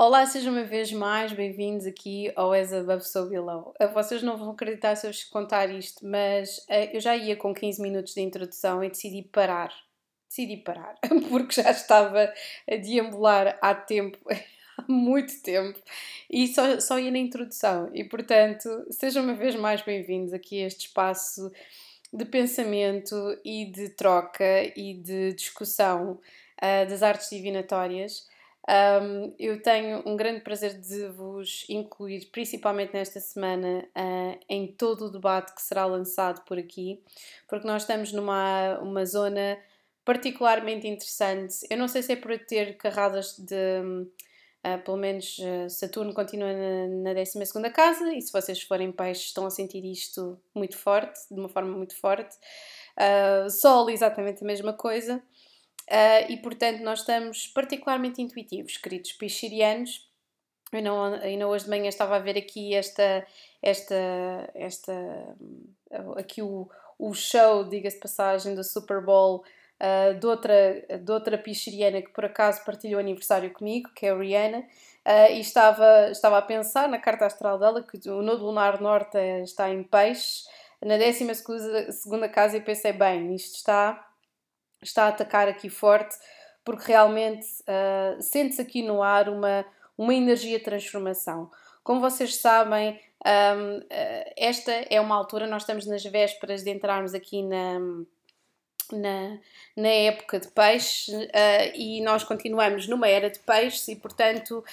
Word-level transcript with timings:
Olá, 0.00 0.24
sejam 0.26 0.52
uma 0.52 0.62
vez 0.62 0.92
mais 0.92 1.32
bem-vindos 1.32 1.84
aqui 1.84 2.30
ao 2.36 2.52
As 2.52 2.72
Above 2.72 3.04
So 3.04 3.28
Below. 3.28 3.74
Eh, 3.80 3.88
vocês 3.88 4.22
não 4.22 4.36
vão 4.36 4.52
acreditar 4.52 4.94
se 4.94 5.04
eu 5.04 5.10
vos 5.10 5.24
contar 5.24 5.68
isto, 5.70 6.06
mas 6.06 6.58
uh, 6.68 6.88
eu 6.92 7.00
já 7.00 7.16
ia 7.16 7.34
com 7.34 7.52
15 7.52 7.82
minutos 7.82 8.14
de 8.14 8.20
introdução 8.20 8.84
e 8.84 8.90
decidi 8.90 9.24
parar. 9.24 9.74
Decidi 10.28 10.58
parar, 10.58 10.94
porque 11.28 11.60
já 11.60 11.72
estava 11.72 12.32
a 12.70 12.76
deambular 12.76 13.58
há 13.60 13.74
tempo, 13.74 14.18
há 14.78 14.84
muito 14.86 15.42
tempo, 15.42 15.80
e 16.30 16.46
só, 16.46 16.78
só 16.78 16.96
ia 16.96 17.10
na 17.10 17.18
introdução. 17.18 17.90
E 17.92 18.04
portanto, 18.04 18.68
sejam 18.92 19.24
uma 19.24 19.34
vez 19.34 19.56
mais 19.56 19.82
bem-vindos 19.82 20.32
aqui 20.32 20.62
a 20.62 20.68
este 20.68 20.86
espaço 20.86 21.50
de 22.12 22.24
pensamento 22.24 23.16
e 23.44 23.64
de 23.64 23.88
troca 23.88 24.62
e 24.76 24.94
de 24.94 25.32
discussão 25.32 26.20
uh, 26.62 26.88
das 26.88 27.02
artes 27.02 27.30
divinatórias. 27.30 28.28
Um, 28.68 29.34
eu 29.38 29.62
tenho 29.62 30.02
um 30.06 30.14
grande 30.14 30.40
prazer 30.40 30.78
de 30.78 31.08
vos 31.08 31.64
incluir, 31.70 32.26
principalmente 32.30 32.92
nesta 32.92 33.18
semana, 33.18 33.88
uh, 33.96 34.38
em 34.46 34.66
todo 34.66 35.06
o 35.06 35.10
debate 35.10 35.54
que 35.54 35.62
será 35.62 35.86
lançado 35.86 36.44
por 36.44 36.58
aqui, 36.58 37.02
porque 37.48 37.66
nós 37.66 37.82
estamos 37.82 38.12
numa 38.12 38.78
uma 38.80 39.06
zona 39.06 39.58
particularmente 40.04 40.86
interessante. 40.86 41.66
Eu 41.70 41.78
não 41.78 41.88
sei 41.88 42.02
se 42.02 42.12
é 42.12 42.16
por 42.16 42.38
ter 42.38 42.76
carradas 42.76 43.38
de. 43.38 44.06
Uh, 44.66 44.82
pelo 44.84 44.96
menos 44.96 45.38
uh, 45.38 45.70
Saturno 45.70 46.12
continua 46.12 46.52
na, 46.52 47.14
na 47.14 47.14
12 47.14 47.72
casa, 47.72 48.12
e 48.12 48.20
se 48.20 48.30
vocês 48.30 48.60
forem 48.60 48.92
peixes, 48.92 49.26
estão 49.26 49.46
a 49.46 49.50
sentir 49.50 49.82
isto 49.84 50.38
muito 50.54 50.76
forte, 50.76 51.18
de 51.30 51.40
uma 51.40 51.48
forma 51.48 51.74
muito 51.74 51.96
forte. 51.96 52.36
Sol, 53.48 53.88
exatamente 53.88 54.42
a 54.42 54.46
mesma 54.46 54.72
coisa. 54.72 55.22
Uh, 55.88 56.30
e 56.30 56.36
portanto, 56.36 56.80
nós 56.82 57.00
estamos 57.00 57.46
particularmente 57.46 58.20
intuitivos, 58.20 58.76
queridos 58.76 59.12
pichirianos. 59.12 60.06
Eu 60.70 60.82
não, 60.82 61.04
ainda 61.14 61.48
hoje 61.48 61.64
de 61.64 61.70
manhã 61.70 61.88
estava 61.88 62.16
a 62.16 62.18
ver 62.18 62.36
aqui 62.36 62.74
esta, 62.74 63.26
esta, 63.62 63.94
esta 64.54 64.92
aqui 66.16 66.42
o, 66.42 66.68
o 66.98 67.14
show, 67.14 67.64
diga-se 67.64 67.98
passagem, 67.98 68.54
do 68.54 68.62
Super 68.62 69.02
Bowl 69.02 69.42
uh, 69.80 70.14
de, 70.18 70.26
outra, 70.26 70.84
de 71.00 71.10
outra 71.10 71.38
pichiriana 71.38 72.02
que 72.02 72.10
por 72.10 72.26
acaso 72.26 72.62
partilhou 72.66 73.00
aniversário 73.00 73.50
comigo, 73.50 73.90
que 73.94 74.04
é 74.04 74.10
a 74.10 74.18
Rihanna, 74.18 74.58
uh, 74.58 75.32
e 75.32 75.40
estava, 75.40 76.10
estava 76.10 76.36
a 76.36 76.42
pensar 76.42 76.86
na 76.86 76.98
carta 76.98 77.24
astral 77.24 77.58
dela 77.58 77.82
que 77.82 78.06
o 78.10 78.20
nodo 78.20 78.44
lunar 78.44 78.78
norte 78.78 79.16
está 79.42 79.70
em 79.70 79.82
peixe, 79.82 80.44
na 80.84 80.98
12 80.98 81.34
segunda 81.92 82.28
casa, 82.28 82.58
e 82.58 82.60
pensei, 82.60 82.92
bem, 82.92 83.34
isto 83.34 83.56
está 83.56 84.07
está 84.82 85.04
a 85.04 85.08
atacar 85.08 85.48
aqui 85.48 85.68
forte, 85.68 86.16
porque 86.64 86.88
realmente 86.88 87.46
uh, 87.62 88.20
sente-se 88.22 88.60
aqui 88.60 88.82
no 88.82 89.02
ar 89.02 89.28
uma, 89.28 89.64
uma 89.96 90.14
energia 90.14 90.58
de 90.58 90.64
transformação. 90.64 91.50
Como 91.82 92.00
vocês 92.00 92.36
sabem, 92.36 93.00
um, 93.24 93.80
ah, 93.90 94.32
esta 94.36 94.70
é 94.90 95.00
uma 95.00 95.16
altura, 95.16 95.46
nós 95.46 95.62
estamos 95.62 95.86
nas 95.86 96.04
vésperas 96.04 96.62
de 96.62 96.70
entrarmos 96.70 97.14
aqui 97.14 97.42
na, 97.42 97.80
na, 98.92 99.38
na 99.76 99.88
época 99.88 100.38
de 100.38 100.48
peixe 100.48 101.14
uh, 101.14 101.72
e 101.74 102.00
nós 102.02 102.24
continuamos 102.24 102.86
numa 102.86 103.08
era 103.08 103.28
de 103.28 103.38
peixes 103.40 103.88
e, 103.88 103.96
portanto, 103.96 104.64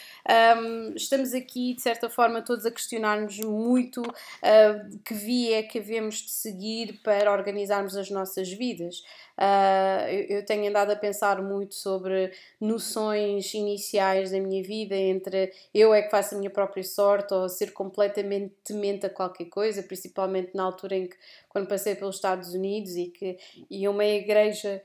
um, 0.57 0.93
estamos 0.95 1.33
aqui, 1.33 1.73
de 1.73 1.81
certa 1.81 2.09
forma, 2.09 2.41
todos 2.41 2.65
a 2.65 2.71
questionar-nos 2.71 3.39
muito 3.39 4.01
uh, 4.01 4.99
que 5.03 5.13
via 5.13 5.59
é 5.59 5.63
que 5.63 5.79
havemos 5.79 6.15
de 6.15 6.31
seguir 6.31 6.99
para 7.03 7.31
organizarmos 7.31 7.95
as 7.95 8.09
nossas 8.09 8.51
vidas. 8.51 9.03
Uh, 9.37 10.07
eu, 10.29 10.45
tenho 10.45 10.69
andado 10.69 10.91
a 10.91 10.95
pensar 10.95 11.41
muito 11.41 11.75
sobre 11.75 12.31
noções 12.59 13.53
iniciais 13.53 14.31
da 14.31 14.39
minha 14.39 14.63
vida 14.63 14.95
entre 14.95 15.51
eu 15.73 15.93
é 15.93 16.01
que 16.01 16.09
faço 16.09 16.35
a 16.35 16.37
minha 16.37 16.49
própria 16.49 16.83
sorte 16.83 17.33
ou 17.33 17.49
ser 17.49 17.73
completamente 17.73 18.53
temente 18.63 19.05
a 19.05 19.09
qualquer 19.09 19.45
coisa, 19.45 19.83
principalmente 19.83 20.55
na 20.55 20.63
altura 20.63 20.95
em 20.95 21.07
que, 21.07 21.17
quando 21.49 21.67
passei 21.67 21.95
pelos 21.95 22.15
Estados 22.15 22.53
Unidos 22.53 22.95
e 22.95 23.07
que 23.07 23.37
e 23.69 23.87
uma 23.89 24.05
igreja 24.05 24.81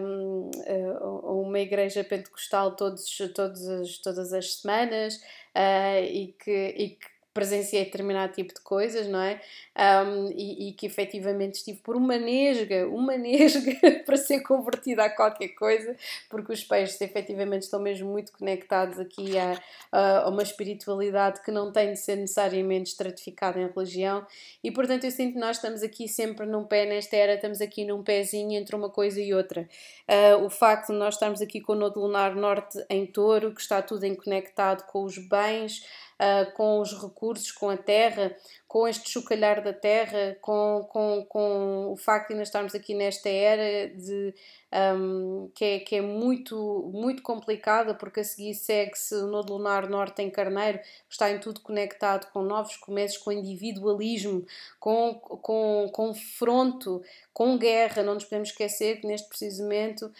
um, 0.00 0.50
uma 1.44 1.60
igreja 1.60 2.02
pentecostal 2.02 2.74
todos, 2.74 3.16
todos 3.34 3.68
as, 3.68 3.98
todas 3.98 4.32
as 4.32 4.54
semanas 4.54 5.16
uh, 5.54 6.04
e, 6.04 6.34
que, 6.38 6.74
e 6.76 6.88
que 6.90 7.17
presenciei 7.32 7.84
determinado 7.84 8.32
tipo 8.32 8.52
de 8.52 8.60
coisas, 8.60 9.06
não 9.06 9.20
é? 9.20 9.40
Um, 9.76 10.30
e, 10.32 10.68
e, 10.68 10.72
que 10.72 10.86
efetivamente 10.86 11.54
estive 11.54 11.78
por 11.78 11.94
uma 11.94 12.18
nesga, 12.18 12.88
uma 12.88 13.14
nesga 13.18 14.02
para 14.04 14.16
ser 14.16 14.40
convertida 14.40 15.04
a 15.04 15.10
qualquer 15.10 15.48
coisa, 15.50 15.96
porque 16.28 16.52
os 16.52 16.64
peixes 16.64 17.00
efetivamente 17.00 17.62
estão 17.62 17.80
mesmo 17.80 18.10
muito 18.10 18.32
conectados 18.32 18.98
aqui 18.98 19.38
a, 19.38 19.60
a, 19.92 20.28
uma 20.28 20.42
espiritualidade 20.42 21.40
que 21.42 21.52
não 21.52 21.70
tem 21.70 21.92
de 21.92 22.00
ser 22.00 22.16
necessariamente 22.16 22.90
estratificada 22.90 23.60
em 23.60 23.68
religião, 23.68 24.26
e 24.64 24.72
portanto 24.72 25.04
eu 25.04 25.10
sinto 25.10 25.34
que 25.34 25.38
nós 25.38 25.56
estamos 25.56 25.82
aqui 25.82 26.08
sempre 26.08 26.44
num 26.44 26.64
pé 26.64 26.86
nesta 26.86 27.16
era, 27.16 27.34
estamos 27.34 27.60
aqui 27.60 27.84
num 27.84 28.02
pezinho 28.02 28.58
entre 28.58 28.74
uma 28.74 28.90
coisa 28.90 29.20
e 29.20 29.32
outra. 29.32 29.68
Uh, 30.08 30.44
o 30.44 30.50
facto 30.50 30.92
de 30.92 30.98
nós 30.98 31.14
estarmos 31.14 31.40
aqui 31.40 31.60
com 31.60 31.72
o 31.72 31.76
Nodo 31.76 32.00
Lunar 32.00 32.34
Norte 32.34 32.84
em 32.90 33.06
touro, 33.06 33.54
que 33.54 33.60
está 33.60 33.80
tudo 33.80 34.04
em 34.04 34.14
conectado 34.14 34.84
com 34.86 35.04
os 35.04 35.18
bens 35.18 35.82
uh, 36.20 36.52
com 36.52 36.80
os 36.80 36.92
recursos, 37.00 37.52
com 37.52 37.70
a 37.70 37.76
terra, 37.76 38.34
com 38.68 38.86
este 38.86 39.10
chocalhar 39.10 39.64
da 39.64 39.72
terra, 39.72 40.36
com, 40.42 40.86
com, 40.90 41.24
com 41.26 41.90
o 41.90 41.96
facto 41.96 42.28
de 42.28 42.34
ainda 42.34 42.42
estarmos 42.42 42.74
aqui 42.74 42.94
nesta 42.94 43.30
era 43.30 43.88
de, 43.88 44.34
um, 44.70 45.50
que, 45.54 45.64
é, 45.64 45.78
que 45.78 45.96
é 45.96 46.02
muito, 46.02 46.90
muito 46.92 47.22
complicada, 47.22 47.94
porque 47.94 48.20
a 48.20 48.24
seguir 48.24 48.52
segue-se 48.52 49.14
o 49.14 49.26
Nodo 49.26 49.54
Lunar 49.54 49.88
Norte 49.88 50.20
em 50.20 50.28
Carneiro, 50.28 50.78
que 50.80 51.12
está 51.12 51.30
em 51.30 51.38
tudo 51.38 51.60
conectado 51.60 52.30
com 52.30 52.42
novos 52.42 52.76
começos, 52.76 53.16
com 53.16 53.32
individualismo, 53.32 54.44
com, 54.78 55.14
com 55.14 55.88
confronto, 55.90 57.02
com 57.32 57.56
guerra. 57.56 58.02
Não 58.02 58.14
nos 58.14 58.24
podemos 58.24 58.50
esquecer 58.50 59.00
que 59.00 59.06
neste 59.06 59.30
preciso 59.30 59.62
momento 59.62 60.12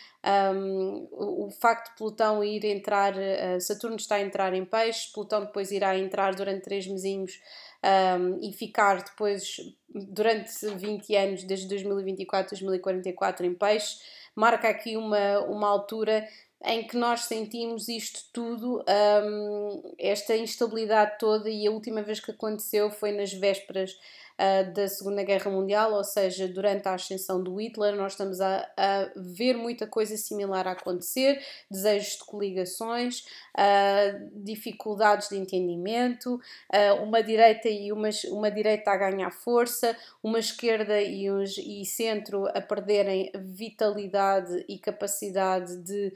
um, 0.54 1.06
o, 1.12 1.47
o, 1.47 1.50
facto 1.50 1.91
de 1.91 1.98
Plutão 1.98 2.42
ir 2.42 2.65
entrar, 2.65 3.12
uh, 3.12 3.60
Saturno 3.60 3.97
está 3.97 4.15
a 4.15 4.22
entrar 4.22 4.54
em 4.54 4.65
peixes, 4.65 5.12
Plutão 5.12 5.42
depois 5.42 5.70
irá 5.70 5.98
entrar 5.98 6.34
durante 6.34 6.62
três 6.65 6.86
mesinhos 6.86 7.38
um, 7.84 8.41
e 8.43 8.53
ficar 8.53 9.03
depois 9.03 9.56
durante 9.89 10.50
20 10.66 11.15
anos, 11.15 11.44
desde 11.44 11.69
2024 11.69 12.47
a 12.47 12.59
2044 12.59 13.47
em 13.47 13.55
peixe, 13.55 13.99
marca 14.34 14.69
aqui 14.69 14.97
uma, 14.97 15.41
uma 15.41 15.69
altura 15.69 16.27
em 16.65 16.87
que 16.87 16.97
nós 16.97 17.21
sentimos 17.22 17.89
isto 17.89 18.21
tudo, 18.33 18.84
um, 19.25 19.94
esta 19.99 20.37
instabilidade 20.37 21.16
toda, 21.19 21.49
e 21.49 21.66
a 21.66 21.71
última 21.71 22.03
vez 22.03 22.19
que 22.19 22.33
aconteceu 22.33 22.91
foi 22.91 23.12
nas 23.12 23.33
vésperas 23.33 23.97
uh, 24.38 24.72
da 24.72 24.88
Segunda 24.88 25.22
Guerra 25.22 25.50
Mundial, 25.50 25.93
ou 25.93 26.04
seja, 26.04 26.47
durante 26.47 26.87
a 26.88 26.94
ascensão 26.94 27.43
do 27.43 27.56
Hitler, 27.56 27.97
nós 27.97 28.12
estamos 28.12 28.41
a, 28.41 28.69
a 28.76 29.10
ver 29.16 29.54
muita 29.54 29.87
coisa 29.87 30.16
similar 30.16 30.66
a 30.69 30.72
acontecer, 30.72 31.43
desejos 31.71 32.12
de 32.12 32.25
coligações, 32.25 33.25
uh, 33.56 34.31
dificuldades 34.34 35.28
de 35.28 35.37
entendimento, 35.37 36.34
uh, 36.34 37.03
uma 37.03 37.22
direita 37.22 37.69
e 37.69 37.93
uma, 37.93 38.10
uma 38.31 38.50
direita 38.50 38.91
a 38.91 38.97
ganhar 38.97 39.31
força, 39.31 39.97
uma 40.22 40.38
esquerda 40.38 41.00
e, 41.00 41.31
uns, 41.31 41.59
e 41.59 41.84
centro 41.84 42.47
a 42.47 42.60
perderem 42.60 43.31
vitalidade 43.34 44.65
e 44.69 44.78
capacidade 44.78 45.77
de, 45.78 46.12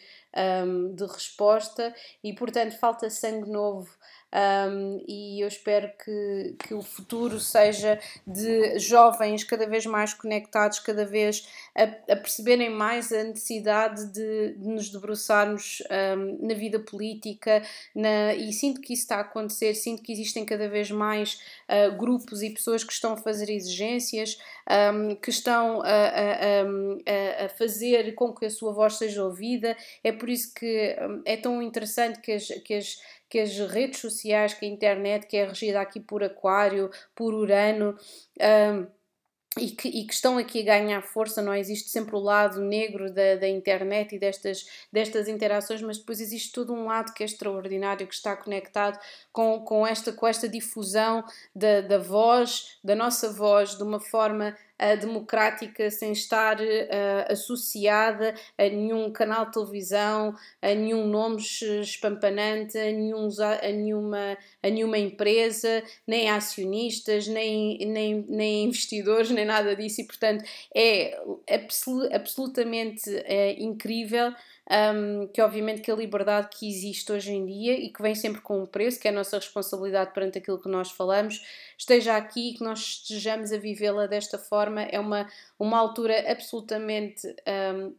um, 0.64 0.94
de 0.94 1.04
resposta 1.06 1.94
e, 2.22 2.32
portanto, 2.32 2.78
falta 2.78 3.10
sangue 3.10 3.50
novo 3.50 3.90
um, 4.32 5.04
e 5.06 5.40
eu 5.42 5.48
espero 5.48 5.90
que, 6.02 6.56
que 6.58 6.74
o 6.74 6.80
futuro 6.80 7.38
seja 7.38 8.00
de 8.26 8.78
jovens 8.78 9.44
cada 9.44 9.66
vez 9.66 9.84
mais 9.84 10.14
conectados, 10.14 10.78
cada 10.78 11.04
vez 11.04 11.46
a, 11.74 11.82
a 12.12 12.16
perceberem 12.16 12.70
mais 12.70 13.12
a 13.12 13.24
necessidade 13.24 14.06
de, 14.06 14.54
de 14.54 14.68
nos 14.68 14.88
debruçarmos 14.88 15.82
um, 16.16 16.46
na 16.46 16.54
vida 16.54 16.78
política 16.78 17.62
na, 17.94 18.34
e 18.34 18.52
sinto 18.52 18.80
que 18.80 18.94
isso 18.94 19.02
está 19.02 19.16
a 19.16 19.20
acontecer, 19.20 19.74
sinto 19.74 20.02
que 20.02 20.12
existem 20.12 20.44
cada 20.44 20.68
vez 20.68 20.90
mais 20.90 21.40
uh, 21.68 21.96
grupos 21.96 22.42
e 22.42 22.50
pessoas 22.50 22.82
que 22.82 22.92
estão 22.92 23.12
a 23.12 23.16
fazer 23.16 23.50
exigências, 23.50 24.38
um, 24.94 25.14
que 25.16 25.30
estão 25.30 25.82
a, 25.82 25.86
a, 25.86 27.44
a, 27.44 27.48
fazer 27.50 28.14
com 28.14 28.32
que 28.32 28.46
a 28.46 28.50
sua 28.50 28.72
voz 28.72 28.96
seja 28.96 29.24
ouvida. 29.24 29.76
É 30.02 30.12
por 30.12 30.28
isso 30.28 30.54
que 30.54 30.96
é 31.24 31.36
tão 31.36 31.60
interessante 31.62 32.20
que 32.20 32.32
as, 32.32 32.46
que 32.46 32.74
as 32.74 32.98
que 33.32 33.40
as 33.40 33.56
redes 33.60 33.98
sociais, 33.98 34.52
que 34.52 34.66
a 34.66 34.68
internet, 34.68 35.26
que 35.26 35.38
é 35.38 35.46
regida 35.46 35.80
aqui 35.80 35.98
por 35.98 36.22
Aquário, 36.22 36.90
por 37.14 37.32
Urano, 37.32 37.96
um, 38.38 38.86
e 39.58 39.70
que, 39.70 39.88
e 39.88 40.06
que, 40.06 40.12
estão 40.12 40.36
aqui 40.36 40.60
a 40.60 40.64
ganhar 40.78 41.00
força, 41.00 41.40
não 41.40 41.50
é? 41.50 41.58
existe 41.58 41.88
sempre 41.88 42.14
o 42.14 42.18
lado 42.18 42.60
negro 42.60 43.10
da, 43.10 43.36
da 43.36 43.48
internet 43.48 44.14
e 44.14 44.18
destas, 44.18 44.66
destas 44.92 45.28
interações, 45.28 45.80
mas 45.80 45.96
depois 45.96 46.20
existe 46.20 46.52
todo 46.52 46.74
um 46.74 46.84
lado 46.84 47.14
que 47.14 47.22
é 47.22 47.26
extraordinário, 47.26 48.06
que 48.06 48.14
está 48.14 48.36
conectado 48.36 48.98
com, 49.32 49.60
com, 49.60 49.86
esta, 49.86 50.12
com 50.12 50.26
esta 50.26 50.46
difusão 50.46 51.24
da, 51.56 51.80
da 51.80 51.96
voz, 51.96 52.78
da 52.84 52.94
nossa 52.94 53.32
voz, 53.32 53.78
de 53.78 53.82
uma 53.82 53.98
forma 53.98 54.54
democrática, 54.96 55.90
sem 55.90 56.12
estar 56.12 56.60
uh, 56.60 57.32
associada 57.32 58.34
a 58.58 58.62
nenhum 58.62 59.10
canal 59.12 59.46
de 59.46 59.52
televisão, 59.52 60.34
a 60.60 60.68
nenhum 60.68 61.06
nome 61.06 61.40
espampanante, 61.40 62.76
a, 62.76 62.84
nenhum, 62.84 63.28
a, 63.40 63.68
nenhuma, 63.68 64.38
a 64.62 64.68
nenhuma 64.68 64.98
empresa, 64.98 65.82
nem 66.06 66.30
acionistas, 66.30 67.26
nem, 67.26 67.78
nem, 67.86 68.24
nem 68.28 68.64
investidores, 68.64 69.30
nem 69.30 69.44
nada 69.44 69.74
disso, 69.76 70.00
e 70.00 70.06
portanto 70.06 70.44
é 70.74 71.20
absolutamente 72.14 73.08
é, 73.24 73.52
incrível 73.60 74.32
um, 74.70 75.26
que 75.26 75.42
obviamente 75.42 75.82
que 75.82 75.90
a 75.90 75.94
liberdade 75.94 76.48
que 76.56 76.68
existe 76.68 77.10
hoje 77.10 77.32
em 77.32 77.44
dia 77.44 77.72
e 77.74 77.88
que 77.88 78.00
vem 78.00 78.14
sempre 78.14 78.40
com 78.40 78.62
um 78.62 78.66
preço, 78.66 79.00
que 79.00 79.08
é 79.08 79.10
a 79.10 79.14
nossa 79.14 79.36
responsabilidade 79.36 80.12
perante 80.12 80.38
aquilo 80.38 80.60
que 80.60 80.68
nós 80.68 80.90
falamos, 80.90 81.42
esteja 81.76 82.16
aqui 82.16 82.50
e 82.50 82.54
que 82.54 82.62
nós 82.62 82.78
estejamos 82.78 83.52
a 83.52 83.58
vivê-la 83.58 84.06
desta 84.06 84.38
forma. 84.38 84.82
É 84.82 85.00
uma, 85.00 85.28
uma 85.58 85.78
altura 85.78 86.30
absolutamente 86.30 87.26
um, 87.26 87.94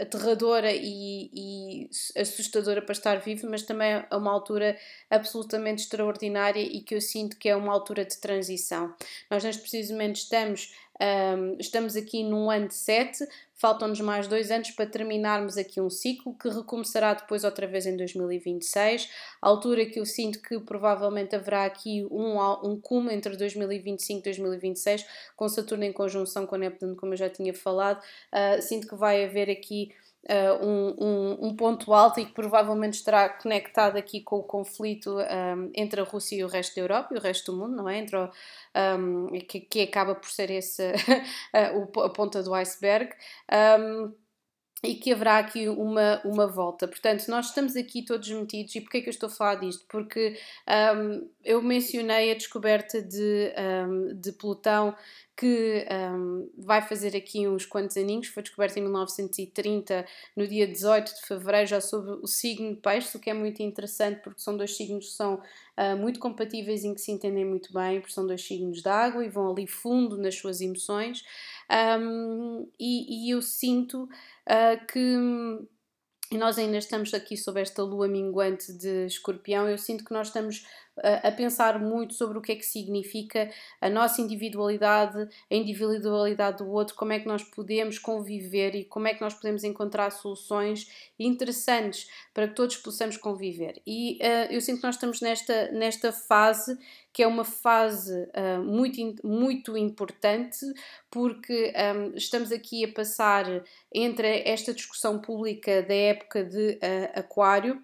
aterradora 0.00 0.72
e, 0.72 1.30
e, 1.34 1.90
assustadora 2.18 2.80
para 2.80 2.92
estar 2.92 3.16
vivo, 3.16 3.48
mas 3.50 3.62
também 3.62 3.92
é 4.10 4.16
uma 4.16 4.32
altura 4.32 4.76
absolutamente 5.10 5.82
extraordinária 5.82 6.60
e 6.60 6.80
que 6.80 6.94
eu 6.94 7.00
sinto 7.00 7.36
que 7.36 7.48
é 7.48 7.54
uma 7.54 7.72
altura 7.72 8.04
de 8.04 8.16
transição. 8.16 8.94
Nós 9.30 9.44
neste 9.44 9.60
preciso 9.60 9.92
momento 9.92 10.16
estamos 10.16 10.72
um, 11.00 11.56
estamos 11.58 11.94
aqui 11.94 12.24
num 12.24 12.50
ano 12.50 12.68
de 12.68 12.74
7, 12.74 13.26
faltam-nos 13.56 14.00
mais 14.00 14.28
dois 14.28 14.50
anos 14.50 14.70
para 14.70 14.86
terminarmos 14.86 15.56
aqui 15.56 15.80
um 15.80 15.88
ciclo 15.90 16.34
que 16.34 16.48
recomeçará 16.48 17.14
depois 17.14 17.42
outra 17.42 17.66
vez 17.66 17.86
em 17.86 17.96
2026, 17.96 19.08
altura 19.40 19.86
que 19.86 19.98
eu 19.98 20.04
sinto 20.04 20.40
que 20.40 20.60
provavelmente 20.60 21.34
haverá 21.34 21.64
aqui 21.64 22.06
um, 22.10 22.38
um 22.64 22.78
cume 22.80 23.14
entre 23.14 23.36
2025 23.36 24.20
e 24.20 24.22
2026, 24.22 25.06
com 25.34 25.48
Saturno 25.48 25.84
em 25.84 25.92
conjunção 25.92 26.46
com 26.46 26.56
Neptuno, 26.56 26.94
como 26.96 27.14
eu 27.14 27.16
já 27.16 27.30
tinha 27.30 27.54
falado, 27.54 27.98
uh, 27.98 28.60
sinto 28.60 28.86
que 28.86 28.94
vai 28.94 29.24
haver 29.24 29.50
aqui 29.50 29.90
uh, 30.28 30.66
um, 30.66 30.96
um, 30.98 31.46
um, 31.48 31.56
ponto 31.56 31.92
alto 31.92 32.20
e 32.20 32.26
que 32.26 32.32
provavelmente 32.32 32.94
estará 32.94 33.28
conectado 33.28 33.96
aqui 33.96 34.20
com 34.20 34.36
o 34.36 34.42
conflito 34.42 35.16
um, 35.18 35.70
entre 35.74 36.00
a 36.00 36.04
Rússia 36.04 36.36
e 36.36 36.44
o 36.44 36.48
resto 36.48 36.74
da 36.76 36.82
Europa 36.82 37.14
e 37.14 37.18
o 37.18 37.20
resto 37.20 37.52
do 37.52 37.58
mundo, 37.58 37.76
não 37.76 37.88
é? 37.88 37.98
Entre 37.98 38.16
o, 38.16 38.30
que, 39.46 39.60
que, 39.60 39.82
acaba 39.82 40.14
por 40.14 40.28
ser 40.28 40.50
esse 40.50 40.82
a 41.52 42.08
ponta 42.10 42.42
do 42.42 42.54
iceberg 42.54 43.10
e 44.82 44.94
que 44.94 45.12
haverá 45.12 45.38
aqui 45.38 45.68
uma, 45.68 46.20
uma 46.24 46.46
volta. 46.46 46.86
Portanto, 46.86 47.26
nós 47.28 47.46
estamos 47.46 47.76
aqui 47.76 48.02
todos 48.02 48.28
metidos. 48.30 48.74
E 48.74 48.80
porquê 48.80 48.98
é 48.98 49.00
que 49.00 49.08
eu 49.08 49.12
estou 49.12 49.28
a 49.28 49.32
falar 49.32 49.54
disto? 49.56 49.84
Porque 49.88 50.38
um, 50.96 51.28
eu 51.44 51.62
mencionei 51.62 52.30
a 52.30 52.34
descoberta 52.34 53.00
de, 53.00 53.52
um, 53.88 54.20
de 54.20 54.32
Plutão 54.32 54.94
que 55.36 55.86
um, 56.14 56.48
vai 56.56 56.80
fazer 56.80 57.14
aqui 57.14 57.46
uns 57.46 57.66
quantos 57.66 57.96
aninhos, 57.98 58.28
foi 58.28 58.42
descoberta 58.42 58.78
em 58.78 58.82
1930, 58.82 60.06
no 60.34 60.48
dia 60.48 60.66
18 60.66 61.14
de 61.14 61.20
fevereiro, 61.26 61.66
já 61.66 61.80
sobre 61.80 62.12
o 62.22 62.26
signo 62.26 62.74
de 62.74 62.80
peixe, 62.80 63.14
o 63.14 63.20
que 63.20 63.28
é 63.28 63.34
muito 63.34 63.62
interessante 63.62 64.22
porque 64.22 64.40
são 64.40 64.56
dois 64.56 64.74
signos 64.74 65.08
que 65.08 65.12
são 65.12 65.34
uh, 65.34 65.96
muito 65.98 66.18
compatíveis 66.18 66.84
e 66.84 66.94
que 66.94 67.00
se 67.02 67.12
entendem 67.12 67.44
muito 67.44 67.70
bem, 67.70 68.00
porque 68.00 68.14
são 68.14 68.26
dois 68.26 68.46
signos 68.46 68.80
de 68.80 68.88
água 68.88 69.22
e 69.22 69.28
vão 69.28 69.50
ali 69.50 69.66
fundo 69.66 70.16
nas 70.16 70.34
suas 70.36 70.62
emoções. 70.62 71.22
Um, 72.00 72.66
e, 72.78 73.28
e, 73.28 73.30
eu 73.30 73.42
sinto 73.42 74.08
uh, 74.48 74.86
que 74.86 75.16
e 76.32 76.36
nós 76.36 76.58
ainda 76.58 76.76
estamos 76.76 77.14
aqui 77.14 77.36
sob 77.36 77.60
esta 77.60 77.84
lua 77.84 78.08
minguante 78.08 78.72
de 78.72 79.06
escorpião, 79.06 79.68
eu 79.68 79.78
sinto 79.78 80.04
que 80.04 80.12
nós 80.12 80.26
estamos 80.26 80.64
a 81.22 81.30
pensar 81.30 81.78
muito 81.78 82.14
sobre 82.14 82.38
o 82.38 82.40
que 82.40 82.52
é 82.52 82.56
que 82.56 82.64
significa 82.64 83.50
a 83.80 83.90
nossa 83.90 84.20
individualidade, 84.22 85.28
a 85.50 85.54
individualidade 85.54 86.58
do 86.58 86.70
outro, 86.70 86.94
como 86.94 87.12
é 87.12 87.20
que 87.20 87.26
nós 87.26 87.42
podemos 87.42 87.98
conviver 87.98 88.74
e 88.74 88.84
como 88.84 89.06
é 89.06 89.14
que 89.14 89.20
nós 89.20 89.34
podemos 89.34 89.62
encontrar 89.62 90.10
soluções 90.10 90.90
interessantes 91.18 92.08
para 92.32 92.48
que 92.48 92.54
todos 92.54 92.78
possamos 92.78 93.18
conviver. 93.18 93.80
E 93.86 94.18
uh, 94.22 94.52
eu 94.52 94.60
sinto 94.60 94.78
que 94.78 94.86
nós 94.86 94.94
estamos 94.94 95.20
nesta, 95.20 95.70
nesta 95.70 96.12
fase 96.12 96.78
que 97.16 97.22
é 97.22 97.26
uma 97.26 97.46
fase 97.46 98.12
uh, 98.12 98.62
muito, 98.62 99.26
muito 99.26 99.74
importante 99.74 100.58
porque 101.10 101.72
um, 101.74 102.14
estamos 102.14 102.52
aqui 102.52 102.84
a 102.84 102.92
passar 102.92 103.46
entre 103.90 104.42
esta 104.46 104.74
discussão 104.74 105.18
pública 105.18 105.82
da 105.82 105.94
época 105.94 106.44
de 106.44 106.72
uh, 106.72 107.18
Aquário 107.18 107.82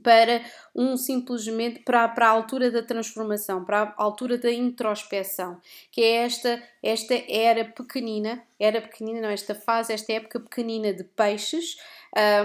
para 0.00 0.44
um 0.72 0.96
simplesmente 0.96 1.80
para, 1.80 2.06
para 2.06 2.28
a 2.28 2.30
altura 2.30 2.70
da 2.70 2.84
transformação, 2.84 3.64
para 3.64 3.82
a 3.82 3.94
altura 3.96 4.38
da 4.38 4.52
introspeção, 4.52 5.60
que 5.90 6.00
é 6.00 6.24
esta 6.24 6.62
esta 6.80 7.14
era 7.28 7.64
pequenina, 7.64 8.40
era 8.60 8.80
pequenina, 8.80 9.22
não, 9.22 9.30
esta 9.30 9.56
fase, 9.56 9.92
esta 9.92 10.12
época 10.12 10.38
pequenina 10.38 10.94
de 10.94 11.02
peixes, 11.02 11.76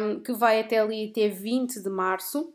um, 0.01 0.19
que 0.19 0.33
vai 0.33 0.61
até 0.61 0.79
ali 0.79 1.11
até 1.11 1.27
20 1.27 1.79
de 1.79 1.89
março, 1.91 2.51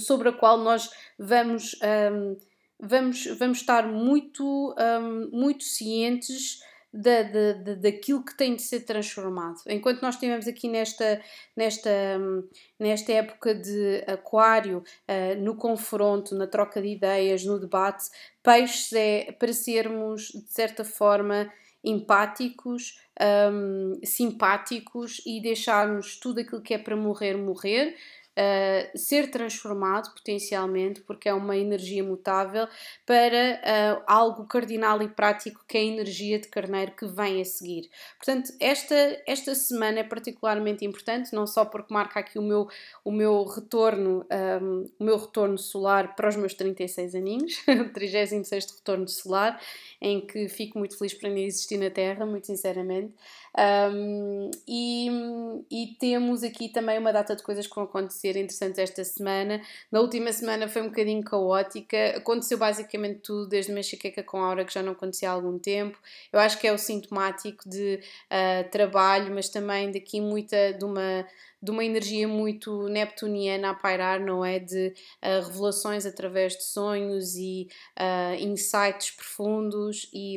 sobre 0.00 0.28
a 0.28 0.32
qual 0.32 0.58
nós 0.58 0.90
vamos, 1.18 1.76
um, 2.12 2.36
vamos, 2.78 3.26
vamos 3.38 3.58
estar 3.58 3.86
muito, 3.86 4.74
um, 4.78 5.30
muito 5.32 5.64
cientes 5.64 6.60
da, 6.92 7.22
da, 7.22 7.52
da, 7.54 7.74
daquilo 7.74 8.24
que 8.24 8.36
tem 8.36 8.54
de 8.54 8.62
ser 8.62 8.80
transformado. 8.80 9.56
Enquanto 9.66 10.02
nós 10.02 10.14
estivemos 10.14 10.46
aqui 10.46 10.68
nesta, 10.68 11.22
nesta, 11.56 11.90
nesta 12.78 13.12
época 13.12 13.54
de 13.54 14.04
aquário, 14.06 14.84
uh, 15.08 15.40
no 15.40 15.56
confronto, 15.56 16.34
na 16.34 16.46
troca 16.46 16.82
de 16.82 16.88
ideias, 16.88 17.44
no 17.44 17.58
debate, 17.58 18.04
peixes 18.42 18.92
é 18.92 19.32
para 19.32 19.52
sermos, 19.52 20.28
de 20.28 20.52
certa 20.52 20.84
forma, 20.84 21.50
empáticos, 21.82 23.00
um, 23.50 23.98
simpáticos 24.04 25.20
e 25.26 25.40
deixarmos 25.40 26.16
tudo 26.16 26.40
aquilo 26.40 26.62
que 26.62 26.74
é 26.74 26.78
para 26.78 26.94
morrer, 26.94 27.36
morrer 27.36 27.96
uh, 28.38 28.98
ser 28.98 29.30
transformado 29.30 30.12
potencialmente, 30.14 31.00
porque 31.02 31.28
é 31.28 31.34
uma 31.34 31.56
energia 31.56 32.02
mutável, 32.02 32.66
para 33.06 33.60
uh, 33.60 34.02
algo 34.06 34.46
cardinal 34.46 35.02
e 35.02 35.08
prático 35.08 35.64
que 35.66 35.76
é 35.76 35.80
a 35.80 35.84
energia 35.84 36.38
de 36.38 36.48
carneiro 36.48 36.92
que 36.92 37.06
vem 37.06 37.40
a 37.40 37.44
seguir. 37.44 37.90
Portanto, 38.16 38.52
esta, 38.60 39.22
esta 39.26 39.54
semana 39.54 40.00
é 40.00 40.04
particularmente 40.04 40.84
importante, 40.84 41.32
não 41.32 41.46
só 41.46 41.64
porque 41.64 41.92
marca 41.92 42.20
aqui 42.20 42.38
o 42.38 42.42
meu, 42.42 42.68
o 43.04 43.12
meu 43.12 43.44
retorno, 43.44 44.26
um, 44.62 44.86
o 44.98 45.04
meu 45.04 45.16
retorno 45.16 45.58
solar 45.58 46.14
para 46.14 46.28
os 46.28 46.36
meus 46.36 46.54
36 46.54 47.14
aninhos, 47.14 47.62
o 47.68 47.92
36 47.92 48.66
retorno 48.76 49.08
solar, 49.08 49.60
em 50.00 50.20
que 50.20 50.48
fico 50.48 50.78
muito 50.78 50.96
feliz 50.96 51.14
por 51.14 51.26
ainda 51.26 51.40
existir 51.40 51.78
na 51.78 51.90
Terra, 51.90 52.26
muito 52.26 52.46
sinceramente. 52.46 53.14
Um, 53.54 54.50
e, 54.66 55.10
e, 55.70 55.86
temos 55.98 56.42
aqui 56.42 56.70
também 56.70 56.98
uma 56.98 57.12
data 57.12 57.36
de 57.36 57.42
coisas 57.42 57.66
que 57.66 57.74
vão 57.74 57.84
acontecer 57.84 58.21
interessantes 58.30 58.78
esta 58.78 59.04
semana. 59.04 59.60
Na 59.90 60.00
última 60.00 60.32
semana 60.32 60.68
foi 60.68 60.82
um 60.82 60.88
bocadinho 60.88 61.22
caótica, 61.22 62.16
aconteceu 62.16 62.58
basicamente 62.58 63.20
tudo, 63.20 63.48
desde 63.48 63.70
uma 63.72 63.80
enxaqueca 63.80 64.22
com 64.22 64.38
aura 64.38 64.64
que 64.64 64.72
já 64.72 64.82
não 64.82 64.92
acontecia 64.92 65.30
há 65.30 65.32
algum 65.32 65.58
tempo. 65.58 65.98
Eu 66.32 66.40
acho 66.40 66.58
que 66.58 66.66
é 66.66 66.72
o 66.72 66.78
sintomático 66.78 67.68
de 67.68 68.00
uh, 68.30 68.70
trabalho, 68.70 69.34
mas 69.34 69.48
também 69.48 69.90
daqui 69.90 70.20
muita 70.20 70.72
de 70.72 70.84
uma 70.84 71.26
de 71.62 71.70
uma 71.70 71.84
energia 71.84 72.26
muito 72.26 72.88
neptuniana 72.88 73.70
a 73.70 73.74
pairar, 73.74 74.18
não 74.20 74.44
é? 74.44 74.58
De 74.58 74.88
uh, 75.22 75.46
revelações 75.46 76.04
através 76.04 76.56
de 76.56 76.64
sonhos 76.64 77.36
e 77.36 77.68
uh, 77.98 78.34
insights 78.42 79.12
profundos 79.12 80.10
e, 80.12 80.36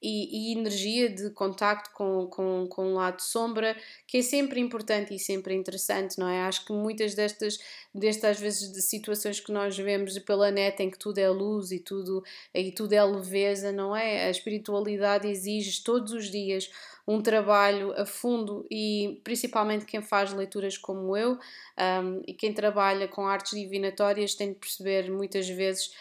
e, 0.00 0.52
e, 0.52 0.52
energia 0.52 1.08
de 1.08 1.30
contacto 1.30 1.90
com, 1.92 2.28
com, 2.28 2.68
com 2.68 2.86
um 2.86 2.94
lado 2.94 3.20
sombra, 3.20 3.76
que 4.06 4.18
é 4.18 4.22
sempre 4.22 4.60
importante 4.60 5.12
e 5.12 5.18
sempre 5.18 5.54
interessante, 5.54 6.18
não 6.18 6.28
é? 6.28 6.42
Acho 6.42 6.64
que 6.64 6.72
muitas 6.72 7.14
destas, 7.14 7.58
destas 7.92 8.38
vezes, 8.38 8.70
de 8.70 8.80
situações 8.80 9.40
que 9.40 9.50
nós 9.50 9.76
vemos 9.76 10.16
pela 10.20 10.52
net 10.52 10.80
em 10.80 10.90
que 10.90 10.98
tudo 10.98 11.18
é 11.18 11.28
luz 11.28 11.72
e 11.72 11.80
tudo, 11.80 12.22
e 12.54 12.70
tudo 12.70 12.92
é 12.92 13.02
leveza, 13.02 13.72
não 13.72 13.96
é? 13.96 14.26
A 14.26 14.30
espiritualidade 14.30 15.26
exige 15.26 15.82
todos 15.82 16.12
os 16.12 16.30
dias 16.30 16.70
um 17.06 17.20
trabalho 17.20 17.92
a 18.00 18.06
fundo 18.06 18.66
e 18.70 19.20
principalmente 19.22 19.84
quem 19.84 20.00
faz 20.00 20.32
leituras 20.32 20.78
como 20.78 21.16
eu 21.16 21.32
um, 21.32 22.22
e 22.26 22.32
quem 22.32 22.52
trabalha 22.52 23.06
com 23.06 23.26
artes 23.26 23.58
divinatórias 23.58 24.34
tem 24.34 24.52
de 24.52 24.58
perceber 24.58 25.10
muitas 25.10 25.48
vezes 25.48 25.92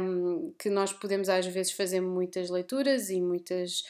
um, 0.00 0.52
que 0.58 0.70
nós 0.70 0.92
podemos 0.92 1.28
às 1.28 1.46
vezes 1.46 1.72
fazer 1.72 2.00
muitas 2.00 2.48
leituras 2.50 3.10
e 3.10 3.20
muitas 3.20 3.84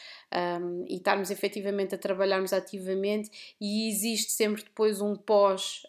um, 0.60 0.84
e 0.88 0.96
estarmos 0.96 1.30
efetivamente 1.30 1.94
a 1.94 1.98
trabalharmos 1.98 2.52
ativamente. 2.52 3.56
E 3.60 3.88
existe 3.88 4.32
sempre 4.32 4.62
depois 4.62 5.00
um 5.00 5.14
pós, 5.14 5.82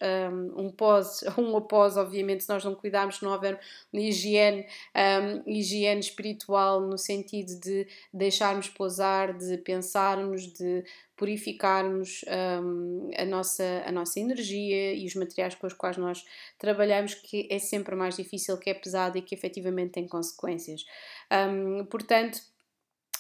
um, 0.55 0.69
pós, 0.69 1.23
um 1.37 1.55
após, 1.57 1.97
obviamente, 1.97 2.43
se 2.43 2.49
nós 2.49 2.63
não 2.63 2.75
cuidarmos, 2.75 3.17
se 3.17 3.23
não 3.23 3.31
houver 3.31 3.59
higiene, 3.93 4.65
um, 4.95 5.49
higiene 5.51 5.99
espiritual 5.99 6.81
no 6.81 6.97
sentido 6.97 7.59
de 7.59 7.87
deixarmos 8.13 8.69
pousar, 8.69 9.37
de 9.37 9.57
pensarmos, 9.57 10.53
de 10.53 10.83
purificarmos 11.19 12.23
um, 12.63 13.11
a, 13.13 13.25
nossa, 13.25 13.83
a 13.85 13.91
nossa 13.91 14.21
energia 14.21 14.93
e 14.93 15.05
os 15.05 15.15
materiais 15.15 15.53
com 15.53 15.67
os 15.67 15.73
quais 15.73 15.97
nós 15.97 16.23
trabalhamos, 16.57 17.13
que 17.13 17.45
é 17.51 17.59
sempre 17.59 17.93
mais 17.93 18.15
difícil, 18.15 18.57
que 18.57 18.69
é 18.69 18.73
pesado 18.73 19.17
e 19.17 19.21
que 19.21 19.35
efetivamente 19.35 19.91
tem 19.91 20.07
consequências. 20.07 20.85
Um, 21.29 21.83
portanto, 21.87 22.39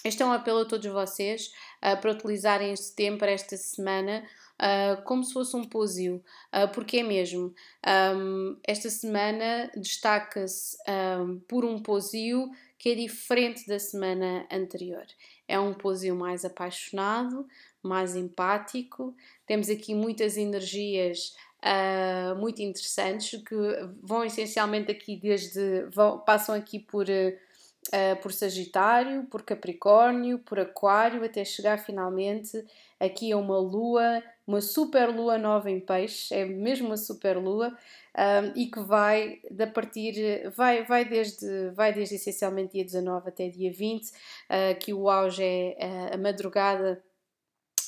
este 0.05 0.23
é 0.23 0.25
um 0.25 0.31
apelo 0.31 0.61
a 0.61 0.65
todos 0.65 0.89
vocês 0.89 1.51
uh, 1.83 1.99
para 1.99 2.11
utilizarem 2.13 2.71
este 2.71 2.95
tempo, 2.95 3.25
esta 3.25 3.57
semana, 3.57 4.23
uh, 4.55 5.03
como 5.03 5.21
se 5.21 5.33
fosse 5.33 5.57
um 5.57 5.65
posio, 5.65 6.23
uh, 6.55 6.71
porque 6.73 6.99
é 6.99 7.03
mesmo. 7.03 7.53
Um, 8.15 8.57
esta 8.65 8.89
semana 8.89 9.69
destaca-se 9.75 10.77
um, 10.87 11.39
por 11.39 11.65
um 11.65 11.83
posio 11.83 12.49
que 12.77 12.91
é 12.91 12.95
diferente 12.95 13.67
da 13.67 13.77
semana 13.77 14.47
anterior. 14.49 15.05
É 15.45 15.59
um 15.59 15.73
posio 15.73 16.15
mais 16.15 16.45
apaixonado, 16.45 17.45
mais 17.83 18.15
empático. 18.15 19.15
Temos 19.45 19.69
aqui 19.69 19.93
muitas 19.93 20.37
energias 20.37 21.35
uh, 21.63 22.35
muito 22.35 22.61
interessantes 22.61 23.41
que 23.43 23.55
vão 24.01 24.23
essencialmente 24.23 24.91
aqui 24.91 25.15
desde 25.15 25.83
vão, 25.93 26.19
passam 26.19 26.55
aqui 26.55 26.79
por 26.79 27.05
uh, 27.09 28.21
por 28.21 28.31
Sagitário, 28.31 29.25
por 29.25 29.43
Capricórnio, 29.43 30.39
por 30.39 30.59
Aquário, 30.59 31.23
até 31.23 31.43
chegar 31.43 31.77
finalmente 31.77 32.63
aqui 32.99 33.31
a 33.31 33.37
uma 33.37 33.57
lua, 33.57 34.21
uma 34.45 34.61
super 34.61 35.09
lua 35.09 35.37
nova 35.37 35.71
em 35.71 35.79
peixe, 35.79 36.33
é 36.33 36.45
mesmo 36.45 36.87
uma 36.87 36.97
super 36.97 37.37
lua, 37.37 37.75
um, 38.17 38.59
e 38.59 38.69
que 38.69 38.79
vai 38.81 39.39
a 39.57 39.67
partir, 39.67 40.49
vai, 40.55 40.83
vai, 40.83 41.05
desde, 41.05 41.69
vai 41.71 41.93
desde 41.93 42.15
essencialmente 42.15 42.73
dia 42.73 42.83
19 42.83 43.29
até 43.29 43.47
dia 43.47 43.71
20, 43.71 44.05
uh, 44.05 44.11
que 44.79 44.93
o 44.93 45.09
auge 45.09 45.43
é 45.43 46.09
a 46.13 46.17
madrugada 46.17 47.01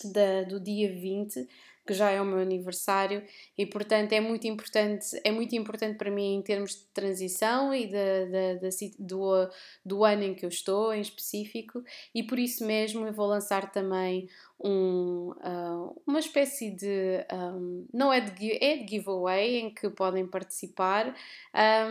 da, 0.08 0.43
do 0.43 0.60
dia 0.60 0.91
20 0.91 1.48
que 1.86 1.93
já 1.93 2.12
é 2.12 2.22
o 2.22 2.25
meu 2.25 2.39
aniversário 2.39 3.24
e 3.58 3.65
portanto 3.65 4.13
é 4.13 4.22
muito 4.22 4.46
importante 4.48 5.20
é 5.24 5.31
muito 5.31 5.55
importante 5.55 5.98
para 5.98 6.12
mim 6.12 6.36
em 6.36 6.41
termos 6.41 6.75
de 6.75 6.84
transição 6.93 7.74
e 7.74 7.88
de, 7.88 8.60
do, 9.00 9.50
do 9.84 10.05
ano 10.05 10.24
em 10.24 10.36
que 10.36 10.46
eu 10.46 10.50
estou 10.50 10.93
em 10.93 11.01
específico 11.01 11.84
e 12.13 12.24
por 12.24 12.38
isso 12.38 12.65
mesmo 12.65 13.05
eu 13.08 13.13
vou 13.13 13.25
lançar 13.25 13.72
também 13.72 14.27
um, 14.63 15.34
uh, 15.38 16.01
uma 16.06 16.20
espécie 16.20 16.70
de 16.72 17.25
um, 17.34 17.88
não 17.94 18.13
é 18.13 18.22
de, 18.22 18.63
é 18.63 18.77
de 18.77 18.88
giveaway 18.88 19.58
em 19.58 19.74
que 19.74 19.89
podem 19.89 20.25
participar 20.27 21.15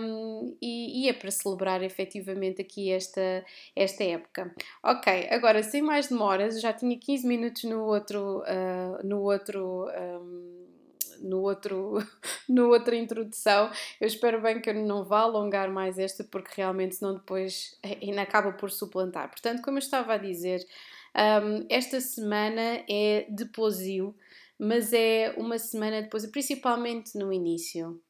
um, 0.01 0.57
e, 0.63 1.05
e, 1.05 1.09
é 1.09 1.13
para 1.13 1.31
celebrar 1.31 1.83
efetivamente 1.83 2.63
aqui 2.63 2.91
esta, 2.91 3.45
esta 3.75 4.05
época. 4.05 4.55
Ok, 4.83 5.29
agora 5.31 5.63
sem 5.63 5.83
mais 5.83 6.09
demoras, 6.09 6.61
já 6.61 6.73
tinha 6.73 6.97
15 6.97 7.27
minutos 7.27 7.65
no 7.65 7.85
outro, 7.85 8.39
uh, 8.41 9.07
no 9.07 9.23
outro 9.23 9.89
no 11.21 11.41
outro 11.43 11.99
no 12.49 12.69
outra 12.69 12.97
introdução. 12.97 13.71
Eu 14.01 14.07
espero 14.07 14.41
bem 14.41 14.61
que 14.61 14.71
eu 14.71 14.75
não 14.75 15.05
vá 15.05 15.21
alongar 15.21 15.71
mais 15.71 15.99
esta, 15.99 16.25
porque 16.25 16.53
realmente 16.57 16.97
senão 16.97 17.15
depois 17.15 17.79
ainda 17.83 18.23
acaba 18.23 18.53
por 18.53 18.71
suplantar. 18.71 19.29
Portanto, 19.29 19.63
como 19.63 19.77
eu 19.79 19.83
estava 19.83 20.15
a 20.15 20.19
dizer, 20.19 20.67
um, 21.17 21.67
esta 21.69 22.01
semana 22.01 22.85
é 22.89 23.27
de 23.29 23.47
posio, 23.47 24.15
mas 24.59 24.93
é 24.93 25.35
uma 25.37 25.59
semana 25.59 26.03
depois, 26.03 26.27
principalmente 26.27 27.17
no 27.19 27.33
início. 27.33 28.01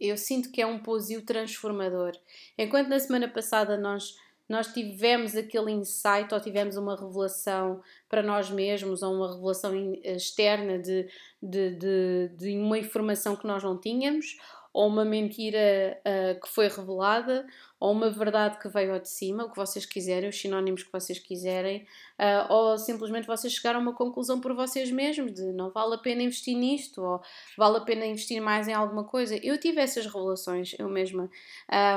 Eu 0.00 0.16
sinto 0.16 0.50
que 0.50 0.62
é 0.62 0.66
um 0.66 0.78
posio 0.78 1.24
transformador. 1.24 2.12
Enquanto 2.56 2.88
na 2.88 2.98
semana 2.98 3.28
passada 3.28 3.76
nós 3.76 4.14
nós 4.48 4.68
tivemos 4.68 5.34
aquele 5.34 5.72
insight 5.72 6.32
ou 6.32 6.40
tivemos 6.40 6.76
uma 6.76 6.94
revelação 6.94 7.82
para 8.08 8.22
nós 8.22 8.48
mesmos 8.48 9.02
ou 9.02 9.12
uma 9.12 9.34
revelação 9.34 9.74
externa 10.04 10.78
de, 10.78 11.08
de, 11.42 11.70
de, 11.74 12.30
de 12.36 12.56
uma 12.56 12.78
informação 12.78 13.34
que 13.34 13.44
nós 13.46 13.64
não 13.64 13.76
tínhamos 13.76 14.36
ou 14.72 14.86
uma 14.88 15.04
mentira 15.04 15.98
uh, 16.00 16.38
que 16.38 16.48
foi 16.48 16.68
revelada, 16.68 17.46
ou 17.78 17.92
uma 17.92 18.10
verdade 18.10 18.58
que 18.58 18.68
veio 18.68 18.94
ao 18.94 18.98
de 18.98 19.08
cima, 19.08 19.44
o 19.44 19.50
que 19.50 19.56
vocês 19.56 19.84
quiserem, 19.84 20.28
os 20.28 20.40
sinónimos 20.40 20.82
que 20.82 20.92
vocês 20.92 21.18
quiserem, 21.18 21.86
uh, 22.18 22.52
ou 22.52 22.78
simplesmente 22.78 23.26
vocês 23.26 23.52
chegaram 23.52 23.80
a 23.80 23.82
uma 23.82 23.94
conclusão 23.94 24.40
por 24.40 24.54
vocês 24.54 24.90
mesmos 24.90 25.32
de 25.34 25.44
não 25.52 25.70
vale 25.70 25.94
a 25.94 25.98
pena 25.98 26.22
investir 26.22 26.56
nisto, 26.56 27.02
ou 27.02 27.20
vale 27.56 27.76
a 27.76 27.80
pena 27.80 28.06
investir 28.06 28.40
mais 28.40 28.66
em 28.66 28.72
alguma 28.72 29.04
coisa. 29.04 29.36
Eu 29.42 29.58
tive 29.60 29.80
essas 29.80 30.06
revelações, 30.06 30.74
eu 30.78 30.88
mesma, 30.88 31.30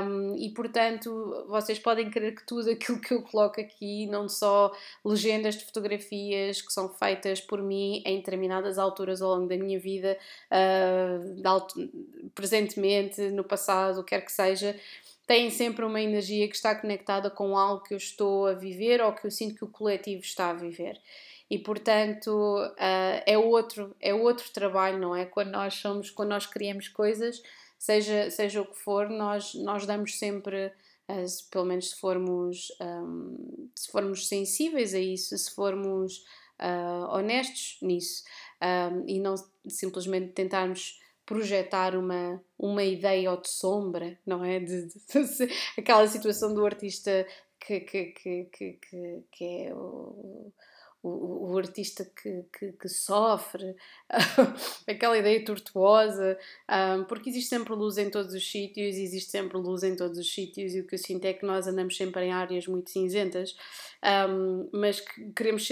um, 0.05 0.35
e 0.35 0.53
portanto 0.53 1.45
vocês 1.47 1.79
podem 1.79 2.09
crer 2.09 2.35
que 2.35 2.45
tudo 2.45 2.69
aquilo 2.71 2.99
que 2.99 3.13
eu 3.13 3.21
coloco 3.21 3.61
aqui, 3.61 4.05
não 4.07 4.27
só 4.27 4.71
legendas 5.03 5.55
de 5.55 5.65
fotografias 5.65 6.61
que 6.61 6.73
são 6.73 6.89
feitas 6.89 7.39
por 7.39 7.61
mim 7.61 8.03
em 8.05 8.17
determinadas 8.17 8.77
alturas 8.77 9.21
ao 9.21 9.35
longo 9.35 9.47
da 9.47 9.55
minha 9.55 9.79
vida, 9.79 10.17
uh, 10.51 11.47
alto, 11.47 11.89
presentemente, 12.35 13.21
no 13.31 13.43
passado, 13.43 14.03
quer 14.03 14.21
que 14.21 14.31
seja, 14.31 14.75
têm 15.29 15.51
sempre 15.51 15.85
uma 15.85 16.01
energia 16.01 16.47
que 16.47 16.55
está 16.55 16.73
conectada 16.73 17.29
com 17.29 17.55
algo 17.55 17.83
que 17.83 17.93
eu 17.93 17.99
estou 17.99 18.47
a 18.47 18.53
viver 18.55 18.99
ou 18.99 19.13
que 19.13 19.27
eu 19.27 19.29
sinto 19.29 19.53
que 19.53 19.63
o 19.63 19.67
coletivo 19.67 20.23
está 20.23 20.49
a 20.49 20.55
viver. 20.55 20.99
E 21.47 21.59
portanto 21.59 22.31
uh, 22.31 23.23
é 23.27 23.37
outro 23.37 23.95
é 24.01 24.11
outro 24.11 24.49
trabalho, 24.51 24.97
não 24.97 25.15
é? 25.15 25.25
Quando 25.25 25.51
nós 25.51 25.75
somos, 25.75 26.09
quando 26.09 26.29
nós 26.29 26.47
criamos 26.47 26.87
coisas, 26.87 27.43
seja 27.77 28.31
seja 28.31 28.61
o 28.61 28.65
que 28.65 28.79
for, 28.79 29.07
nós 29.07 29.53
nós 29.53 29.85
damos 29.85 30.17
sempre 30.17 30.73
uh, 31.07 31.27
se, 31.27 31.47
pelo 31.47 31.65
menos 31.65 31.91
se 31.91 31.95
formos 31.97 32.69
um, 32.81 33.69
se 33.75 33.91
formos 33.91 34.27
sensíveis 34.27 34.95
a 34.95 34.99
isso, 34.99 35.37
se 35.37 35.51
formos 35.51 36.25
uh, 36.59 37.05
honestos 37.15 37.77
nisso 37.83 38.23
um, 38.63 39.03
e 39.07 39.19
não 39.19 39.35
simplesmente 39.67 40.33
tentarmos 40.33 40.99
projetar 41.29 41.95
uma, 41.95 42.41
uma 42.57 42.83
ideia 42.83 43.29
ou 43.29 43.39
de 43.39 43.51
sombra, 43.51 44.17
não 44.25 44.43
é? 44.43 44.59
De, 44.59 44.87
de, 44.87 44.95
de 44.97 45.53
aquela 45.77 46.07
situação 46.07 46.55
do 46.55 46.65
artista 46.65 47.23
que, 47.59 47.81
que, 47.81 48.05
que, 48.05 48.45
que, 48.51 49.23
que 49.31 49.45
é 49.45 49.75
o, 49.75 50.51
o, 51.01 51.51
o 51.51 51.57
artista 51.57 52.03
que, 52.03 52.43
que, 52.57 52.71
que 52.73 52.89
sofre, 52.89 53.75
aquela 54.87 55.17
ideia 55.17 55.43
tortuosa, 55.43 56.37
um, 56.69 57.05
porque 57.05 57.29
existe 57.29 57.49
sempre 57.49 57.73
luz 57.73 57.97
em 57.97 58.09
todos 58.09 58.33
os 58.33 58.51
sítios, 58.51 58.95
existe 58.97 59.31
sempre 59.31 59.57
luz 59.57 59.83
em 59.83 59.95
todos 59.95 60.17
os 60.17 60.33
sítios, 60.33 60.73
e 60.73 60.81
o 60.81 60.87
que 60.87 60.95
eu 60.95 60.99
sinto 60.99 61.25
é 61.25 61.33
que 61.33 61.45
nós 61.45 61.67
andamos 61.67 61.95
sempre 61.95 62.25
em 62.25 62.33
áreas 62.33 62.67
muito 62.67 62.89
cinzentas, 62.89 63.55
um, 64.29 64.69
mas 64.73 64.99
que 64.99 65.31
queremos 65.31 65.67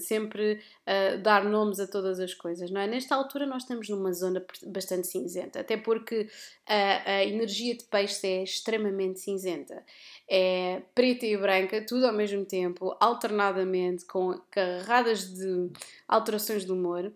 sempre 0.00 0.54
uh, 0.54 1.22
dar 1.22 1.44
nomes 1.44 1.78
a 1.80 1.86
todas 1.86 2.18
as 2.18 2.32
coisas, 2.32 2.70
não 2.70 2.80
é? 2.80 2.86
Nesta 2.86 3.14
altura 3.14 3.46
nós 3.46 3.62
estamos 3.62 3.88
numa 3.88 4.12
zona 4.12 4.44
bastante 4.66 5.06
cinzenta, 5.06 5.60
até 5.60 5.76
porque 5.76 6.28
a 6.66 7.24
energia 7.24 7.76
de 7.76 7.84
peixe 7.84 8.26
é 8.26 8.42
extremamente 8.44 9.18
cinzenta 9.18 9.84
é 10.30 10.80
preta 10.94 11.26
e 11.26 11.36
branca, 11.36 11.84
tudo 11.84 12.06
ao 12.06 12.12
mesmo 12.12 12.44
tempo, 12.44 12.96
alternadamente, 13.00 14.04
com 14.04 14.40
carradas 14.48 15.34
de 15.34 15.70
alterações 16.06 16.64
de 16.64 16.70
humor 16.70 17.12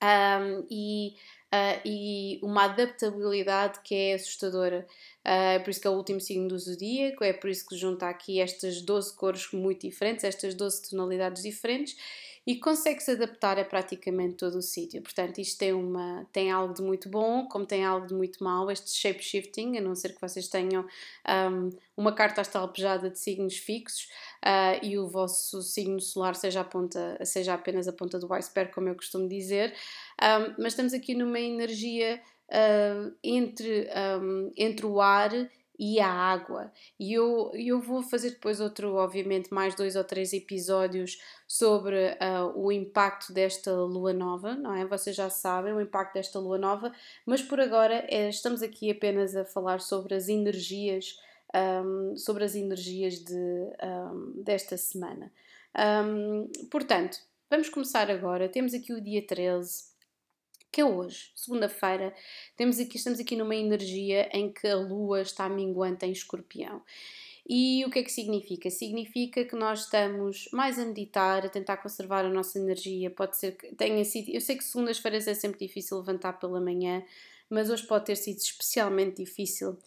um, 0.00 0.66
e, 0.70 1.16
uh, 1.52 1.80
e 1.84 2.38
uma 2.40 2.66
adaptabilidade 2.66 3.80
que 3.80 3.94
é 3.96 4.14
assustadora. 4.14 4.86
Uh, 5.26 5.62
por 5.64 5.70
isso 5.70 5.80
que 5.80 5.88
é 5.88 5.90
o 5.90 5.94
último 5.94 6.20
signo 6.20 6.46
do 6.46 6.56
zodíaco, 6.56 7.24
é 7.24 7.32
por 7.32 7.50
isso 7.50 7.66
que 7.66 7.76
junta 7.76 8.08
aqui 8.08 8.40
estas 8.40 8.80
12 8.80 9.16
cores 9.16 9.50
muito 9.52 9.88
diferentes, 9.88 10.22
estas 10.22 10.54
12 10.54 10.88
tonalidades 10.88 11.42
diferentes 11.42 11.96
e 12.46 12.56
consegue-se 12.56 13.10
adaptar 13.12 13.58
a 13.58 13.64
praticamente 13.64 14.34
todo 14.34 14.56
o 14.56 14.62
sítio. 14.62 15.02
Portanto, 15.02 15.38
isto 15.38 15.58
tem, 15.58 15.72
uma, 15.72 16.26
tem 16.32 16.50
algo 16.50 16.72
de 16.72 16.82
muito 16.82 17.08
bom, 17.08 17.46
como 17.46 17.66
tem 17.66 17.84
algo 17.84 18.06
de 18.06 18.14
muito 18.14 18.42
mau, 18.42 18.70
este 18.70 18.90
shape 18.90 19.22
shifting, 19.22 19.76
a 19.76 19.80
não 19.80 19.94
ser 19.94 20.14
que 20.14 20.20
vocês 20.20 20.48
tenham 20.48 20.86
um, 21.52 21.70
uma 21.96 22.12
carta 22.12 22.40
astral 22.40 22.68
pejada 22.68 23.10
de 23.10 23.18
signos 23.18 23.56
fixos 23.56 24.08
uh, 24.44 24.84
e 24.84 24.98
o 24.98 25.06
vosso 25.06 25.62
signo 25.62 26.00
solar 26.00 26.34
seja, 26.34 26.62
a 26.62 26.64
ponta, 26.64 27.18
seja 27.24 27.54
apenas 27.54 27.86
a 27.86 27.92
ponta 27.92 28.18
do 28.18 28.32
iceberg, 28.32 28.72
como 28.72 28.88
eu 28.88 28.94
costumo 28.94 29.28
dizer. 29.28 29.74
Um, 30.22 30.54
mas 30.58 30.72
estamos 30.72 30.94
aqui 30.94 31.14
numa 31.14 31.38
energia 31.38 32.20
uh, 32.48 33.14
entre, 33.22 33.88
um, 34.20 34.50
entre 34.56 34.86
o 34.86 35.00
ar 35.00 35.30
e 35.80 35.98
a 35.98 36.06
água. 36.06 36.70
E 36.98 37.14
eu, 37.14 37.50
eu 37.54 37.80
vou 37.80 38.02
fazer 38.02 38.32
depois 38.32 38.60
outro, 38.60 38.96
obviamente, 38.96 39.52
mais 39.52 39.74
dois 39.74 39.96
ou 39.96 40.04
três 40.04 40.34
episódios 40.34 41.18
sobre 41.48 41.96
uh, 41.96 42.52
o 42.54 42.70
impacto 42.70 43.32
desta 43.32 43.72
lua 43.72 44.12
nova, 44.12 44.54
não 44.54 44.74
é? 44.74 44.84
Vocês 44.84 45.16
já 45.16 45.30
sabem 45.30 45.72
o 45.72 45.80
impacto 45.80 46.12
desta 46.12 46.38
lua 46.38 46.58
nova, 46.58 46.92
mas 47.24 47.40
por 47.40 47.58
agora 47.58 48.04
é, 48.08 48.28
estamos 48.28 48.62
aqui 48.62 48.90
apenas 48.90 49.34
a 49.34 49.42
falar 49.42 49.80
sobre 49.80 50.14
as 50.14 50.28
energias, 50.28 51.18
um, 51.54 52.14
sobre 52.14 52.44
as 52.44 52.54
energias 52.54 53.14
de, 53.14 53.34
um, 53.34 54.42
desta 54.42 54.76
semana. 54.76 55.32
Um, 56.04 56.46
portanto, 56.70 57.16
vamos 57.48 57.70
começar 57.70 58.10
agora. 58.10 58.50
Temos 58.50 58.74
aqui 58.74 58.92
o 58.92 59.00
dia 59.00 59.26
13 59.26 59.89
que 60.70 60.80
é 60.80 60.84
hoje, 60.84 61.30
segunda-feira, 61.34 62.14
temos 62.56 62.78
aqui, 62.78 62.96
estamos 62.96 63.18
aqui 63.18 63.36
numa 63.36 63.56
energia 63.56 64.28
em 64.32 64.52
que 64.52 64.66
a 64.66 64.76
lua 64.76 65.22
está 65.22 65.48
minguante 65.48 66.06
em 66.06 66.12
escorpião. 66.12 66.82
E 67.48 67.84
o 67.84 67.90
que 67.90 67.98
é 67.98 68.02
que 68.04 68.12
significa? 68.12 68.70
Significa 68.70 69.44
que 69.44 69.56
nós 69.56 69.80
estamos 69.80 70.48
mais 70.52 70.78
a 70.78 70.84
meditar, 70.84 71.44
a 71.44 71.48
tentar 71.48 71.78
conservar 71.78 72.24
a 72.24 72.28
nossa 72.28 72.58
energia. 72.58 73.10
Pode 73.10 73.36
ser 73.36 73.56
que 73.56 73.74
tenha 73.74 74.04
sido. 74.04 74.30
Eu 74.30 74.40
sei 74.40 74.56
que 74.56 74.62
segundas-feiras 74.62 75.26
é 75.26 75.34
sempre 75.34 75.66
difícil 75.66 75.96
levantar 75.98 76.34
pela 76.34 76.60
manhã, 76.60 77.02
mas 77.50 77.68
hoje 77.70 77.86
pode 77.86 78.06
ter 78.06 78.16
sido 78.16 78.38
especialmente 78.38 79.16
difícil. 79.16 79.78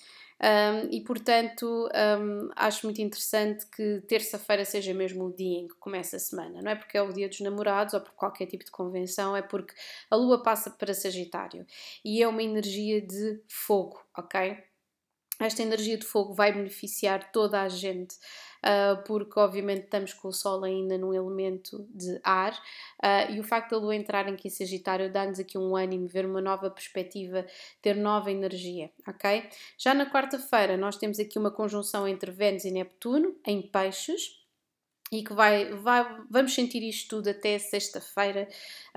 Um, 0.42 0.90
e 0.92 1.00
portanto 1.02 1.88
um, 2.20 2.50
acho 2.56 2.86
muito 2.86 3.02
interessante 3.02 3.66
que 3.68 4.02
terça-feira 4.08 4.66
seja 4.66 4.94
mesmo 4.94 5.26
o 5.28 5.34
dia 5.34 5.60
em 5.60 5.68
que 5.70 5.76
começa 5.76 6.18
a 6.18 6.20
semana, 6.20 6.62
não 6.62 6.72
é 6.72 6.76
porque 6.76 6.98
é 6.98 7.02
o 7.02 7.14
dia 7.14 7.30
dos 7.30 7.40
namorados 7.40 7.94
ou 7.94 8.02
por 8.02 8.12
qualquer 8.14 8.48
tipo 8.48 8.66
de 8.66 8.72
convenção, 8.72 9.38
é 9.38 9.42
porque 9.42 9.74
a 10.10 10.16
lua 10.18 10.44
passa 10.44 10.70
para 10.70 10.94
Sagitário 10.94 11.66
e 12.04 12.22
é 12.22 12.28
uma 12.28 12.44
energia 12.44 13.00
de 13.00 13.42
fogo, 13.48 14.04
ok? 14.18 14.58
Esta 15.40 15.64
energia 15.64 15.98
de 15.98 16.06
fogo 16.06 16.34
vai 16.34 16.54
beneficiar 16.54 17.32
toda 17.32 17.62
a 17.62 17.68
gente 17.68 18.16
uh, 18.64 19.04
porque 19.06 19.40
obviamente 19.40 19.86
estamos 19.86 20.14
com 20.14 20.28
o 20.28 20.34
Sol 20.34 20.64
ainda 20.64 20.98
num 20.98 21.14
elemento 21.14 21.86
de 21.90 22.20
ar 22.24 22.54
uh, 22.54 23.32
e 23.32 23.40
o 23.40 23.44
facto 23.44 23.72
da 23.72 23.78
Lua 23.78 23.96
entrar 23.96 24.28
aqui 24.28 24.48
em 24.48 24.52
Sagitário 24.52 25.12
dá-nos 25.12 25.40
aqui 25.40 25.58
um 25.58 25.76
ânimo, 25.76 26.08
ver 26.08 26.26
uma 26.26 26.42
nova 26.42 26.70
perspectiva, 26.70 27.46
ter 27.82 27.96
nova 27.96 28.32
energia, 28.32 28.92
ok? 29.08 29.50
Já 29.78 29.94
na 29.94 30.10
quarta-feira 30.10 30.78
nós 30.78 30.98
temos 30.98 31.20
aqui 31.20 31.38
uma 31.38 31.52
conjunção 31.52 32.08
entre 32.08 32.32
Vênus 32.32 32.64
e 32.66 32.72
Neptuno 32.72 33.36
em 33.46 33.62
Peixes 33.62 34.44
e 35.12 35.24
que 35.24 35.34
vai, 35.34 35.72
vai, 35.76 36.22
vamos 36.30 36.56
sentir 36.56 36.82
isto 36.82 37.18
tudo 37.18 37.30
até 37.30 37.60
sexta-feira 37.60 38.48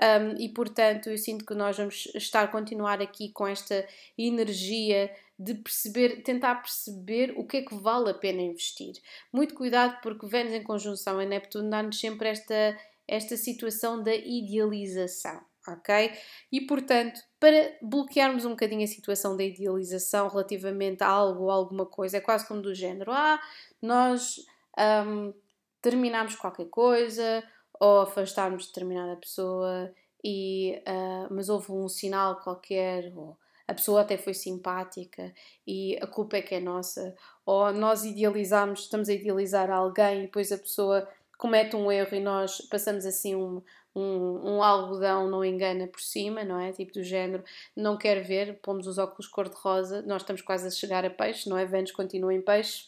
um, 0.00 0.40
e 0.40 0.48
portanto 0.48 1.10
eu 1.10 1.18
sinto 1.18 1.44
que 1.44 1.54
nós 1.54 1.76
vamos 1.76 2.06
estar 2.14 2.50
continuar 2.50 3.02
aqui 3.02 3.28
com 3.30 3.46
esta 3.46 3.86
energia 4.16 5.10
de 5.38 5.54
perceber, 5.54 6.22
tentar 6.22 6.56
perceber 6.56 7.34
o 7.36 7.46
que 7.46 7.58
é 7.58 7.62
que 7.62 7.74
vale 7.74 8.10
a 8.10 8.14
pena 8.14 8.40
investir. 8.40 8.94
Muito 9.32 9.54
cuidado 9.54 10.00
porque 10.02 10.26
Vênus 10.26 10.52
em 10.52 10.62
conjunção 10.62 11.18
a 11.18 11.24
Neptuno 11.24 11.68
dá-nos 11.68 12.00
sempre 12.00 12.28
esta, 12.28 12.78
esta 13.06 13.36
situação 13.36 14.02
da 14.02 14.14
idealização. 14.14 15.40
Ok? 15.68 16.12
E 16.52 16.60
portanto, 16.60 17.20
para 17.40 17.76
bloquearmos 17.82 18.44
um 18.44 18.50
bocadinho 18.50 18.84
a 18.84 18.86
situação 18.86 19.36
da 19.36 19.42
idealização 19.42 20.28
relativamente 20.28 21.02
a 21.02 21.08
algo 21.08 21.44
ou 21.44 21.50
alguma 21.50 21.84
coisa, 21.84 22.18
é 22.18 22.20
quase 22.20 22.46
como 22.46 22.62
do 22.62 22.72
género: 22.72 23.10
ah, 23.10 23.40
nós 23.82 24.36
um, 24.78 25.34
terminamos 25.82 26.36
qualquer 26.36 26.66
coisa 26.66 27.42
ou 27.80 28.00
afastarmos 28.00 28.62
de 28.62 28.68
determinada 28.68 29.16
pessoa, 29.16 29.92
e, 30.24 30.82
uh, 30.88 31.32
mas 31.32 31.48
houve 31.48 31.72
um 31.72 31.88
sinal 31.88 32.40
qualquer, 32.40 33.12
ou 33.14 33.38
a 33.68 33.74
pessoa 33.74 34.02
até 34.02 34.16
foi 34.16 34.34
simpática 34.34 35.34
e 35.66 35.98
a 36.00 36.06
culpa 36.06 36.36
é 36.36 36.42
que 36.42 36.54
é 36.54 36.60
nossa, 36.60 37.14
ou 37.44 37.72
nós 37.72 38.04
idealizamos, 38.04 38.80
estamos 38.80 39.08
a 39.08 39.12
idealizar 39.12 39.70
alguém 39.70 40.20
e 40.20 40.22
depois 40.22 40.52
a 40.52 40.58
pessoa 40.58 41.08
comete 41.36 41.74
um 41.76 41.90
erro 41.90 42.14
e 42.14 42.20
nós 42.20 42.60
passamos 42.70 43.04
assim 43.04 43.34
um, 43.34 43.62
um, 43.94 44.56
um, 44.56 44.62
algodão 44.62 45.28
não 45.28 45.44
engana 45.44 45.86
por 45.86 46.00
cima, 46.00 46.44
não 46.44 46.60
é? 46.60 46.72
Tipo 46.72 46.92
do 46.92 47.02
género, 47.02 47.42
não 47.74 47.96
quer 47.96 48.22
ver, 48.22 48.60
pomos 48.60 48.86
os 48.86 48.98
óculos 48.98 49.26
cor-de-rosa, 49.26 50.02
nós 50.02 50.22
estamos 50.22 50.42
quase 50.42 50.66
a 50.68 50.70
chegar 50.70 51.04
a 51.04 51.10
peixe, 51.10 51.48
não 51.48 51.58
é? 51.58 51.64
Vênus 51.64 51.92
continua 51.92 52.32
em 52.32 52.40
peixe, 52.40 52.86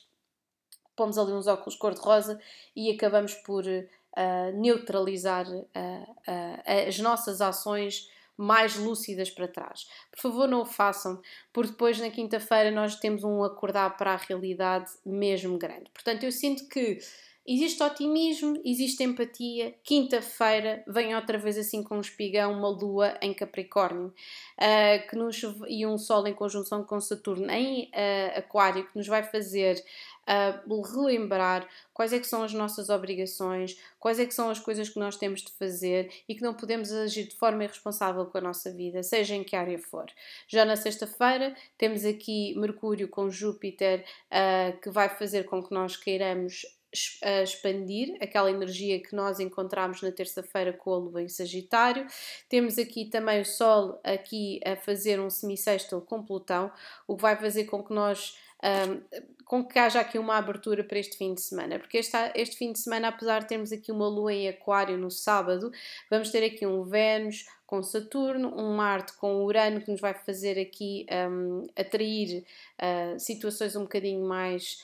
pomos 0.95 1.19
ali 1.19 1.33
uns 1.33 1.47
óculos 1.47 1.77
cor-de-rosa 1.77 2.41
e 2.75 2.91
acabamos 2.91 3.35
por 3.35 3.65
uh, 3.65 4.61
neutralizar 4.61 5.47
uh, 5.49 5.63
uh, 5.63 6.89
as 6.89 6.99
nossas 6.99 7.41
ações 7.41 8.09
mais 8.39 8.77
lúcidas 8.77 9.29
para 9.29 9.49
trás. 9.49 9.87
Por 10.13 10.21
favor, 10.21 10.49
não 10.49 10.63
o 10.63 10.65
façam, 10.65 11.21
porque 11.53 11.73
depois 11.73 11.99
na 11.99 12.09
quinta-feira 12.09 12.71
nós 12.71 12.95
temos 12.95 13.25
um 13.25 13.43
acordar 13.43 13.97
para 13.97 14.13
a 14.13 14.17
realidade 14.17 14.91
mesmo 15.05 15.59
grande. 15.59 15.91
Portanto, 15.93 16.23
eu 16.23 16.31
sinto 16.31 16.69
que 16.69 16.99
existe 17.49 17.83
otimismo, 17.83 18.61
existe 18.63 19.03
empatia. 19.03 19.75
Quinta-feira 19.83 20.85
vem 20.87 21.17
outra 21.17 21.39
vez 21.39 21.57
assim 21.57 21.83
com 21.83 21.97
um 21.97 22.01
espigão, 22.01 22.53
uma 22.53 22.69
lua 22.69 23.17
em 23.23 23.33
Capricórnio 23.33 24.09
uh, 24.09 25.09
que 25.09 25.17
nos, 25.17 25.41
e 25.67 25.87
um 25.87 25.97
Sol 25.97 26.27
em 26.27 26.35
conjunção 26.35 26.85
com 26.85 27.01
Saturno 27.01 27.51
em 27.51 27.85
uh, 27.85 28.39
Aquário, 28.39 28.87
que 28.87 28.97
nos 28.97 29.07
vai 29.07 29.23
fazer 29.23 29.83
uh, 30.29 30.83
relembrar 30.83 31.67
quais 31.95 32.13
é 32.13 32.19
que 32.19 32.27
são 32.27 32.43
as 32.43 32.53
nossas 32.53 32.91
obrigações, 32.91 33.81
quais 33.99 34.21
é 34.21 34.27
que 34.27 34.35
são 34.35 34.51
as 34.51 34.61
coisas 34.61 34.89
que 34.89 34.99
nós 34.99 35.17
temos 35.17 35.41
de 35.41 35.51
fazer 35.53 36.13
e 36.29 36.35
que 36.35 36.43
não 36.43 36.55
podemos 36.55 36.93
agir 36.93 37.27
de 37.27 37.37
forma 37.37 37.65
irresponsável 37.65 38.27
com 38.27 38.39
a 38.39 38.43
nossa 38.43 38.71
vida, 38.71 39.03
seja 39.03 39.35
em 39.35 39.43
que 39.43 39.57
área 39.57 39.79
for. 39.79 40.07
Já 40.47 40.65
na 40.65 40.77
sexta-feira 40.77 41.57
temos 41.79 42.05
aqui 42.05 42.55
Mercúrio 42.57 43.09
com 43.09 43.31
Júpiter 43.31 44.05
uh, 44.27 44.79
que 44.81 44.91
vai 44.91 45.09
fazer 45.09 45.45
com 45.45 45.63
que 45.63 45.73
nós 45.73 45.97
queiramos 45.97 46.78
a 47.23 47.43
expandir 47.43 48.17
aquela 48.21 48.51
energia 48.51 49.01
que 49.01 49.15
nós 49.15 49.41
encontramos 49.41 50.03
na 50.03 50.11
terça-feira 50.11 50.73
com 50.73 50.93
a 50.93 50.99
lua 50.99 51.23
em 51.23 51.29
Sagitário. 51.29 52.07
Temos 52.49 52.79
aqui 52.79 53.05
também 53.05 53.41
o 53.41 53.45
Sol 53.45 54.01
aqui 54.03 54.61
a 54.65 54.77
fazer 54.77 55.21
um 55.21 55.29
semissextil 55.29 56.01
com 56.01 56.23
Plutão, 56.23 56.71
o 57.07 57.17
que 57.17 57.23
vai 57.23 57.37
fazer 57.37 57.65
com 57.65 57.83
que 57.83 57.93
nós 57.93 58.37
um, 58.63 59.01
com 59.45 59.65
que 59.65 59.79
haja 59.79 60.01
aqui 60.01 60.19
uma 60.19 60.37
abertura 60.37 60.83
para 60.83 60.99
este 60.99 61.17
fim 61.17 61.33
de 61.33 61.41
semana, 61.41 61.79
porque 61.79 61.99
este, 61.99 62.17
este 62.35 62.57
fim 62.57 62.73
de 62.73 62.79
semana, 62.81 63.09
apesar 63.09 63.41
de 63.41 63.49
termos 63.49 63.73
aqui 63.73 63.93
uma 63.93 64.09
lua 64.09 64.33
em 64.33 64.49
Aquário 64.49 64.99
no 64.99 65.11
sábado, 65.11 65.71
vamos 66.11 66.31
ter 66.31 66.45
aqui 66.45 66.67
um 66.67 66.83
Vênus 66.83 67.47
com 67.67 67.83
Saturno, 67.83 68.53
um 68.59 68.75
Marte 68.75 69.13
com 69.15 69.45
Urano 69.45 69.81
que 69.81 69.91
nos 69.91 70.01
vai 70.01 70.15
fazer 70.15 70.59
aqui 70.59 71.07
um, 71.31 71.67
atrair 71.77 72.45
uh, 72.79 73.19
situações 73.19 73.77
um 73.77 73.83
bocadinho 73.83 74.27
mais 74.27 74.83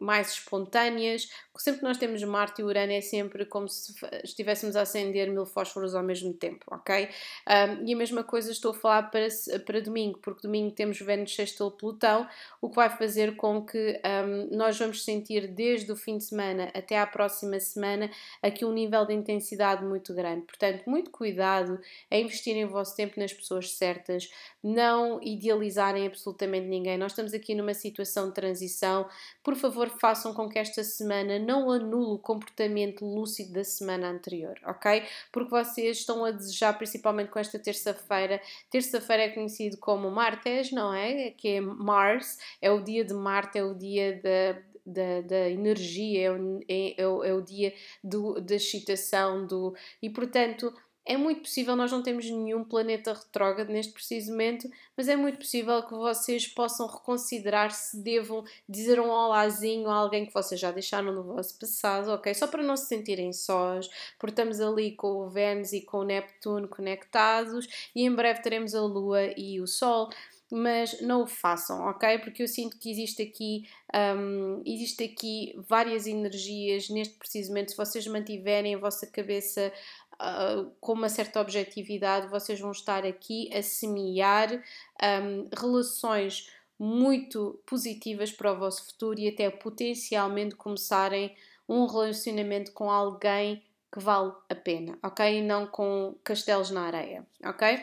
mais 0.00 0.32
espontâneas. 0.32 1.28
Sempre 1.56 1.80
que 1.80 1.86
nós 1.86 1.98
temos 1.98 2.22
Marte 2.22 2.62
e 2.62 2.64
Urano 2.64 2.92
é 2.92 3.02
sempre 3.02 3.44
como 3.44 3.68
se 3.68 3.92
estivéssemos 4.24 4.76
a 4.76 4.82
acender 4.82 5.30
mil 5.30 5.44
fósforos 5.44 5.94
ao 5.94 6.02
mesmo 6.02 6.32
tempo, 6.32 6.64
ok? 6.70 7.06
Um, 7.46 7.86
e 7.86 7.92
a 7.92 7.96
mesma 7.96 8.24
coisa 8.24 8.50
estou 8.50 8.70
a 8.70 8.74
falar 8.74 9.10
para, 9.10 9.28
para 9.66 9.80
domingo, 9.82 10.18
porque 10.20 10.40
domingo 10.42 10.74
temos 10.74 10.98
Vênus 11.00 11.34
sextil 11.34 11.70
Plutão, 11.70 12.26
o 12.62 12.70
que 12.70 12.76
vai 12.76 12.88
fazer 12.88 13.36
com 13.36 13.62
que 13.64 14.00
um, 14.24 14.56
nós 14.56 14.78
vamos 14.78 15.04
sentir 15.04 15.48
desde 15.48 15.92
o 15.92 15.96
fim 15.96 16.16
de 16.16 16.24
semana 16.24 16.70
até 16.74 16.98
à 16.98 17.06
próxima 17.06 17.60
semana 17.60 18.10
aqui 18.42 18.64
um 18.64 18.72
nível 18.72 19.04
de 19.04 19.12
intensidade 19.12 19.84
muito 19.84 20.14
grande. 20.14 20.46
Portanto, 20.46 20.84
muito 20.86 21.10
cuidado 21.10 21.78
a 22.10 22.16
investirem 22.16 22.64
o 22.64 22.70
vosso 22.70 22.96
tempo 22.96 23.20
nas 23.20 23.34
pessoas 23.34 23.72
certas, 23.74 24.30
não 24.62 25.20
idealizarem 25.22 26.06
absolutamente 26.06 26.66
ninguém. 26.66 26.96
Nós 26.96 27.12
estamos 27.12 27.34
aqui 27.34 27.54
numa 27.54 27.74
situação 27.74 28.28
de 28.28 28.34
transição 28.34 29.09
por 29.42 29.56
favor, 29.56 29.88
façam 30.00 30.32
com 30.34 30.48
que 30.48 30.58
esta 30.58 30.82
semana 30.84 31.38
não 31.38 31.70
anule 31.70 32.14
o 32.14 32.18
comportamento 32.18 33.04
lúcido 33.04 33.52
da 33.52 33.64
semana 33.64 34.08
anterior, 34.08 34.58
ok? 34.64 35.02
Porque 35.32 35.50
vocês 35.50 35.98
estão 35.98 36.24
a 36.24 36.30
desejar, 36.30 36.76
principalmente 36.76 37.30
com 37.30 37.38
esta 37.38 37.58
terça-feira, 37.58 38.40
terça-feira 38.70 39.24
é 39.24 39.28
conhecido 39.30 39.76
como 39.78 40.10
Martes, 40.10 40.72
não 40.72 40.92
é? 40.94 41.30
Que 41.30 41.56
é 41.56 41.60
Mars, 41.60 42.38
é 42.60 42.70
o 42.70 42.80
dia 42.80 43.04
de 43.04 43.14
Marte, 43.14 43.58
é 43.58 43.64
o 43.64 43.74
dia 43.74 44.20
da 44.22 44.70
da, 44.84 45.20
da 45.20 45.50
energia, 45.50 46.26
é 46.26 46.30
o, 46.30 46.60
é, 46.68 47.02
é, 47.02 47.06
o, 47.06 47.24
é 47.24 47.32
o 47.34 47.40
dia 47.40 47.72
do, 48.02 48.40
da 48.40 48.56
excitação, 48.56 49.46
do, 49.46 49.74
e 50.02 50.10
portanto 50.10 50.72
é 51.04 51.16
muito 51.16 51.42
possível, 51.42 51.74
nós 51.74 51.90
não 51.90 52.02
temos 52.02 52.28
nenhum 52.30 52.62
planeta 52.62 53.12
retrógrado 53.12 53.70
neste 53.70 53.92
preciso 53.92 54.30
momento, 54.30 54.70
mas 54.96 55.08
é 55.08 55.16
muito 55.16 55.38
possível 55.38 55.82
que 55.82 55.94
vocês 55.94 56.46
possam 56.46 56.86
reconsiderar 56.86 57.70
se 57.70 57.96
devam 57.96 58.44
dizer 58.68 59.00
um 59.00 59.08
olazinho 59.08 59.88
a 59.88 59.94
alguém 59.94 60.26
que 60.26 60.34
vocês 60.34 60.60
já 60.60 60.70
deixaram 60.70 61.12
no 61.12 61.22
vosso 61.22 61.58
passado, 61.58 62.10
ok? 62.10 62.32
Só 62.34 62.46
para 62.46 62.62
não 62.62 62.76
se 62.76 62.86
sentirem 62.86 63.32
sós, 63.32 63.88
porque 64.18 64.32
estamos 64.32 64.60
ali 64.60 64.92
com 64.92 65.22
o 65.22 65.28
Vênus 65.28 65.72
e 65.72 65.80
com 65.80 65.98
o 65.98 66.04
Neptuno 66.04 66.68
conectados 66.68 67.66
e 67.94 68.02
em 68.02 68.14
breve 68.14 68.42
teremos 68.42 68.74
a 68.74 68.82
Lua 68.82 69.32
e 69.36 69.60
o 69.60 69.66
Sol 69.66 70.10
mas 70.50 71.00
não 71.00 71.22
o 71.22 71.26
façam, 71.26 71.80
ok? 71.88 72.18
Porque 72.18 72.42
eu 72.42 72.48
sinto 72.48 72.76
que 72.76 72.90
existe 72.90 73.22
aqui, 73.22 73.68
um, 73.94 74.62
existe 74.66 75.04
aqui 75.04 75.54
várias 75.68 76.06
energias 76.08 76.88
neste 76.88 77.14
preciso 77.14 77.50
momento. 77.50 77.70
Se 77.70 77.76
vocês 77.76 78.06
mantiverem 78.08 78.74
a 78.74 78.78
vossa 78.78 79.06
cabeça 79.06 79.72
uh, 80.20 80.70
com 80.80 80.92
uma 80.92 81.08
certa 81.08 81.40
objetividade, 81.40 82.28
vocês 82.28 82.60
vão 82.60 82.70
estar 82.70 83.04
aqui 83.04 83.50
a 83.54 83.62
semear 83.62 84.62
um, 85.02 85.48
relações 85.56 86.50
muito 86.78 87.60
positivas 87.66 88.32
para 88.32 88.52
o 88.52 88.58
vosso 88.58 88.86
futuro 88.86 89.18
e 89.18 89.28
até 89.28 89.50
potencialmente 89.50 90.54
começarem 90.54 91.34
um 91.68 91.86
relacionamento 91.86 92.72
com 92.72 92.90
alguém 92.90 93.62
que 93.92 94.00
vale 94.00 94.32
a 94.48 94.54
pena, 94.54 94.98
ok? 95.02 95.38
E 95.38 95.42
não 95.42 95.66
com 95.66 96.16
castelos 96.22 96.70
na 96.70 96.82
areia, 96.82 97.26
ok? 97.44 97.80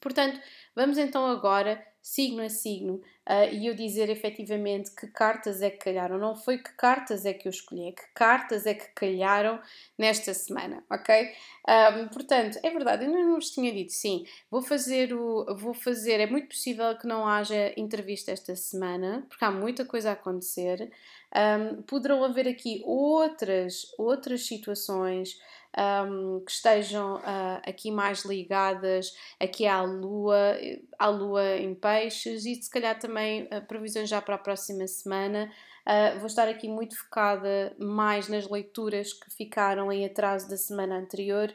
Portanto, 0.00 0.40
vamos 0.74 0.96
então 0.98 1.26
agora 1.26 1.84
signo 2.08 2.42
a 2.42 2.48
signo 2.48 2.94
uh, 3.28 3.52
e 3.52 3.66
eu 3.66 3.74
dizer 3.74 4.08
efetivamente 4.08 4.90
que 4.94 5.06
cartas 5.08 5.60
é 5.60 5.68
que 5.68 5.76
calharam. 5.76 6.16
Não 6.16 6.34
foi 6.34 6.56
que 6.56 6.72
cartas 6.72 7.26
é 7.26 7.34
que 7.34 7.46
eu 7.46 7.50
escolhi, 7.50 7.88
é 7.88 7.92
que 7.92 8.02
cartas 8.14 8.64
é 8.64 8.72
que 8.72 8.88
calharam 8.94 9.60
nesta 9.98 10.32
semana, 10.32 10.82
ok? 10.90 11.30
Um, 11.68 12.08
portanto, 12.08 12.58
é 12.62 12.70
verdade, 12.70 13.04
eu 13.04 13.10
não 13.12 13.34
vos 13.34 13.50
tinha 13.50 13.70
dito, 13.70 13.92
sim, 13.92 14.24
vou 14.50 14.62
fazer 14.62 15.12
o. 15.12 15.44
Vou 15.56 15.74
fazer, 15.74 16.18
é 16.18 16.26
muito 16.26 16.48
possível 16.48 16.96
que 16.96 17.06
não 17.06 17.28
haja 17.28 17.74
entrevista 17.76 18.32
esta 18.32 18.56
semana, 18.56 19.26
porque 19.28 19.44
há 19.44 19.50
muita 19.50 19.84
coisa 19.84 20.08
a 20.10 20.12
acontecer. 20.14 20.90
Um, 21.36 21.82
poderão 21.82 22.24
haver 22.24 22.48
aqui 22.48 22.80
outras, 22.86 23.92
outras 23.98 24.46
situações 24.46 25.38
um, 25.76 26.40
que 26.44 26.50
estejam 26.50 27.16
uh, 27.16 27.60
aqui 27.66 27.90
mais 27.90 28.24
ligadas 28.24 29.12
aqui 29.38 29.66
à 29.66 29.82
lua, 29.82 30.56
à 30.98 31.08
lua 31.08 31.56
em 31.56 31.74
peixes 31.74 32.44
e 32.44 32.54
se 32.54 32.70
calhar 32.70 32.98
também 32.98 33.44
uh, 33.44 33.64
previsões 33.66 34.08
já 34.08 34.20
para 34.20 34.36
a 34.36 34.38
próxima 34.38 34.86
semana. 34.86 35.50
Uh, 35.86 36.18
vou 36.18 36.26
estar 36.26 36.48
aqui 36.48 36.68
muito 36.68 36.96
focada 36.98 37.74
mais 37.78 38.28
nas 38.28 38.48
leituras 38.48 39.12
que 39.12 39.30
ficaram 39.30 39.90
em 39.90 40.04
atraso 40.04 40.48
da 40.48 40.56
semana 40.56 40.96
anterior. 40.96 41.54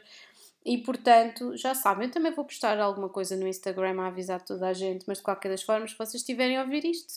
E 0.64 0.78
portanto, 0.78 1.56
já 1.56 1.74
sabem, 1.74 2.06
eu 2.06 2.12
também 2.12 2.32
vou 2.32 2.44
postar 2.44 2.80
alguma 2.80 3.08
coisa 3.08 3.36
no 3.36 3.46
Instagram 3.46 4.00
a 4.00 4.06
avisar 4.06 4.42
toda 4.42 4.66
a 4.66 4.72
gente, 4.72 5.04
mas 5.06 5.18
de 5.18 5.24
qualquer 5.24 5.50
das 5.50 5.62
formas, 5.62 5.90
se 5.90 5.98
vocês 5.98 6.14
estiverem 6.14 6.56
a 6.56 6.62
ouvir 6.62 6.84
isto, 6.86 7.12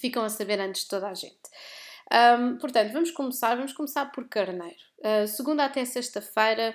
ficam 0.00 0.24
a 0.24 0.30
saber 0.30 0.58
antes 0.58 0.82
de 0.82 0.88
toda 0.88 1.08
a 1.08 1.14
gente. 1.14 1.36
Um, 2.10 2.56
portanto, 2.56 2.92
vamos 2.92 3.10
começar, 3.10 3.54
vamos 3.56 3.74
começar 3.74 4.06
por 4.06 4.26
Carneiro. 4.26 4.85
Uh, 4.98 5.26
segunda 5.26 5.64
até 5.64 5.84
sexta-feira, 5.84 6.74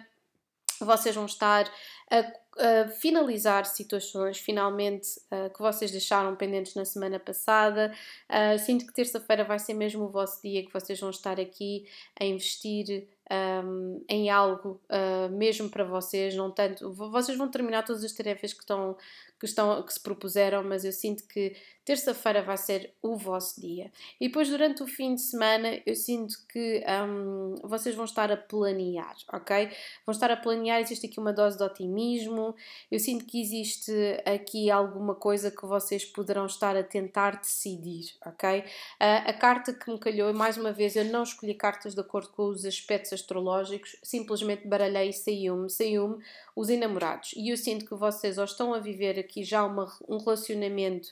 vocês 0.79 1.15
vão 1.15 1.25
estar 1.25 1.71
a, 2.09 2.19
a 2.19 2.87
finalizar 2.89 3.65
situações 3.65 4.37
finalmente 4.37 5.07
uh, 5.31 5.53
que 5.53 5.59
vocês 5.59 5.91
deixaram 5.91 6.35
pendentes 6.35 6.75
na 6.75 6.85
semana 6.85 7.19
passada. 7.19 7.93
Uh, 8.29 8.57
sinto 8.59 8.85
que 8.85 8.93
terça-feira 8.93 9.43
vai 9.43 9.59
ser 9.59 9.73
mesmo 9.73 10.05
o 10.05 10.09
vosso 10.09 10.41
dia 10.41 10.65
que 10.65 10.73
vocês 10.73 10.99
vão 10.99 11.09
estar 11.09 11.39
aqui 11.39 11.85
a 12.19 12.25
investir 12.25 13.07
um, 13.31 14.03
em 14.09 14.29
algo 14.29 14.81
uh, 14.89 15.29
mesmo 15.29 15.69
para 15.69 15.83
vocês, 15.83 16.35
não 16.35 16.51
tanto. 16.51 16.91
Vocês 16.93 17.37
vão 17.37 17.49
terminar 17.49 17.83
todas 17.83 18.03
as 18.03 18.11
tarefas 18.11 18.53
que 18.53 18.59
estão, 18.59 18.97
que 19.41 19.47
estão 19.47 19.81
que 19.81 19.91
se 19.91 19.99
propuseram, 19.99 20.63
mas 20.63 20.85
eu 20.85 20.91
sinto 20.91 21.27
que 21.27 21.55
terça-feira 21.83 22.43
vai 22.43 22.57
ser 22.57 22.93
o 23.01 23.17
vosso 23.17 23.59
dia. 23.59 23.91
E 24.19 24.27
depois, 24.27 24.47
durante 24.47 24.83
o 24.83 24.87
fim 24.87 25.15
de 25.15 25.21
semana, 25.21 25.81
eu 25.83 25.95
sinto 25.95 26.35
que 26.47 26.83
um, 27.07 27.55
vocês 27.63 27.95
vão 27.95 28.05
estar 28.05 28.31
a 28.31 28.37
planear, 28.37 29.15
ok? 29.33 29.67
Vão 30.05 30.13
estar 30.13 30.29
a 30.29 30.37
planear, 30.37 30.79
existe 30.79 31.07
aqui 31.07 31.19
uma 31.19 31.33
dose 31.33 31.57
de 31.57 31.63
otimismo, 31.63 32.55
eu 32.91 32.99
sinto 32.99 33.25
que 33.25 33.41
existe 33.41 33.91
aqui 34.27 34.69
alguma 34.69 35.15
coisa 35.15 35.49
que 35.49 35.65
vocês 35.65 36.05
poderão 36.05 36.45
estar 36.45 36.77
a 36.77 36.83
tentar 36.83 37.39
decidir, 37.39 38.13
ok? 38.23 38.59
Uh, 38.59 38.63
a 38.99 39.33
carta 39.33 39.73
que 39.73 39.91
me 39.91 39.97
calhou, 39.97 40.31
mais 40.35 40.55
uma 40.55 40.71
vez, 40.71 40.95
eu 40.95 41.05
não 41.05 41.23
escolhi 41.23 41.55
cartas 41.55 41.95
de 41.95 42.01
acordo 42.01 42.29
com 42.29 42.43
os 42.43 42.63
aspectos 42.63 43.11
astrológicos, 43.11 43.95
simplesmente 44.03 44.67
baralhei 44.67 45.09
e 45.09 45.13
saiu-me, 45.13 45.67
saiu-me 45.67 46.23
os 46.55 46.69
enamorados. 46.69 47.31
E 47.35 47.49
eu 47.49 47.57
sinto 47.57 47.85
que 47.85 47.95
vocês 47.95 48.37
ou 48.37 48.43
estão 48.43 48.73
a 48.73 48.79
viver 48.79 49.17
aqui 49.17 49.30
já 49.43 49.63
uma, 49.63 49.91
um 50.07 50.17
relacionamento 50.17 51.09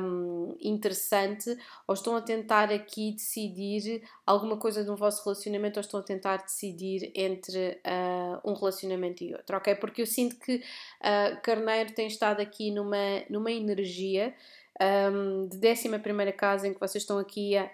um, 0.00 0.56
interessante, 0.60 1.56
ou 1.86 1.94
estão 1.94 2.16
a 2.16 2.20
tentar 2.20 2.72
aqui 2.72 3.12
decidir 3.12 4.02
alguma 4.26 4.56
coisa 4.56 4.82
no 4.84 4.96
vosso 4.96 5.22
relacionamento, 5.24 5.78
ou 5.78 5.82
estão 5.82 6.00
a 6.00 6.02
tentar 6.02 6.38
decidir 6.38 7.10
entre 7.14 7.80
uh, 7.86 8.50
um 8.50 8.54
relacionamento 8.54 9.22
e 9.22 9.34
outro, 9.34 9.56
ok? 9.56 9.74
Porque 9.76 10.02
eu 10.02 10.06
sinto 10.06 10.36
que 10.36 10.56
uh, 10.56 11.40
Carneiro 11.42 11.92
tem 11.92 12.06
estado 12.06 12.40
aqui 12.40 12.70
numa, 12.70 13.22
numa 13.30 13.52
energia. 13.52 14.34
Um, 14.78 15.48
de 15.48 15.72
11 15.72 16.32
casa 16.36 16.68
em 16.68 16.74
que 16.74 16.80
vocês 16.80 17.02
estão 17.02 17.18
aqui 17.18 17.56
a, 17.56 17.70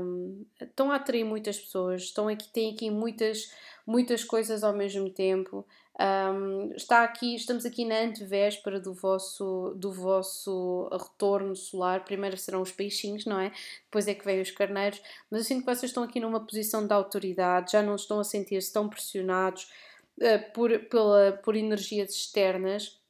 um, 0.00 0.42
estão 0.58 0.90
a 0.90 0.96
atrair 0.96 1.22
muitas 1.22 1.58
pessoas, 1.58 2.04
estão 2.04 2.28
aqui, 2.28 2.48
têm 2.48 2.72
aqui 2.72 2.90
muitas, 2.90 3.52
muitas 3.86 4.24
coisas 4.24 4.64
ao 4.64 4.72
mesmo 4.72 5.10
tempo. 5.10 5.66
Um, 5.98 6.72
está 6.76 7.02
aqui, 7.02 7.34
estamos 7.34 7.64
aqui 7.64 7.84
na 7.86 8.00
antevéspera 8.00 8.78
do 8.78 8.92
vosso, 8.92 9.72
do 9.76 9.90
vosso 9.90 10.88
retorno 10.92 11.56
solar. 11.56 12.04
Primeiro 12.04 12.36
serão 12.36 12.60
os 12.60 12.70
peixinhos, 12.70 13.24
não 13.24 13.40
é? 13.40 13.50
Depois 13.84 14.06
é 14.06 14.14
que 14.14 14.24
vêm 14.24 14.40
os 14.40 14.50
carneiros. 14.50 15.00
Mas 15.30 15.40
eu 15.40 15.44
sinto 15.46 15.60
que 15.60 15.74
vocês 15.74 15.90
estão 15.90 16.02
aqui 16.02 16.20
numa 16.20 16.40
posição 16.40 16.86
de 16.86 16.92
autoridade, 16.92 17.72
já 17.72 17.82
não 17.82 17.94
estão 17.94 18.20
a 18.20 18.24
sentir-se 18.24 18.72
tão 18.72 18.88
pressionados 18.88 19.70
uh, 20.18 20.52
por, 20.52 20.78
pela, 20.80 21.32
por 21.42 21.56
energias 21.56 22.10
externas. 22.10 23.00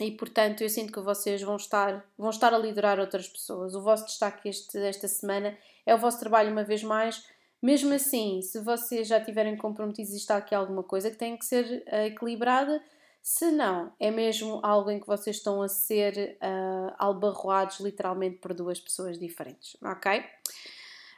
E 0.00 0.10
portanto, 0.12 0.62
eu 0.62 0.68
sinto 0.68 0.92
que 0.92 1.00
vocês 1.00 1.40
vão 1.42 1.56
estar, 1.56 2.04
vão 2.16 2.30
estar 2.30 2.52
a 2.52 2.58
liderar 2.58 2.98
outras 2.98 3.28
pessoas. 3.28 3.74
O 3.74 3.82
vosso 3.82 4.06
destaque 4.06 4.48
este, 4.48 4.76
esta 4.78 5.06
semana 5.06 5.56
é 5.86 5.94
o 5.94 5.98
vosso 5.98 6.18
trabalho, 6.18 6.50
uma 6.50 6.64
vez 6.64 6.82
mais 6.82 7.24
mesmo 7.62 7.92
assim, 7.92 8.40
se 8.42 8.60
vocês 8.60 9.08
já 9.08 9.20
tiverem 9.20 9.56
comprometidos 9.56 10.12
e 10.12 10.16
está 10.16 10.36
aqui 10.36 10.54
alguma 10.54 10.82
coisa 10.82 11.10
que 11.10 11.16
tem 11.16 11.36
que 11.36 11.44
ser 11.44 11.84
uh, 11.86 12.06
equilibrada, 12.06 12.82
se 13.22 13.50
não, 13.50 13.92
é 13.98 14.10
mesmo 14.10 14.60
algo 14.62 14.90
em 14.90 15.00
que 15.00 15.06
vocês 15.06 15.36
estão 15.36 15.60
a 15.60 15.68
ser 15.68 16.38
uh, 16.40 16.94
albarroados 16.98 17.80
literalmente 17.80 18.38
por 18.38 18.54
duas 18.54 18.80
pessoas 18.80 19.18
diferentes, 19.18 19.76
ok? 19.82 20.24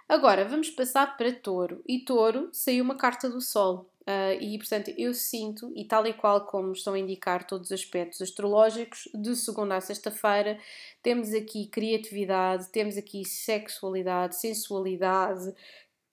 Agora 0.09 0.44
vamos 0.44 0.70
passar 0.70 1.16
para 1.16 1.33
Touro. 1.33 1.85
E 1.87 2.00
Touro 2.00 2.48
saiu 2.53 2.83
uma 2.83 2.96
carta 2.96 3.31
do 3.31 3.40
Sol. 3.40 3.88
Uh, 4.00 4.35
e 4.40 4.59
portanto 4.59 4.92
eu 4.98 5.14
sinto, 5.14 5.70
e 5.76 5.85
tal 5.85 6.05
e 6.05 6.12
qual 6.12 6.44
como 6.46 6.72
estão 6.72 6.94
a 6.94 6.98
indicar 6.98 7.46
todos 7.46 7.70
os 7.70 7.72
aspectos 7.72 8.20
astrológicos, 8.20 9.09
de 9.14 9.37
segunda 9.37 9.76
a 9.76 9.81
sexta-feira, 9.81 10.59
temos 11.00 11.33
aqui 11.33 11.66
criatividade, 11.66 12.70
temos 12.70 12.96
aqui 12.96 13.24
sexualidade, 13.24 14.35
sensualidade, 14.35 15.55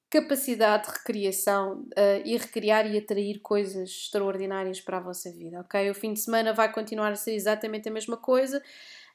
capacidade 0.09 0.87
de 0.87 0.93
recriação 0.93 1.81
uh, 1.81 2.21
e 2.23 2.37
recriar 2.37 2.85
e 2.85 2.97
atrair 2.97 3.39
coisas 3.39 3.89
extraordinárias 3.89 4.79
para 4.79 4.97
a 4.97 5.01
vossa 5.01 5.31
vida, 5.31 5.59
ok? 5.59 5.89
O 5.89 5.95
fim 5.95 6.13
de 6.13 6.19
semana 6.19 6.53
vai 6.53 6.71
continuar 6.71 7.11
a 7.11 7.15
ser 7.15 7.33
exatamente 7.33 7.89
a 7.89 7.91
mesma 7.91 8.15
coisa, 8.15 8.61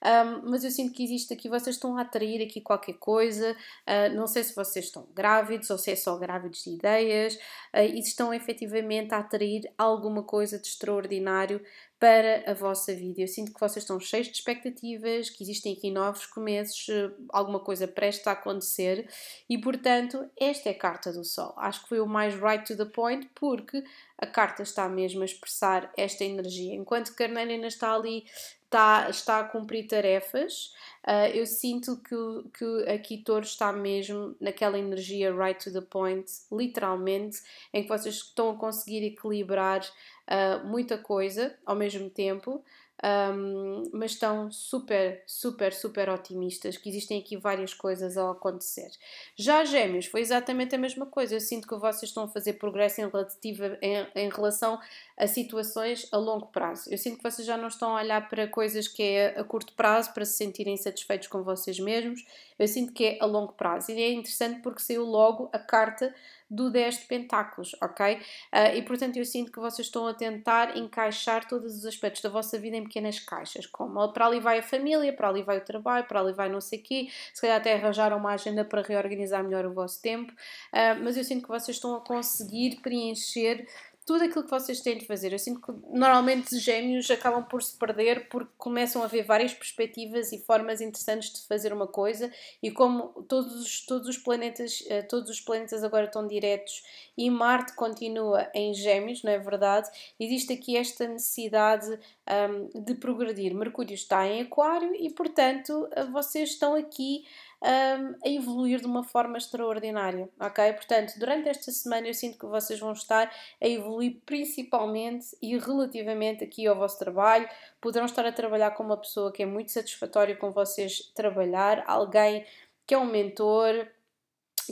um, 0.02 0.50
mas 0.50 0.64
eu 0.64 0.70
sinto 0.70 0.92
que 0.92 1.04
existe 1.04 1.32
aqui, 1.32 1.48
vocês 1.48 1.76
estão 1.76 1.96
a 1.96 2.02
atrair 2.02 2.42
aqui 2.42 2.60
qualquer 2.60 2.94
coisa, 2.94 3.52
uh, 3.52 4.14
não 4.14 4.26
sei 4.26 4.42
se 4.42 4.54
vocês 4.54 4.86
estão 4.86 5.06
grávidos 5.14 5.70
ou 5.70 5.78
se 5.78 5.92
é 5.92 5.96
só 5.96 6.16
grávidos 6.16 6.64
de 6.64 6.70
ideias, 6.70 7.34
uh, 7.36 7.78
e 7.78 8.00
estão 8.00 8.34
efetivamente 8.34 9.14
a 9.14 9.18
atrair 9.18 9.72
alguma 9.78 10.22
coisa 10.24 10.58
de 10.58 10.66
extraordinário 10.66 11.60
para 12.02 12.50
a 12.50 12.52
vossa 12.52 12.92
vida. 12.92 13.20
Eu 13.20 13.28
sinto 13.28 13.54
que 13.54 13.60
vocês 13.60 13.84
estão 13.84 14.00
cheios 14.00 14.26
de 14.26 14.32
expectativas, 14.32 15.30
que 15.30 15.44
existem 15.44 15.72
aqui 15.72 15.88
novos 15.88 16.26
começos, 16.26 16.88
eh, 16.88 17.12
alguma 17.28 17.60
coisa 17.60 17.86
prestes 17.86 18.26
a 18.26 18.32
acontecer 18.32 19.08
e, 19.48 19.56
portanto, 19.56 20.28
esta 20.36 20.68
é 20.68 20.72
a 20.72 20.76
carta 20.76 21.12
do 21.12 21.22
Sol. 21.24 21.54
Acho 21.56 21.84
que 21.84 21.90
foi 21.90 22.00
o 22.00 22.06
mais 22.06 22.34
right 22.34 22.64
to 22.64 22.76
the 22.76 22.90
point 22.90 23.30
porque 23.36 23.84
a 24.18 24.26
carta 24.26 24.64
está 24.64 24.88
mesmo 24.88 25.22
a 25.22 25.24
expressar 25.24 25.92
esta 25.96 26.24
energia. 26.24 26.74
Enquanto 26.74 27.14
Carneiro 27.14 27.52
ainda 27.52 27.68
está 27.68 27.94
ali, 27.94 28.24
está, 28.72 29.10
está 29.10 29.40
a 29.40 29.44
cumprir 29.44 29.86
tarefas, 29.86 30.72
uh, 31.06 31.28
eu 31.34 31.44
sinto 31.44 31.98
que, 31.98 32.48
que 32.58 32.90
aqui 32.90 33.18
Touro 33.18 33.44
está 33.44 33.70
mesmo 33.70 34.34
naquela 34.40 34.78
energia 34.78 35.34
right 35.34 35.62
to 35.62 35.70
the 35.70 35.82
point, 35.82 36.24
literalmente, 36.50 37.38
em 37.72 37.82
que 37.82 37.88
vocês 37.88 38.14
estão 38.14 38.50
a 38.50 38.56
conseguir 38.56 39.04
equilibrar 39.04 39.82
uh, 39.82 40.66
muita 40.66 40.96
coisa 40.96 41.54
ao 41.66 41.76
mesmo 41.76 42.08
tempo, 42.08 42.64
um, 43.04 43.82
mas 43.92 44.12
estão 44.12 44.50
super, 44.50 45.22
super, 45.26 45.72
super 45.72 46.08
otimistas, 46.08 46.76
que 46.76 46.88
existem 46.88 47.18
aqui 47.18 47.36
várias 47.36 47.74
coisas 47.74 48.16
a 48.16 48.30
acontecer. 48.30 48.90
Já 49.36 49.64
Gêmeos, 49.64 50.06
foi 50.06 50.20
exatamente 50.20 50.74
a 50.74 50.78
mesma 50.78 51.06
coisa. 51.06 51.34
Eu 51.34 51.40
sinto 51.40 51.66
que 51.66 51.74
vocês 51.74 52.10
estão 52.10 52.24
a 52.24 52.28
fazer 52.28 52.54
progresso 52.54 53.00
em, 53.00 53.08
relativa, 53.08 53.78
em, 53.82 54.06
em 54.14 54.28
relação 54.28 54.78
a 55.18 55.26
situações 55.26 56.06
a 56.12 56.16
longo 56.16 56.46
prazo. 56.46 56.90
Eu 56.92 56.98
sinto 56.98 57.16
que 57.16 57.22
vocês 57.22 57.46
já 57.46 57.56
não 57.56 57.68
estão 57.68 57.96
a 57.96 58.00
olhar 58.00 58.28
para 58.28 58.46
coisas 58.46 58.86
que 58.86 59.02
é 59.02 59.38
a 59.38 59.42
curto 59.42 59.72
prazo 59.72 60.12
para 60.12 60.24
se 60.24 60.36
sentirem 60.36 60.76
satisfeitos 60.76 61.26
com 61.26 61.42
vocês 61.42 61.80
mesmos. 61.80 62.24
Eu 62.56 62.68
sinto 62.68 62.92
que 62.92 63.04
é 63.04 63.18
a 63.20 63.26
longo 63.26 63.52
prazo. 63.54 63.90
E 63.90 64.00
é 64.00 64.12
interessante 64.12 64.60
porque 64.60 64.80
saiu 64.80 65.04
logo 65.04 65.50
a 65.52 65.58
carta 65.58 66.14
do 66.52 66.70
10 66.70 66.98
de 66.98 67.04
pentáculos, 67.06 67.74
ok? 67.82 68.14
Uh, 68.14 68.76
e 68.76 68.82
portanto 68.82 69.16
eu 69.16 69.24
sinto 69.24 69.50
que 69.50 69.58
vocês 69.58 69.86
estão 69.86 70.06
a 70.06 70.12
tentar 70.12 70.76
encaixar 70.76 71.48
todos 71.48 71.74
os 71.74 71.86
aspectos 71.86 72.20
da 72.20 72.28
vossa 72.28 72.58
vida 72.58 72.76
em 72.76 72.84
pequenas 72.84 73.18
caixas, 73.18 73.64
como 73.64 74.12
para 74.12 74.26
ali 74.26 74.38
vai 74.38 74.58
a 74.58 74.62
família, 74.62 75.10
para 75.14 75.30
ali 75.30 75.42
vai 75.42 75.56
o 75.56 75.64
trabalho, 75.64 76.06
para 76.06 76.20
ali 76.20 76.34
vai 76.34 76.50
não 76.50 76.60
sei 76.60 76.78
quê, 76.78 77.08
se 77.32 77.40
calhar 77.40 77.56
até 77.56 77.72
arranjaram 77.72 78.18
uma 78.18 78.34
agenda 78.34 78.64
para 78.66 78.82
reorganizar 78.82 79.42
melhor 79.42 79.64
o 79.64 79.72
vosso 79.72 80.02
tempo, 80.02 80.30
uh, 80.30 81.02
mas 81.02 81.16
eu 81.16 81.24
sinto 81.24 81.42
que 81.42 81.48
vocês 81.48 81.78
estão 81.78 81.94
a 81.94 82.00
conseguir 82.00 82.80
preencher 82.82 83.66
tudo 84.04 84.24
aquilo 84.24 84.44
que 84.44 84.50
vocês 84.50 84.80
têm 84.80 84.98
de 84.98 85.06
fazer. 85.06 85.32
Eu 85.32 85.38
sinto 85.38 85.60
que 85.60 85.72
normalmente 85.96 86.58
gêmeos 86.58 87.10
acabam 87.10 87.44
por 87.44 87.62
se 87.62 87.76
perder 87.76 88.28
porque 88.28 88.50
começam 88.58 89.02
a 89.02 89.06
ver 89.06 89.22
várias 89.22 89.54
perspectivas 89.54 90.32
e 90.32 90.38
formas 90.38 90.80
interessantes 90.80 91.32
de 91.32 91.46
fazer 91.46 91.72
uma 91.72 91.86
coisa 91.86 92.30
e 92.62 92.70
como 92.70 93.08
todos 93.28 93.54
os, 93.54 93.86
todos 93.86 94.08
os 94.08 94.18
planetas 94.18 94.84
eh, 94.88 95.02
todos 95.02 95.30
os 95.30 95.40
planetas 95.40 95.84
agora 95.84 96.06
estão 96.06 96.26
diretos 96.26 96.82
e 97.16 97.30
Marte 97.30 97.74
continua 97.74 98.50
em 98.54 98.74
gêmeos, 98.74 99.22
não 99.22 99.32
é 99.32 99.38
verdade? 99.38 99.88
Existe 100.18 100.52
aqui 100.52 100.76
esta 100.76 101.06
necessidade 101.06 101.98
um, 102.28 102.82
de 102.82 102.94
progredir. 102.94 103.54
Mercúrio 103.54 103.94
está 103.94 104.26
em 104.26 104.40
aquário 104.40 104.94
e 104.94 105.10
portanto 105.10 105.88
vocês 106.12 106.50
estão 106.50 106.74
aqui 106.74 107.24
um, 107.62 108.14
a 108.24 108.28
evoluir 108.28 108.80
de 108.80 108.86
uma 108.86 109.04
forma 109.04 109.38
extraordinária, 109.38 110.28
ok? 110.40 110.72
Portanto, 110.72 111.14
durante 111.18 111.48
esta 111.48 111.70
semana 111.70 112.08
eu 112.08 112.14
sinto 112.14 112.38
que 112.38 112.46
vocês 112.46 112.80
vão 112.80 112.92
estar 112.92 113.32
a 113.60 113.68
evoluir 113.68 114.20
principalmente 114.26 115.36
e 115.40 115.56
relativamente 115.56 116.42
aqui 116.42 116.66
ao 116.66 116.76
vosso 116.76 116.98
trabalho, 116.98 117.48
poderão 117.80 118.06
estar 118.06 118.26
a 118.26 118.32
trabalhar 118.32 118.72
com 118.72 118.82
uma 118.82 118.96
pessoa 118.96 119.32
que 119.32 119.42
é 119.42 119.46
muito 119.46 119.70
satisfatória 119.70 120.34
com 120.34 120.50
vocês 120.50 121.12
trabalhar, 121.14 121.84
alguém 121.86 122.44
que 122.84 122.94
é 122.94 122.98
um 122.98 123.06
mentor, 123.06 123.86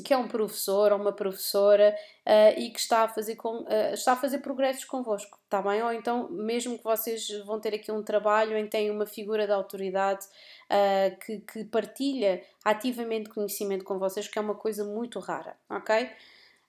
que 0.05 0.13
é 0.13 0.17
um 0.17 0.29
professor 0.29 0.93
ou 0.93 0.99
uma 0.99 1.13
professora 1.13 1.97
uh, 2.27 2.59
e 2.59 2.71
que 2.71 2.79
está 2.79 3.05
a, 3.05 3.09
fazer 3.09 3.37
com, 3.37 3.63
uh, 3.63 3.95
está 3.95 4.13
a 4.13 4.17
fazer 4.17 4.39
progressos 4.39 4.85
convosco, 4.85 5.39
está 5.45 5.61
bem? 5.63 5.83
Ou 5.83 5.93
então, 5.93 6.29
mesmo 6.31 6.79
que 6.79 6.85
vocês 6.85 7.29
vão 7.45 7.61
ter 7.61 7.75
aqui 7.75 7.91
um 7.91 8.03
trabalho 8.03 8.57
em 8.57 8.65
que 8.65 8.71
tem 8.71 8.91
uma 8.91 9.07
figura 9.07 9.47
de 9.47 9.53
autoridade 9.53 10.25
uh, 10.25 11.17
que, 11.25 11.39
que 11.41 11.65
partilha 11.65 12.43
ativamente 12.65 13.31
conhecimento 13.31 13.85
com 13.85 13.99
vocês, 13.99 14.29
que 14.29 14.39
é 14.39 14.43
uma 14.43 14.55
coisa 14.55 14.85
muito 14.85 15.19
rara, 15.19 15.57
ok? 15.69 16.11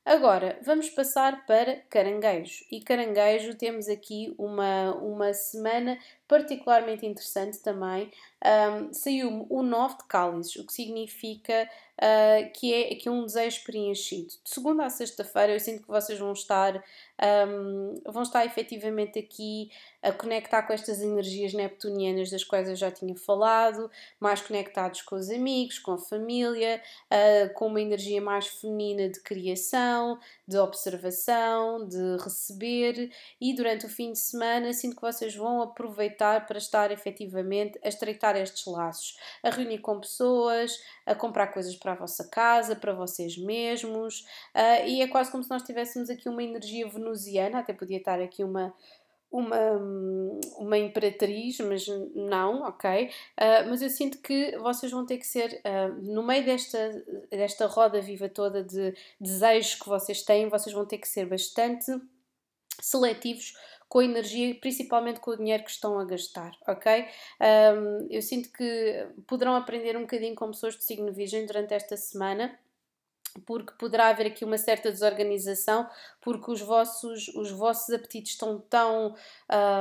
Agora, 0.03 0.57
vamos 0.63 0.89
passar 0.89 1.45
para 1.45 1.75
caranguejo. 1.87 2.65
E 2.71 2.81
caranguejo 2.81 3.53
temos 3.55 3.87
aqui 3.87 4.33
uma, 4.35 4.95
uma 4.95 5.31
semana 5.31 5.95
particularmente 6.31 7.05
interessante 7.05 7.59
também. 7.59 8.09
Um, 8.41 8.93
Saiu-me 8.93 9.45
o 9.49 9.61
9 9.61 9.97
de 9.97 10.05
cálices, 10.05 10.55
o 10.55 10.65
que 10.65 10.71
significa 10.71 11.69
uh, 12.01 12.51
que 12.53 12.73
é 12.73 12.93
aqui 12.93 13.09
um 13.09 13.25
desejo 13.25 13.63
preenchido. 13.65 14.29
De 14.43 14.49
segunda 14.49 14.85
a 14.85 14.89
sexta-feira 14.89 15.53
eu 15.53 15.59
sinto 15.59 15.83
que 15.83 15.87
vocês 15.89 16.17
vão 16.17 16.31
estar, 16.31 16.83
um, 17.47 18.01
vão 18.07 18.23
estar 18.23 18.45
efetivamente 18.45 19.19
aqui 19.19 19.69
a 20.01 20.11
conectar 20.11 20.63
com 20.63 20.73
estas 20.73 21.01
energias 21.01 21.53
neptunianas 21.53 22.31
das 22.31 22.43
quais 22.43 22.67
eu 22.67 22.75
já 22.75 22.89
tinha 22.89 23.15
falado, 23.15 23.91
mais 24.19 24.41
conectados 24.41 25.01
com 25.03 25.15
os 25.15 25.29
amigos, 25.29 25.77
com 25.77 25.91
a 25.91 25.97
família, 25.97 26.81
uh, 27.11 27.53
com 27.53 27.67
uma 27.67 27.81
energia 27.81 28.21
mais 28.21 28.47
feminina 28.47 29.09
de 29.09 29.19
criação, 29.19 30.17
de 30.47 30.57
observação, 30.57 31.87
de 31.87 32.17
receber 32.23 33.11
e 33.39 33.53
durante 33.53 33.85
o 33.85 33.89
fim 33.89 34.13
de 34.13 34.19
semana 34.19 34.73
sinto 34.73 34.95
que 34.95 35.01
vocês 35.01 35.35
vão 35.35 35.61
aproveitar 35.61 36.20
para 36.45 36.57
estar 36.57 36.91
efetivamente 36.91 37.79
a 37.83 37.87
estreitar 37.87 38.35
estes 38.35 38.65
laços, 38.65 39.17
a 39.43 39.49
reunir 39.49 39.79
com 39.79 39.99
pessoas, 39.99 40.79
a 41.05 41.15
comprar 41.15 41.47
coisas 41.47 41.75
para 41.75 41.93
a 41.93 41.95
vossa 41.95 42.27
casa, 42.29 42.75
para 42.75 42.93
vocês 42.93 43.37
mesmos, 43.37 44.21
uh, 44.55 44.85
e 44.85 45.01
é 45.01 45.07
quase 45.07 45.31
como 45.31 45.43
se 45.43 45.49
nós 45.49 45.63
tivéssemos 45.63 46.09
aqui 46.09 46.29
uma 46.29 46.43
energia 46.43 46.87
venusiana, 46.87 47.59
até 47.59 47.73
podia 47.73 47.97
estar 47.97 48.21
aqui 48.21 48.43
uma 48.43 48.73
uma, 49.31 49.79
uma 50.57 50.77
imperatriz, 50.77 51.57
mas 51.59 51.87
não, 52.13 52.63
ok? 52.63 53.05
Uh, 53.07 53.69
mas 53.69 53.81
eu 53.81 53.89
sinto 53.89 54.17
que 54.17 54.57
vocês 54.57 54.91
vão 54.91 55.05
ter 55.05 55.17
que 55.17 55.25
ser, 55.25 55.61
uh, 55.65 55.93
no 56.01 56.21
meio 56.21 56.43
desta, 56.43 57.01
desta 57.29 57.65
roda 57.65 58.01
viva 58.01 58.27
toda 58.27 58.61
de 58.61 58.93
desejos 59.19 59.75
que 59.75 59.87
vocês 59.87 60.21
têm, 60.23 60.49
vocês 60.49 60.75
vão 60.75 60.85
ter 60.85 60.97
que 60.97 61.07
ser 61.07 61.25
bastante 61.25 61.85
seletivos 62.81 63.53
com 63.91 63.99
a 63.99 64.05
energia, 64.05 64.55
principalmente 64.55 65.19
com 65.19 65.31
o 65.31 65.35
dinheiro 65.35 65.65
que 65.65 65.69
estão 65.69 65.99
a 65.99 66.05
gastar, 66.05 66.53
ok? 66.65 67.05
Um, 67.41 68.07
eu 68.09 68.21
sinto 68.21 68.49
que 68.49 69.05
poderão 69.27 69.53
aprender 69.53 69.97
um 69.97 70.03
bocadinho 70.03 70.33
com 70.33 70.49
pessoas 70.49 70.77
de 70.77 70.85
signo 70.85 71.11
virgem 71.11 71.45
durante 71.45 71.73
esta 71.73 71.97
semana 71.97 72.57
porque 73.45 73.73
poderá 73.77 74.07
haver 74.07 74.27
aqui 74.27 74.45
uma 74.45 74.57
certa 74.57 74.91
desorganização, 74.91 75.89
porque 76.21 76.51
os 76.51 76.61
vossos, 76.61 77.27
os 77.29 77.51
vossos 77.51 77.93
apetites 77.93 78.33
estão 78.33 78.59
tão 78.59 79.13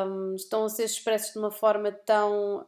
um, 0.09 0.35
estão 0.35 0.65
a 0.65 0.69
ser 0.69 0.85
expressos 0.85 1.33
de 1.33 1.39
uma 1.39 1.51
forma 1.51 1.91
tão, 1.91 2.67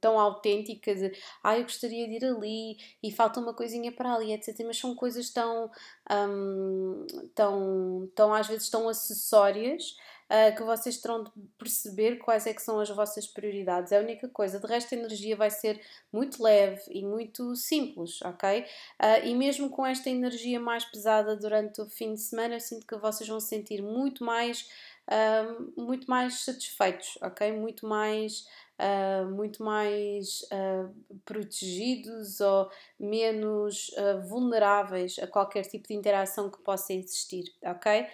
tão 0.00 0.18
autêntica 0.18 0.94
de 0.94 1.12
ah, 1.42 1.56
eu 1.56 1.62
gostaria 1.64 2.06
de 2.08 2.14
ir 2.14 2.24
ali 2.24 2.76
e 3.02 3.10
falta 3.12 3.40
uma 3.40 3.54
coisinha 3.54 3.90
para 3.92 4.14
ali, 4.14 4.32
etc. 4.32 4.56
Mas 4.64 4.78
são 4.78 4.94
coisas 4.94 5.30
tão, 5.30 5.70
um, 6.10 7.06
tão, 7.34 8.10
tão 8.14 8.34
às 8.34 8.46
vezes 8.46 8.68
tão 8.68 8.88
acessórias 8.88 9.96
uh, 10.30 10.56
que 10.56 10.62
vocês 10.62 10.98
terão 10.98 11.24
de 11.24 11.30
perceber 11.58 12.16
quais 12.16 12.46
é 12.46 12.54
que 12.54 12.62
são 12.62 12.78
as 12.78 12.88
vossas 12.88 13.26
prioridades. 13.26 13.92
É 13.92 13.98
a 13.98 14.02
única 14.02 14.28
coisa. 14.28 14.60
De 14.60 14.66
resto, 14.66 14.94
a 14.94 14.98
energia 14.98 15.36
vai 15.36 15.50
ser 15.50 15.80
muito 16.12 16.42
leve 16.42 16.82
e 16.88 17.04
muito 17.04 17.56
simples, 17.56 18.22
ok? 18.22 18.60
Uh, 18.60 19.26
e 19.26 19.34
mesmo 19.34 19.68
com 19.68 19.84
esta 19.84 20.08
energia 20.08 20.60
mais 20.60 20.84
pesada 20.84 21.36
durante 21.36 21.80
o 21.80 21.86
fim 21.86 22.14
de 22.14 22.20
semana, 22.20 22.54
eu 22.54 22.60
sinto 22.60 22.86
que 22.86 22.96
vocês 22.96 23.28
vão 23.28 23.40
se 23.40 23.48
sentir 23.48 23.82
muito 23.82 24.24
mais, 24.24 24.68
uh, 25.08 25.80
muito 25.80 26.08
mais 26.08 26.44
satisfeitos, 26.44 27.18
ok? 27.20 27.52
Muito 27.52 27.86
mais 27.86 28.46
Uh, 28.80 29.30
muito 29.30 29.62
mais 29.62 30.40
uh, 30.44 30.90
protegidos 31.26 32.40
ou 32.40 32.70
menos 32.98 33.90
uh, 33.90 34.26
vulneráveis 34.26 35.18
a 35.18 35.26
qualquer 35.26 35.66
tipo 35.66 35.86
de 35.86 35.92
interação 35.92 36.50
que 36.50 36.56
possa 36.62 36.94
existir, 36.94 37.44
ok? 37.62 38.06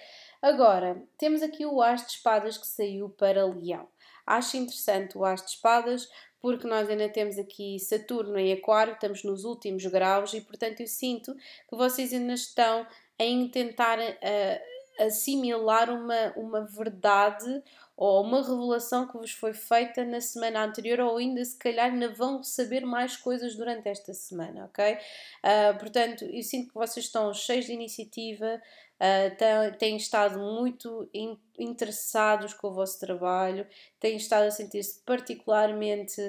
Agora, 0.47 1.03
temos 1.19 1.43
aqui 1.43 1.67
o 1.67 1.83
As 1.83 2.07
de 2.07 2.13
Espadas 2.13 2.57
que 2.57 2.69
saiu 2.69 3.11
para 3.11 3.45
Leão. 3.45 3.89
Acho 4.25 4.57
interessante 4.57 5.19
o 5.19 5.25
As 5.25 5.43
de 5.43 5.51
Espadas 5.51 6.09
porque 6.41 6.69
nós 6.69 6.89
ainda 6.89 7.09
temos 7.09 7.37
aqui 7.37 7.81
Saturno 7.81 8.39
em 8.39 8.53
Aquário, 8.53 8.93
estamos 8.93 9.25
nos 9.25 9.43
últimos 9.43 9.85
graus 9.87 10.35
e, 10.35 10.41
portanto, 10.41 10.79
eu 10.79 10.87
sinto 10.87 11.35
que 11.35 11.75
vocês 11.77 12.13
ainda 12.13 12.35
estão 12.35 12.87
em 13.19 13.49
tentar 13.49 13.99
uh, 13.99 15.05
assimilar 15.05 15.91
uma, 15.91 16.33
uma 16.37 16.61
verdade 16.65 17.63
ou 17.97 18.23
uma 18.23 18.43
revelação 18.43 19.09
que 19.09 19.17
vos 19.17 19.33
foi 19.33 19.55
feita 19.55 20.05
na 20.05 20.21
semana 20.21 20.63
anterior, 20.63 21.01
ou 21.01 21.17
ainda 21.17 21.43
se 21.43 21.59
calhar 21.59 21.91
ainda 21.91 22.13
vão 22.13 22.43
saber 22.43 22.85
mais 22.85 23.17
coisas 23.17 23.57
durante 23.57 23.89
esta 23.89 24.13
semana, 24.13 24.67
ok? 24.67 24.95
Uh, 24.95 25.79
portanto, 25.79 26.25
eu 26.25 26.43
sinto 26.43 26.69
que 26.69 26.75
vocês 26.75 27.07
estão 27.07 27.33
cheios 27.33 27.65
de 27.65 27.73
iniciativa, 27.73 28.61
uh, 29.01 29.79
têm 29.79 29.97
estado 29.97 30.39
muito 30.39 31.09
in, 31.13 31.39
interessados 31.59 32.55
com 32.55 32.69
o 32.69 32.75
vosso 32.75 32.99
trabalho, 32.99 33.67
têm 34.01 34.17
estado 34.17 34.45
a 34.45 34.51
sentir-se 34.51 35.01
particularmente 35.05 36.21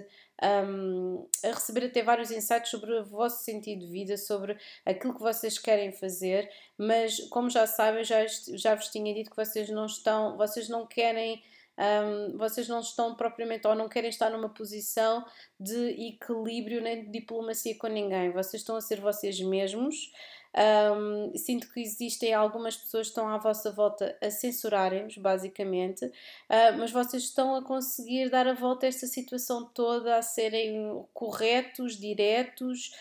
um, 0.44 1.28
a 1.44 1.48
receber 1.48 1.86
até 1.86 2.04
vários 2.04 2.32
insights 2.32 2.70
sobre 2.70 2.94
o 2.94 3.06
vosso 3.06 3.44
sentido 3.44 3.86
de 3.86 3.92
vida, 3.92 4.18
sobre 4.18 4.58
aquilo 4.86 5.14
que 5.14 5.22
vocês 5.22 5.58
querem 5.58 5.92
fazer, 5.92 6.50
mas 6.78 7.20
como 7.30 7.50
já 7.50 7.66
sabem, 7.66 8.04
já, 8.04 8.26
já 8.54 8.76
vos 8.76 8.90
tinha 8.90 9.14
dito 9.14 9.32
que 9.32 9.36
vocês 9.36 9.70
não 9.70 9.86
estão, 9.86 10.38
vocês 10.38 10.70
não 10.70 10.86
querem 10.86 11.42
um, 11.78 12.38
vocês 12.38 12.68
não 12.68 12.80
estão 12.80 13.16
propriamente 13.16 13.68
ou 13.68 13.76
não 13.76 13.88
querem 13.88 14.10
estar 14.10 14.32
numa 14.32 14.50
posição 14.50 15.24
de 15.60 16.10
equilíbrio 16.10 16.82
nem 16.82 17.06
de 17.06 17.12
diplomacia 17.12 17.78
com 17.78 17.88
ninguém. 17.88 18.32
Vocês 18.32 18.62
estão 18.62 18.76
a 18.76 18.82
ser 18.82 19.00
vocês 19.00 19.40
mesmos. 19.40 20.12
Um, 20.56 21.38
sinto 21.38 21.72
que 21.72 21.80
existem 21.82 22.34
algumas 22.34 22.76
pessoas 22.76 23.08
que 23.08 23.12
estão 23.12 23.28
à 23.28 23.38
vossa 23.38 23.72
volta 23.72 24.18
a 24.22 24.32
censurarem-vos, 24.32 25.18
basicamente, 25.18 26.06
uh, 26.06 26.78
mas 26.78 26.92
vocês 26.92 27.24
estão 27.24 27.56
a 27.56 27.64
conseguir 27.64 28.30
dar 28.30 28.48
a 28.48 28.54
volta 28.54 28.86
a 28.86 28.90
esta 28.90 29.06
situação 29.06 29.66
toda, 29.66 30.18
a 30.18 30.22
serem 30.22 31.06
corretos, 31.14 31.98
diretos 31.98 32.92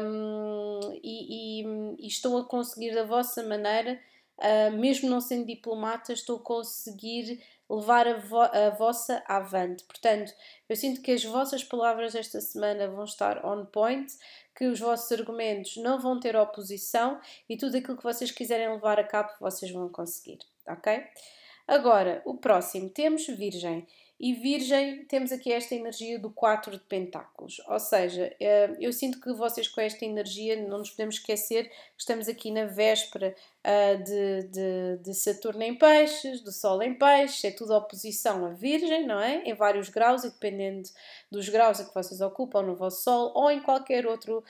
um, 0.00 0.80
e, 1.02 1.62
e, 1.62 1.64
e 1.98 2.06
estão 2.06 2.36
a 2.36 2.44
conseguir 2.44 2.94
da 2.94 3.04
vossa 3.04 3.42
maneira. 3.42 3.98
Uh, 4.38 4.76
mesmo 4.76 5.08
não 5.08 5.20
sendo 5.20 5.46
diplomata, 5.46 6.12
estou 6.12 6.36
a 6.36 6.40
conseguir 6.40 7.40
levar 7.76 8.06
a, 8.06 8.14
vo 8.18 8.40
a 8.40 8.70
vossa 8.70 9.22
avante. 9.26 9.84
Portanto, 9.84 10.32
eu 10.68 10.76
sinto 10.76 11.00
que 11.00 11.12
as 11.12 11.24
vossas 11.24 11.64
palavras 11.64 12.14
esta 12.14 12.40
semana 12.40 12.88
vão 12.88 13.04
estar 13.04 13.44
on 13.44 13.64
point, 13.66 14.12
que 14.54 14.66
os 14.66 14.78
vossos 14.78 15.10
argumentos 15.12 15.76
não 15.78 15.98
vão 15.98 16.20
ter 16.20 16.36
oposição 16.36 17.18
e 17.48 17.56
tudo 17.56 17.76
aquilo 17.78 17.96
que 17.96 18.02
vocês 18.02 18.30
quiserem 18.30 18.70
levar 18.70 19.00
a 19.00 19.04
cabo 19.04 19.30
vocês 19.40 19.72
vão 19.72 19.88
conseguir, 19.88 20.38
ok? 20.68 21.02
Agora, 21.66 22.22
o 22.26 22.34
próximo 22.34 22.90
temos 22.90 23.26
Virgem. 23.26 23.86
E 24.22 24.34
Virgem, 24.34 25.04
temos 25.06 25.32
aqui 25.32 25.52
esta 25.52 25.74
energia 25.74 26.16
do 26.16 26.30
4 26.30 26.70
de 26.70 26.84
Pentáculos. 26.84 27.60
Ou 27.66 27.80
seja, 27.80 28.32
eh, 28.38 28.70
eu 28.78 28.92
sinto 28.92 29.20
que 29.20 29.32
vocês 29.32 29.66
com 29.66 29.80
esta 29.80 30.04
energia, 30.04 30.54
não 30.62 30.78
nos 30.78 30.90
podemos 30.90 31.16
esquecer 31.16 31.68
que 31.68 31.74
estamos 31.98 32.28
aqui 32.28 32.52
na 32.52 32.66
véspera 32.66 33.34
eh, 33.64 33.96
de, 33.96 34.42
de, 34.44 34.98
de 35.02 35.14
Saturno 35.14 35.64
em 35.64 35.74
Peixes, 35.74 36.40
do 36.40 36.52
Sol 36.52 36.80
em 36.84 36.94
Peixes, 36.94 37.42
é 37.46 37.50
tudo 37.50 37.74
oposição 37.74 38.46
a 38.46 38.50
Virgem, 38.50 39.04
não 39.08 39.18
é? 39.18 39.42
Em 39.42 39.54
vários 39.54 39.88
graus 39.88 40.22
e 40.22 40.30
dependendo 40.30 40.88
dos 41.28 41.48
graus 41.48 41.80
a 41.80 41.84
que 41.84 41.92
vocês 41.92 42.20
ocupam 42.20 42.62
no 42.62 42.76
vosso 42.76 43.02
Sol 43.02 43.32
ou 43.34 43.50
em 43.50 43.60
qualquer 43.60 44.06
outro 44.06 44.44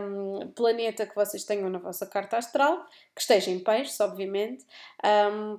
um, 0.00 0.42
ehm, 0.42 0.48
planeta 0.50 1.04
que 1.04 1.16
vocês 1.16 1.42
tenham 1.42 1.68
na 1.68 1.80
vossa 1.80 2.06
carta 2.06 2.36
astral, 2.36 2.86
que 3.16 3.20
esteja 3.20 3.50
em 3.50 3.58
Peixes, 3.58 3.98
obviamente. 3.98 4.64
Um, 5.04 5.58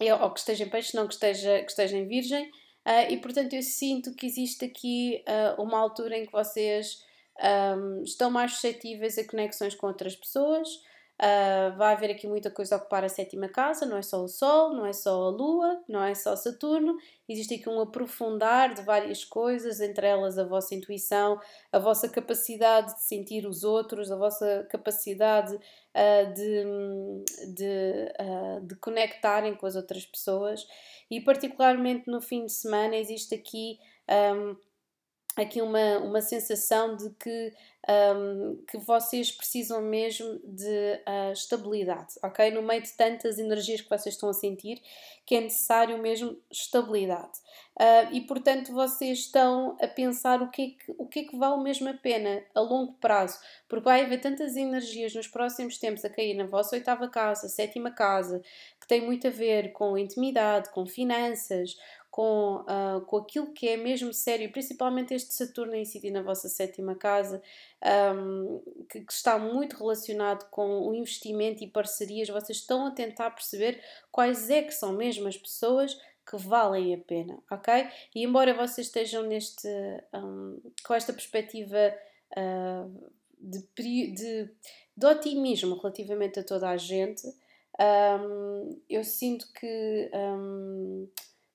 ehm, 0.00 0.12
ou 0.20 0.30
que 0.32 0.40
esteja 0.40 0.64
em 0.64 0.68
peixe, 0.68 0.96
não 0.96 1.06
que 1.06 1.14
esteja, 1.14 1.60
que 1.60 1.70
esteja 1.70 1.96
em 1.96 2.08
virgem, 2.08 2.50
Uh, 2.86 3.12
e 3.12 3.16
portanto 3.18 3.52
eu 3.52 3.62
sinto 3.62 4.14
que 4.14 4.26
existe 4.26 4.64
aqui 4.64 5.22
uh, 5.28 5.62
uma 5.62 5.78
altura 5.78 6.18
em 6.18 6.26
que 6.26 6.32
vocês 6.32 7.04
um, 7.78 8.02
estão 8.02 8.30
mais 8.30 8.52
suscetíveis 8.52 9.18
a 9.18 9.24
conexões 9.24 9.74
com 9.74 9.86
outras 9.86 10.16
pessoas. 10.16 10.68
Uh, 11.22 11.76
vai 11.76 11.94
haver 11.94 12.10
aqui 12.10 12.26
muita 12.26 12.50
coisa 12.50 12.74
a 12.74 12.78
ocupar 12.78 13.04
a 13.04 13.08
sétima 13.08 13.48
casa, 13.48 13.86
não 13.86 13.96
é 13.96 14.02
só 14.02 14.24
o 14.24 14.26
Sol, 14.26 14.74
não 14.74 14.84
é 14.84 14.92
só 14.92 15.28
a 15.28 15.30
Lua, 15.30 15.80
não 15.88 16.02
é 16.02 16.16
só 16.16 16.34
Saturno, 16.34 16.96
existe 17.28 17.54
aqui 17.54 17.68
um 17.68 17.80
aprofundar 17.80 18.74
de 18.74 18.82
várias 18.82 19.24
coisas, 19.24 19.80
entre 19.80 20.04
elas 20.04 20.36
a 20.36 20.42
vossa 20.44 20.74
intuição, 20.74 21.38
a 21.70 21.78
vossa 21.78 22.08
capacidade 22.08 22.92
de 22.94 23.04
sentir 23.04 23.46
os 23.46 23.62
outros, 23.62 24.10
a 24.10 24.16
vossa 24.16 24.66
capacidade 24.68 25.54
uh, 25.54 26.34
de, 26.34 27.54
de, 27.54 28.12
uh, 28.20 28.66
de 28.66 28.74
conectarem 28.80 29.54
com 29.54 29.64
as 29.64 29.76
outras 29.76 30.04
pessoas. 30.04 30.66
E 31.08 31.20
particularmente 31.20 32.10
no 32.10 32.20
fim 32.20 32.46
de 32.46 32.52
semana 32.52 32.96
existe 32.96 33.32
aqui 33.32 33.78
um, 34.10 34.56
aqui 35.36 35.62
uma, 35.62 35.98
uma 35.98 36.20
sensação 36.20 36.96
de 36.96 37.10
que, 37.10 37.52
um, 37.88 38.62
que 38.68 38.78
vocês 38.78 39.30
precisam 39.32 39.80
mesmo 39.80 40.38
de 40.44 41.00
uh, 41.08 41.32
estabilidade, 41.32 42.14
ok? 42.22 42.50
No 42.50 42.62
meio 42.62 42.82
de 42.82 42.92
tantas 42.92 43.38
energias 43.38 43.80
que 43.80 43.88
vocês 43.88 44.14
estão 44.14 44.28
a 44.28 44.34
sentir, 44.34 44.82
que 45.24 45.34
é 45.34 45.40
necessário 45.40 45.96
mesmo 45.98 46.36
estabilidade. 46.50 47.38
Uh, 47.80 48.12
e 48.12 48.20
portanto 48.20 48.72
vocês 48.72 49.20
estão 49.20 49.78
a 49.80 49.88
pensar 49.88 50.42
o 50.42 50.50
que, 50.50 50.62
é 50.62 50.66
que, 50.84 50.94
o 50.98 51.06
que 51.06 51.20
é 51.20 51.24
que 51.24 51.36
vale 51.38 51.62
mesmo 51.62 51.88
a 51.88 51.94
pena 51.94 52.42
a 52.54 52.60
longo 52.60 52.92
prazo, 52.94 53.38
porque 53.66 53.84
vai 53.84 54.04
haver 54.04 54.20
tantas 54.20 54.56
energias 54.56 55.14
nos 55.14 55.26
próximos 55.26 55.78
tempos 55.78 56.04
a 56.04 56.10
cair 56.10 56.34
na 56.34 56.44
vossa 56.44 56.76
oitava 56.76 57.08
casa, 57.08 57.48
sétima 57.48 57.90
casa, 57.90 58.42
que 58.78 58.86
tem 58.86 59.00
muito 59.00 59.26
a 59.26 59.30
ver 59.30 59.72
com 59.72 59.96
intimidade, 59.96 60.70
com 60.70 60.84
finanças, 60.84 61.76
com, 62.12 62.56
uh, 62.56 63.00
com 63.06 63.16
aquilo 63.16 63.54
que 63.54 63.66
é 63.66 63.74
mesmo 63.74 64.12
sério, 64.12 64.52
principalmente 64.52 65.14
este 65.14 65.32
Saturno 65.32 65.74
em 65.74 65.86
si 65.86 66.10
na 66.10 66.20
vossa 66.20 66.46
sétima 66.46 66.94
casa, 66.94 67.42
um, 68.14 68.60
que, 68.86 69.00
que, 69.00 69.12
está 69.12 69.38
muito 69.38 69.78
relacionado 69.78 70.46
com 70.50 70.86
o 70.86 70.94
investimento 70.94 71.64
e 71.64 71.66
parcerias, 71.66 72.28
vocês 72.28 72.58
estão 72.58 72.84
a 72.84 72.90
tentar 72.90 73.30
perceber 73.30 73.82
quais 74.10 74.50
é 74.50 74.62
que 74.62 74.72
são 74.72 74.92
mesmo 74.92 75.26
as 75.26 75.38
pessoas 75.38 75.98
que 76.28 76.36
valem 76.36 76.94
a 76.94 76.98
pena, 76.98 77.42
ok? 77.50 77.88
E 78.14 78.22
embora 78.22 78.52
vocês 78.52 78.88
estejam 78.88 79.22
neste, 79.22 79.66
um, 80.12 80.60
com 80.84 80.92
esta 80.92 81.14
perspectiva 81.14 81.94
uh, 82.36 83.10
de, 83.40 83.66
de, 84.12 84.50
de 84.94 85.06
otimismo 85.06 85.76
relativamente 85.76 86.38
a 86.38 86.44
toda 86.44 86.68
a 86.68 86.76
gente, 86.76 87.26
um, 87.80 88.78
eu 88.86 89.02
sinto 89.02 89.50
que 89.54 90.10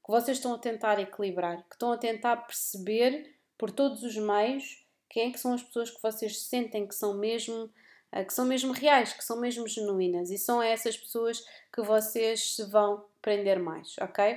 que 0.07 0.11
vocês 0.11 0.37
estão 0.37 0.53
a 0.53 0.57
tentar 0.57 0.99
equilibrar, 0.99 1.57
que 1.67 1.75
estão 1.75 1.91
a 1.91 1.97
tentar 1.97 2.37
perceber 2.37 3.35
por 3.57 3.69
todos 3.69 4.03
os 4.03 4.15
meios 4.15 4.85
quem 5.09 5.29
é 5.29 5.31
que 5.31 5.39
são 5.39 5.53
as 5.53 5.61
pessoas 5.61 5.91
que 5.91 6.01
vocês 6.01 6.43
sentem 6.43 6.87
que 6.87 6.95
são 6.95 7.13
mesmo 7.13 7.69
eh, 8.13 8.23
que 8.23 8.33
são 8.33 8.45
mesmo 8.45 8.71
reais, 8.71 9.11
que 9.11 9.23
são 9.23 9.39
mesmo 9.39 9.67
genuínas 9.67 10.31
e 10.31 10.37
são 10.37 10.63
essas 10.63 10.95
pessoas 10.95 11.43
que 11.73 11.81
vocês 11.81 12.55
se 12.55 12.63
vão 12.65 13.03
prender 13.21 13.59
mais, 13.59 13.95
ok? 13.99 14.33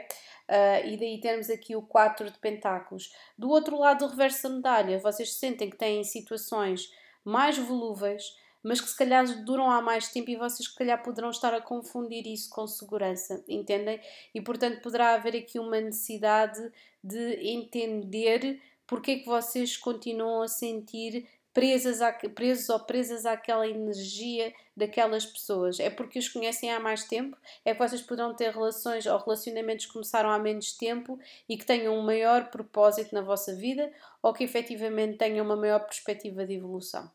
Uh, 0.48 0.88
e 0.88 0.96
daí 0.96 1.20
temos 1.20 1.48
aqui 1.48 1.76
o 1.76 1.82
4 1.82 2.28
de 2.28 2.38
pentáculos. 2.38 3.14
Do 3.38 3.48
outro 3.48 3.78
lado 3.78 4.04
do 4.04 4.10
reverso 4.10 4.42
da 4.42 4.54
medalha, 4.56 4.98
vocês 4.98 5.34
sentem 5.34 5.70
que 5.70 5.76
têm 5.76 6.02
situações 6.02 6.92
mais 7.24 7.56
volúveis, 7.56 8.36
mas 8.62 8.80
que 8.80 8.88
se 8.88 8.96
calhar 8.96 9.24
duram 9.44 9.70
há 9.70 9.80
mais 9.80 10.08
tempo 10.08 10.30
e 10.30 10.36
vocês 10.36 10.68
se 10.68 10.74
calhar 10.74 11.02
poderão 11.02 11.30
estar 11.30 11.54
a 11.54 11.60
confundir 11.60 12.26
isso 12.26 12.50
com 12.50 12.66
segurança, 12.66 13.42
entendem? 13.48 14.00
E 14.34 14.40
portanto 14.40 14.82
poderá 14.82 15.14
haver 15.14 15.36
aqui 15.36 15.58
uma 15.58 15.80
necessidade 15.80 16.60
de 17.02 17.48
entender 17.48 18.60
porque 18.86 19.12
é 19.12 19.18
que 19.20 19.26
vocês 19.26 19.76
continuam 19.76 20.42
a 20.42 20.48
sentir 20.48 21.26
presas, 21.52 22.00
a, 22.00 22.12
presos 22.12 22.68
ou 22.68 22.80
presas 22.80 23.26
àquela 23.26 23.66
energia 23.68 24.52
daquelas 24.76 25.26
pessoas. 25.26 25.78
É 25.80 25.90
porque 25.90 26.18
os 26.18 26.28
conhecem 26.28 26.72
há 26.72 26.80
mais 26.80 27.04
tempo? 27.04 27.36
É 27.64 27.72
que 27.72 27.78
vocês 27.78 28.02
poderão 28.02 28.34
ter 28.34 28.52
relações 28.52 29.06
ou 29.06 29.18
relacionamentos 29.18 29.86
que 29.86 29.92
começaram 29.92 30.30
há 30.30 30.38
menos 30.38 30.72
tempo 30.72 31.18
e 31.48 31.56
que 31.56 31.66
tenham 31.66 31.96
um 31.96 32.02
maior 32.02 32.50
propósito 32.50 33.14
na 33.14 33.22
vossa 33.22 33.54
vida 33.54 33.92
ou 34.22 34.32
que 34.32 34.44
efetivamente 34.44 35.18
tenham 35.18 35.44
uma 35.44 35.56
maior 35.56 35.80
perspectiva 35.80 36.44
de 36.44 36.54
evolução? 36.54 37.10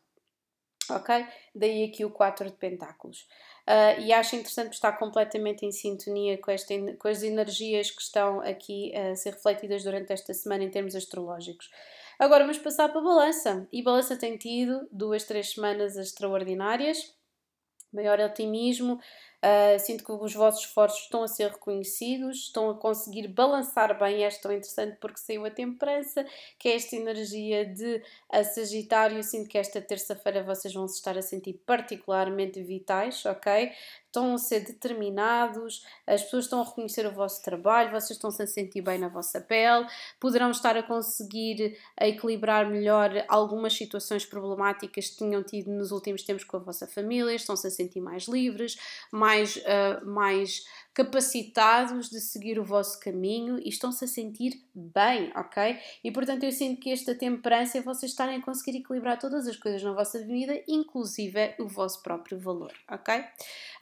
Ok? 0.90 1.26
Daí 1.54 1.84
aqui 1.84 2.04
o 2.04 2.10
4 2.10 2.50
de 2.50 2.56
Pentáculos. 2.56 3.26
Uh, 3.66 4.00
e 4.00 4.12
acho 4.12 4.36
interessante 4.36 4.74
estar 4.74 4.92
completamente 4.92 5.66
em 5.66 5.72
sintonia 5.72 6.38
com, 6.38 6.50
esta, 6.50 6.74
com 6.98 7.08
as 7.08 7.22
energias 7.22 7.90
que 7.90 8.00
estão 8.00 8.40
aqui 8.40 8.94
a 8.96 9.16
ser 9.16 9.34
refletidas 9.34 9.82
durante 9.82 10.12
esta 10.12 10.32
semana 10.32 10.64
em 10.64 10.70
termos 10.70 10.94
astrológicos. 10.94 11.68
Agora 12.18 12.44
vamos 12.44 12.58
passar 12.58 12.88
para 12.88 13.00
a 13.00 13.04
balança. 13.04 13.68
E 13.72 13.82
balança 13.82 14.16
tem 14.16 14.36
tido 14.36 14.88
duas, 14.90 15.24
três 15.24 15.50
semanas 15.50 15.96
extraordinárias, 15.96 17.14
maior 17.92 18.20
otimismo, 18.20 19.00
Uh, 19.46 19.78
sinto 19.78 20.02
que 20.02 20.10
os 20.10 20.34
vossos 20.34 20.64
esforços 20.64 21.02
estão 21.02 21.22
a 21.22 21.28
ser 21.28 21.52
reconhecidos, 21.52 22.46
estão 22.46 22.68
a 22.68 22.74
conseguir 22.74 23.28
balançar 23.28 23.96
bem. 23.96 24.24
É 24.24 24.28
tão 24.30 24.50
interessante 24.50 24.96
porque 25.00 25.20
saiu 25.20 25.44
a 25.44 25.50
temperança, 25.50 26.26
que 26.58 26.68
é 26.68 26.74
esta 26.74 26.96
energia 26.96 27.64
de 27.64 28.02
Sagitário. 28.52 29.22
Sinto 29.22 29.48
que 29.48 29.56
esta 29.56 29.80
terça-feira 29.80 30.42
vocês 30.42 30.74
vão 30.74 30.88
se 30.88 30.96
estar 30.96 31.16
a 31.16 31.22
sentir 31.22 31.62
particularmente 31.64 32.60
vitais, 32.60 33.24
ok? 33.24 33.70
Estão 34.16 34.34
a 34.34 34.38
ser 34.38 34.60
determinados, 34.60 35.84
as 36.06 36.22
pessoas 36.22 36.44
estão 36.44 36.62
a 36.62 36.64
reconhecer 36.64 37.06
o 37.06 37.12
vosso 37.12 37.42
trabalho, 37.42 37.90
vocês 37.90 38.12
estão-se 38.12 38.42
a 38.42 38.46
sentir 38.46 38.80
bem 38.80 38.98
na 38.98 39.08
vossa 39.08 39.40
pele, 39.40 39.86
poderão 40.18 40.50
estar 40.50 40.76
a 40.76 40.82
conseguir 40.82 41.78
equilibrar 42.00 42.68
melhor 42.68 43.10
algumas 43.28 43.74
situações 43.74 44.24
problemáticas 44.24 45.10
que 45.10 45.16
tinham 45.18 45.42
tido 45.42 45.70
nos 45.70 45.92
últimos 45.92 46.22
tempos 46.22 46.44
com 46.44 46.56
a 46.56 46.60
vossa 46.60 46.86
família, 46.86 47.34
estão-se 47.34 47.66
a 47.66 47.70
sentir 47.70 48.00
mais 48.00 48.26
livres, 48.26 48.76
mais, 49.12 49.56
uh, 49.56 50.06
mais 50.06 50.64
capacitados 50.96 52.08
de 52.08 52.18
seguir 52.22 52.58
o 52.58 52.64
vosso 52.64 52.98
caminho 52.98 53.58
e 53.58 53.68
estão-se 53.68 54.02
a 54.06 54.08
sentir 54.08 54.64
bem, 54.74 55.30
ok? 55.36 55.78
E 56.02 56.10
portanto 56.10 56.44
eu 56.44 56.50
sinto 56.50 56.80
que 56.80 56.90
esta 56.90 57.14
temperança 57.14 57.76
é 57.76 57.82
vocês 57.82 58.12
estarem 58.12 58.38
a 58.38 58.42
conseguir 58.42 58.78
equilibrar 58.78 59.18
todas 59.18 59.46
as 59.46 59.58
coisas 59.58 59.82
na 59.82 59.92
vossa 59.92 60.18
vida, 60.24 60.58
inclusive 60.66 61.54
o 61.58 61.68
vosso 61.68 62.02
próprio 62.02 62.38
valor, 62.38 62.72
ok? 62.90 63.22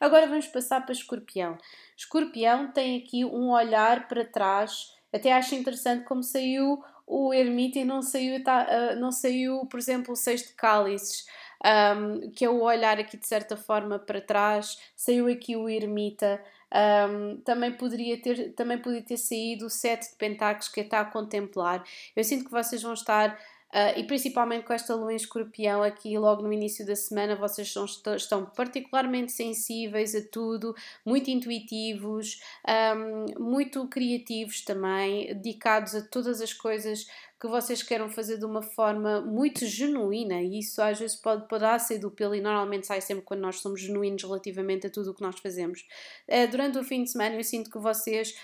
Agora 0.00 0.27
vamos 0.27 0.48
passar 0.48 0.81
para 0.81 0.92
Escorpião. 0.92 1.57
Escorpião 1.96 2.72
tem 2.72 2.98
aqui 2.98 3.24
um 3.24 3.53
olhar 3.53 4.09
para 4.09 4.24
trás, 4.24 4.92
até 5.12 5.33
acho 5.33 5.55
interessante 5.55 6.05
como 6.07 6.20
saiu 6.20 6.83
o 7.07 7.33
ermita 7.33 7.79
e 7.79 7.85
não 7.85 8.03
saiu, 8.03 8.42
tá, 8.42 8.96
não 8.96 9.12
saiu 9.12 9.64
por 9.66 9.79
exemplo, 9.79 10.14
o 10.14 10.16
seis 10.16 10.42
de 10.42 10.53
cálices. 10.55 11.24
Um, 11.64 12.31
que 12.33 12.44
é 12.44 12.50
o 12.50 12.61
olhar 12.61 12.98
aqui 12.98 13.16
de 13.16 13.27
certa 13.27 13.57
forma 13.57 13.98
para 13.98 14.20
trás, 14.20 14.77
saiu 14.94 15.29
aqui 15.29 15.57
o 15.57 15.66
ermita, 15.66 16.38
um, 16.74 17.37
também 17.44 17.72
poderia 17.72 18.20
ter 18.20 18.52
também 18.54 18.78
poderia 18.78 19.04
ter 19.04 19.16
saído 19.16 19.66
o 19.66 19.70
sete 19.70 20.10
de 20.10 20.16
pentáculos 20.16 20.68
que 20.68 20.80
está 20.80 21.00
a 21.00 21.04
contemplar. 21.04 21.84
Eu 22.16 22.24
sinto 22.24 22.44
que 22.44 22.50
vocês 22.50 22.82
vão 22.82 22.94
estar 22.94 23.38
Uh, 23.74 23.98
e 23.98 24.04
principalmente 24.04 24.64
com 24.64 24.72
esta 24.72 24.94
lua 24.94 25.12
em 25.12 25.16
escorpião 25.16 25.82
aqui 25.82 26.16
logo 26.16 26.42
no 26.42 26.52
início 26.52 26.87
da 26.87 26.94
semana, 26.94 27.34
vocês 27.34 27.72
são, 27.72 27.84
estão 28.14 28.46
particularmente 28.46 29.32
sensíveis 29.32 30.14
a 30.14 30.20
tudo, 30.30 30.76
muito 31.04 31.28
intuitivos, 31.28 32.40
um, 32.68 33.42
muito 33.42 33.84
criativos 33.88 34.60
também, 34.60 35.34
dedicados 35.34 35.92
a 35.96 36.02
todas 36.02 36.40
as 36.40 36.52
coisas 36.52 37.08
que 37.40 37.48
vocês 37.48 37.82
queiram 37.82 38.08
fazer 38.08 38.38
de 38.38 38.44
uma 38.44 38.62
forma 38.62 39.20
muito 39.20 39.66
genuína 39.66 40.40
e 40.40 40.60
isso 40.60 40.80
às 40.80 40.98
vezes 40.98 41.16
pode 41.16 41.46
poder 41.48 41.78
ser 41.80 41.98
do 41.98 42.10
pelo 42.10 42.34
e 42.34 42.40
normalmente 42.40 42.87
sai 42.87 43.00
sempre 43.00 43.24
quando 43.24 43.40
nós 43.40 43.60
somos 43.60 43.80
genuínos 43.80 44.22
relativamente 44.22 44.87
a 44.87 44.90
tudo 44.90 45.10
o 45.10 45.14
que 45.14 45.20
nós 45.20 45.38
fazemos. 45.40 45.84
Uh, 46.28 46.48
durante 46.48 46.78
o 46.78 46.84
fim 46.84 47.02
de 47.02 47.10
semana 47.10 47.34
eu 47.34 47.42
sinto 47.42 47.70
que 47.70 47.78
vocês 47.78 48.34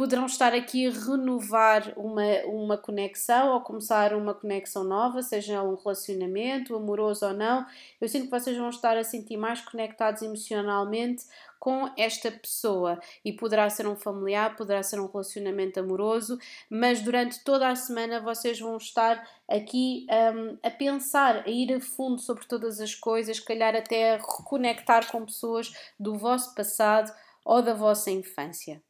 poderão 0.00 0.24
estar 0.24 0.54
aqui 0.54 0.86
a 0.86 0.90
renovar 0.90 1.92
uma, 1.94 2.22
uma 2.46 2.78
conexão 2.78 3.52
ou 3.52 3.60
começar 3.60 4.14
uma 4.14 4.32
conexão 4.32 4.82
nova, 4.82 5.22
seja 5.22 5.62
um 5.62 5.74
relacionamento 5.74 6.74
amoroso 6.74 7.26
ou 7.26 7.34
não. 7.34 7.66
Eu 8.00 8.08
sinto 8.08 8.24
que 8.24 8.30
vocês 8.30 8.56
vão 8.56 8.70
estar 8.70 8.96
a 8.96 9.04
sentir 9.04 9.36
mais 9.36 9.60
conectados 9.60 10.22
emocionalmente 10.22 11.26
com 11.58 11.90
esta 11.98 12.30
pessoa 12.30 12.98
e 13.22 13.30
poderá 13.30 13.68
ser 13.68 13.86
um 13.86 13.94
familiar, 13.94 14.56
poderá 14.56 14.82
ser 14.82 14.98
um 14.98 15.06
relacionamento 15.06 15.78
amoroso, 15.78 16.38
mas 16.70 17.02
durante 17.02 17.44
toda 17.44 17.68
a 17.68 17.76
semana 17.76 18.22
vocês 18.22 18.58
vão 18.58 18.78
estar 18.78 19.22
aqui 19.46 20.06
um, 20.34 20.56
a 20.62 20.70
pensar, 20.70 21.42
a 21.44 21.50
ir 21.50 21.74
a 21.74 21.78
fundo 21.78 22.18
sobre 22.18 22.46
todas 22.46 22.80
as 22.80 22.94
coisas, 22.94 23.38
calhar 23.38 23.76
até 23.76 24.14
a 24.14 24.16
reconectar 24.16 25.12
com 25.12 25.26
pessoas 25.26 25.70
do 26.00 26.16
vosso 26.16 26.54
passado 26.54 27.12
ou 27.44 27.60
da 27.60 27.74
vossa 27.74 28.10
infância. 28.10 28.80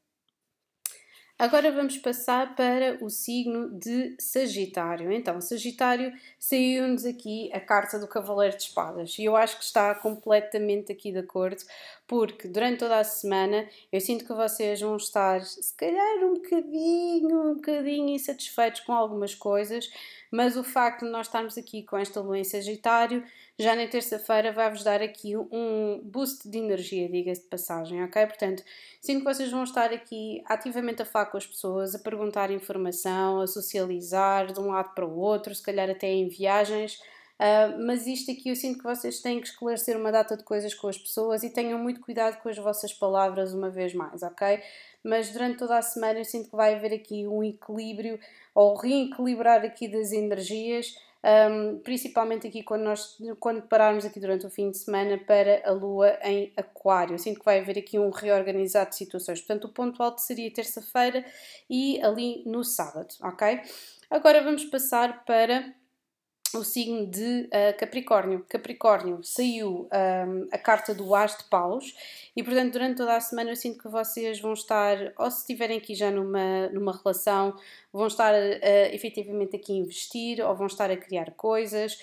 Agora 1.41 1.73
vamos 1.73 1.97
passar 1.97 2.55
para 2.55 3.03
o 3.03 3.09
signo 3.09 3.71
de 3.71 4.15
Sagitário. 4.21 5.11
Então, 5.11 5.41
Sagitário 5.41 6.13
saiu-nos 6.39 7.07
aqui 7.07 7.51
a 7.55 7.59
carta 7.59 7.99
do 7.99 8.07
Cavaleiro 8.07 8.59
de 8.59 8.65
Espadas 8.65 9.19
e 9.19 9.25
eu 9.25 9.35
acho 9.35 9.57
que 9.57 9.65
está 9.65 9.95
completamente 9.95 10.93
aqui 10.93 11.11
de 11.11 11.21
acordo, 11.21 11.63
porque 12.07 12.47
durante 12.47 12.81
toda 12.81 12.99
a 12.99 13.05
semana 13.05 13.67
eu 13.91 13.99
sinto 14.03 14.27
que 14.27 14.35
vocês 14.35 14.83
vão 14.83 14.99
estar, 14.99 15.41
se 15.41 15.75
calhar, 15.75 16.19
um 16.23 16.35
bocadinho, 16.35 17.53
um 17.53 17.55
bocadinho 17.55 18.11
insatisfeitos 18.11 18.83
com 18.83 18.93
algumas 18.93 19.35
coisas, 19.35 19.91
mas 20.31 20.59
o 20.59 20.63
facto 20.63 21.07
de 21.07 21.11
nós 21.11 21.27
estarmos 21.27 21.57
aqui 21.57 21.83
com 21.85 21.97
esta 21.97 22.21
lua 22.21 22.39
em 22.39 22.45
Sagitário 22.45 23.25
já 23.61 23.77
na 23.77 23.87
terça-feira 23.87 24.53
vai-vos 24.53 24.83
dar 24.83 25.03
aqui 25.03 25.37
um 25.37 26.01
boost 26.03 26.49
de 26.49 26.57
energia, 26.57 27.07
diga-se 27.11 27.43
de 27.43 27.49
passagem, 27.49 28.03
ok? 28.03 28.27
Portanto, 28.27 28.63
sinto 29.03 29.19
que 29.19 29.35
vocês 29.35 29.51
vão 29.51 29.65
estar 29.65 29.93
aqui 29.93 30.43
ativamente 30.47 31.03
a 31.03 31.05
falar 31.05 31.27
com 31.27 31.37
as 31.37 31.47
pessoas, 31.47 31.95
a 31.95 31.99
perguntar 31.99 32.51
informação, 32.51 33.39
a 33.39 33.47
socializar 33.47 34.51
de 34.51 34.59
um 34.59 34.69
lado 34.69 34.95
para 34.95 35.05
o 35.05 35.15
outro, 35.15 35.55
se 35.55 35.63
calhar 35.63 35.91
até 35.91 36.09
em 36.09 36.27
viagens. 36.27 36.99
Uh, 37.39 37.85
mas 37.87 38.07
isto 38.07 38.31
aqui 38.31 38.49
eu 38.49 38.57
sinto 38.57 38.79
que 38.79 38.85
vocês 38.85 39.21
têm 39.21 39.41
que 39.41 39.49
esclarecer 39.49 39.95
uma 39.95 40.11
data 40.11 40.39
de 40.39 40.45
coisas 40.45 40.75
com 40.75 40.89
as 40.89 40.97
pessoas 40.97 41.43
e 41.43 41.51
tenham 41.51 41.79
muito 41.79 42.01
cuidado 42.01 42.41
com 42.43 42.49
as 42.49 42.57
vossas 42.57 42.95
palavras 42.95 43.53
uma 43.53 43.69
vez 43.69 43.93
mais, 43.93 44.23
ok? 44.23 44.63
Mas 45.05 45.31
durante 45.31 45.59
toda 45.59 45.77
a 45.77 45.83
semana 45.83 46.19
eu 46.19 46.25
sinto 46.25 46.49
que 46.49 46.57
vai 46.57 46.75
haver 46.75 46.95
aqui 46.95 47.27
um 47.27 47.45
equilíbrio 47.45 48.19
ou 48.55 48.75
reequilibrar 48.75 49.63
aqui 49.65 49.87
das 49.87 50.13
energias 50.13 50.95
um, 51.23 51.79
principalmente 51.81 52.47
aqui 52.47 52.63
quando 52.63 52.83
nós 52.83 53.19
quando 53.39 53.63
pararmos 53.63 54.05
aqui 54.05 54.19
durante 54.19 54.47
o 54.47 54.51
fim 54.51 54.71
de 54.71 54.79
semana 54.79 55.19
para 55.19 55.63
a 55.65 55.73
Lua 55.73 56.19
em 56.23 56.53
Aquário. 56.57 57.15
Eu 57.15 57.19
sinto 57.19 57.41
que 57.41 57.45
vai 57.45 57.61
haver 57.61 57.79
aqui 57.79 57.99
um 57.99 58.11
reorganizar 58.11 58.89
de 58.89 58.97
situações. 58.97 59.41
Portanto, 59.41 59.65
o 59.65 59.73
ponto 59.73 60.03
alto 60.03 60.21
seria 60.21 60.51
terça-feira 60.53 61.25
e 61.69 62.01
ali 62.03 62.43
no 62.47 62.65
sábado, 62.65 63.15
ok? 63.23 63.61
Agora 64.11 64.43
vamos 64.43 64.65
passar 64.65 65.25
para 65.25 65.75
o 66.55 66.65
signo 66.65 67.07
de 67.07 67.49
uh, 67.49 67.79
Capricórnio. 67.79 68.45
Capricórnio 68.49 69.21
saiu 69.23 69.89
um, 69.93 70.49
a 70.51 70.59
carta 70.59 70.95
do 70.95 71.15
As 71.15 71.37
de 71.37 71.45
Paus 71.45 71.95
e, 72.37 72.43
portanto, 72.43 72.73
durante 72.73 72.97
toda 72.97 73.17
a 73.17 73.21
semana 73.21 73.51
eu 73.51 73.57
sinto 73.57 73.79
que 73.79 73.89
vocês 73.89 74.41
vão 74.41 74.53
estar, 74.53 74.97
ou 75.19 75.31
se 75.31 75.41
estiverem 75.41 75.79
aqui 75.79 75.95
já 75.95 76.11
numa, 76.11 76.69
numa 76.69 76.97
relação, 76.97 77.57
vão 77.93 78.07
estar 78.07 78.33
uh, 78.35 78.95
efetivamente 78.95 79.57
aqui 79.57 79.73
a 79.73 79.77
investir 79.77 80.41
ou 80.45 80.55
vão 80.55 80.67
estar 80.67 80.91
a 80.91 80.97
criar 80.97 81.33
coisas, 81.33 81.99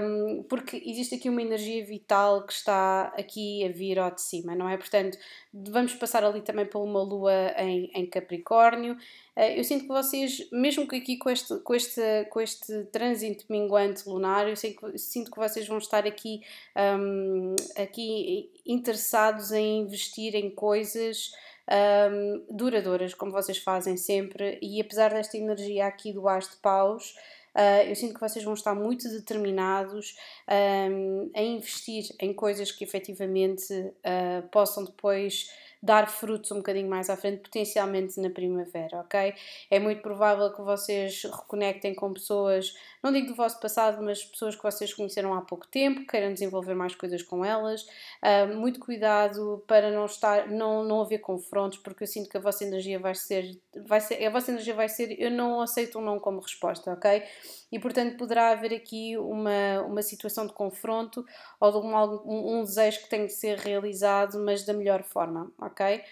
um, 0.00 0.42
porque 0.48 0.82
existe 0.84 1.14
aqui 1.14 1.28
uma 1.28 1.42
energia 1.42 1.84
vital 1.84 2.44
que 2.46 2.52
está 2.52 3.12
aqui 3.16 3.64
a 3.64 3.68
vir 3.68 3.98
ao 3.98 4.10
de 4.10 4.20
cima, 4.20 4.54
não 4.54 4.68
é? 4.68 4.76
Portanto, 4.76 5.16
vamos 5.52 5.94
passar 5.94 6.24
ali 6.24 6.40
também 6.40 6.66
por 6.66 6.80
uma 6.80 7.02
lua 7.02 7.32
em, 7.58 7.90
em 7.94 8.06
Capricórnio. 8.06 8.94
Uh, 9.36 9.40
eu 9.56 9.64
sinto 9.64 9.82
que 9.82 9.88
vocês, 9.88 10.48
mesmo 10.50 10.86
que 10.88 10.96
aqui 10.96 11.16
com 11.18 11.28
este, 11.28 11.58
com 11.60 11.74
este, 11.74 12.00
com 12.30 12.40
este 12.40 12.84
trânsito 12.84 13.44
minguante 13.50 14.08
lunar, 14.08 14.48
eu 14.48 14.56
sinto, 14.56 14.98
sinto 14.98 15.30
que 15.30 15.38
vocês 15.38 15.66
vão 15.66 15.78
estar 15.78 16.06
aqui, 16.06 16.42
um, 16.98 17.54
aqui 17.76 18.50
interessados 18.64 19.52
em 19.52 19.80
investir 19.80 20.34
em 20.34 20.50
coisas 20.50 21.32
um, 22.10 22.44
duradouras, 22.50 23.14
como 23.14 23.32
vocês 23.32 23.58
fazem 23.58 23.96
sempre, 23.96 24.58
e 24.62 24.80
apesar 24.80 25.12
desta 25.12 25.36
energia 25.36 25.86
aqui 25.86 26.12
do 26.12 26.28
As 26.28 26.48
de 26.48 26.56
Paus, 26.56 27.14
Uh, 27.54 27.88
eu 27.88 27.94
sinto 27.94 28.14
que 28.14 28.20
vocês 28.20 28.44
vão 28.44 28.54
estar 28.54 28.74
muito 28.74 29.08
determinados 29.10 30.16
um, 30.90 31.30
a 31.34 31.42
investir 31.42 32.04
em 32.18 32.32
coisas 32.32 32.72
que 32.72 32.82
efetivamente 32.82 33.72
uh, 33.74 34.48
possam 34.50 34.84
depois 34.84 35.48
dar 35.82 36.08
frutos 36.08 36.52
um 36.52 36.58
bocadinho 36.58 36.88
mais 36.88 37.10
à 37.10 37.16
frente, 37.16 37.40
potencialmente 37.42 38.20
na 38.20 38.30
primavera, 38.30 39.00
ok? 39.00 39.34
É 39.68 39.80
muito 39.80 40.00
provável 40.00 40.52
que 40.52 40.62
vocês 40.62 41.24
reconectem 41.24 41.92
com 41.94 42.12
pessoas, 42.12 42.72
não 43.02 43.12
digo 43.12 43.26
do 43.26 43.34
vosso 43.34 43.58
passado, 43.58 44.00
mas 44.00 44.24
pessoas 44.24 44.54
que 44.54 44.62
vocês 44.62 44.94
conheceram 44.94 45.34
há 45.34 45.40
pouco 45.40 45.66
tempo, 45.66 46.06
queiram 46.06 46.32
desenvolver 46.32 46.74
mais 46.74 46.94
coisas 46.94 47.20
com 47.22 47.44
elas. 47.44 47.82
Uh, 48.22 48.54
muito 48.56 48.78
cuidado 48.78 49.64
para 49.66 49.90
não 49.90 50.06
estar, 50.06 50.48
não, 50.48 50.84
não 50.84 51.00
haver 51.00 51.18
confrontos, 51.18 51.78
porque 51.78 52.04
eu 52.04 52.06
sinto 52.06 52.30
que 52.30 52.36
a 52.36 52.40
vossa 52.40 52.64
energia 52.64 53.00
vai 53.00 53.16
ser, 53.16 53.58
vai 53.84 54.00
ser, 54.00 54.24
a 54.24 54.30
vossa 54.30 54.52
energia 54.52 54.74
vai 54.74 54.88
ser, 54.88 55.20
eu 55.20 55.30
não 55.32 55.60
aceito 55.60 55.98
um 55.98 56.02
não 56.02 56.20
como 56.20 56.40
resposta, 56.40 56.92
ok? 56.92 57.24
E 57.72 57.78
portanto 57.78 58.16
poderá 58.18 58.50
haver 58.50 58.74
aqui 58.74 59.16
uma, 59.16 59.80
uma 59.86 60.02
situação 60.02 60.46
de 60.46 60.52
confronto 60.52 61.24
ou 61.58 61.72
de 61.72 61.78
um, 61.78 62.58
um, 62.58 62.62
desejo 62.62 63.00
que 63.02 63.08
tem 63.08 63.26
de 63.26 63.32
ser 63.32 63.58
realizado, 63.58 64.38
mas 64.44 64.64
da 64.64 64.74
melhor 64.74 65.02
forma, 65.02 65.50
ok? 65.58 65.71
Ok? 65.72 66.02